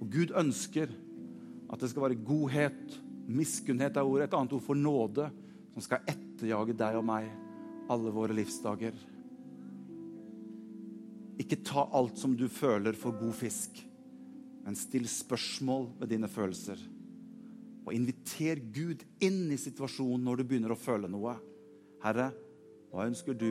Og 0.02 0.10
Gud 0.10 0.34
ønsker 0.36 0.90
at 1.72 1.80
det 1.80 1.90
skal 1.90 2.08
være 2.08 2.20
godhet, 2.26 2.98
miskunnhet 3.26 3.96
er 3.96 4.06
ordet, 4.06 4.28
et 4.28 4.36
annet 4.36 4.52
ord 4.54 4.66
for 4.66 4.78
nåde, 4.78 5.30
som 5.72 5.82
skal 5.82 6.04
etterjage 6.10 6.76
deg 6.78 6.98
og 7.00 7.06
meg 7.08 7.30
alle 7.92 8.12
våre 8.14 8.36
livsdager. 8.36 8.96
Ikke 11.40 11.60
ta 11.66 11.86
alt 11.92 12.18
som 12.20 12.36
du 12.38 12.46
føler, 12.52 12.96
for 12.96 13.16
god 13.18 13.34
fisk, 13.36 13.80
men 14.64 14.78
still 14.78 15.06
spørsmål 15.10 15.90
ved 16.00 16.12
dine 16.14 16.30
følelser. 16.30 16.80
Og 17.84 17.92
inviter 17.92 18.62
Gud 18.72 19.02
inn 19.24 19.50
i 19.52 19.60
situasjonen 19.60 20.24
når 20.24 20.40
du 20.40 20.46
begynner 20.48 20.72
å 20.72 20.80
føle 20.80 21.10
noe. 21.10 21.34
Herre, 22.04 22.30
hva 22.92 23.08
ønsker 23.10 23.36
du? 23.36 23.50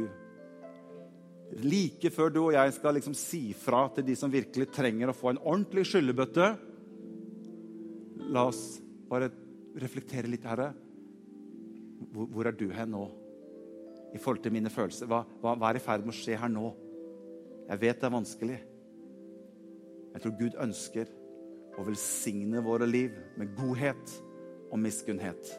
Like 1.61 2.09
før 2.09 2.31
du 2.33 2.39
og 2.47 2.53
jeg 2.55 2.73
skal 2.73 2.97
liksom 2.97 3.13
si 3.17 3.43
fra 3.57 3.85
til 3.93 4.07
de 4.07 4.15
som 4.17 4.31
virkelig 4.33 4.71
trenger 4.73 5.11
å 5.11 5.17
få 5.17 5.33
en 5.33 5.41
ordentlig 5.43 5.85
skyllebøtte, 5.91 6.47
la 8.33 8.47
oss 8.49 8.63
bare 9.09 9.29
reflektere 9.77 10.31
litt, 10.31 10.47
Herre. 10.47 10.71
Hvor, 12.13 12.25
hvor 12.31 12.49
er 12.49 12.57
du 12.57 12.71
hen 12.73 12.95
nå? 12.95 13.03
I 14.13 14.21
forhold 14.21 14.43
til 14.43 14.53
mine 14.53 14.69
følelser. 14.69 15.09
Hva, 15.09 15.23
hva, 15.41 15.55
hva 15.57 15.71
er 15.71 15.79
i 15.79 15.83
ferd 15.83 16.05
med 16.05 16.13
å 16.13 16.17
skje 16.17 16.37
her 16.37 16.51
nå? 16.51 16.69
Jeg 17.69 17.81
vet 17.81 17.99
det 18.01 18.07
er 18.07 18.13
vanskelig. 18.13 18.59
Jeg 20.13 20.21
tror 20.23 20.37
Gud 20.37 20.57
ønsker 20.61 21.09
å 21.79 21.85
velsigne 21.87 22.61
våre 22.61 22.85
liv 22.85 23.15
med 23.39 23.55
godhet 23.57 24.17
og 24.69 24.81
miskunnhet. 24.83 25.55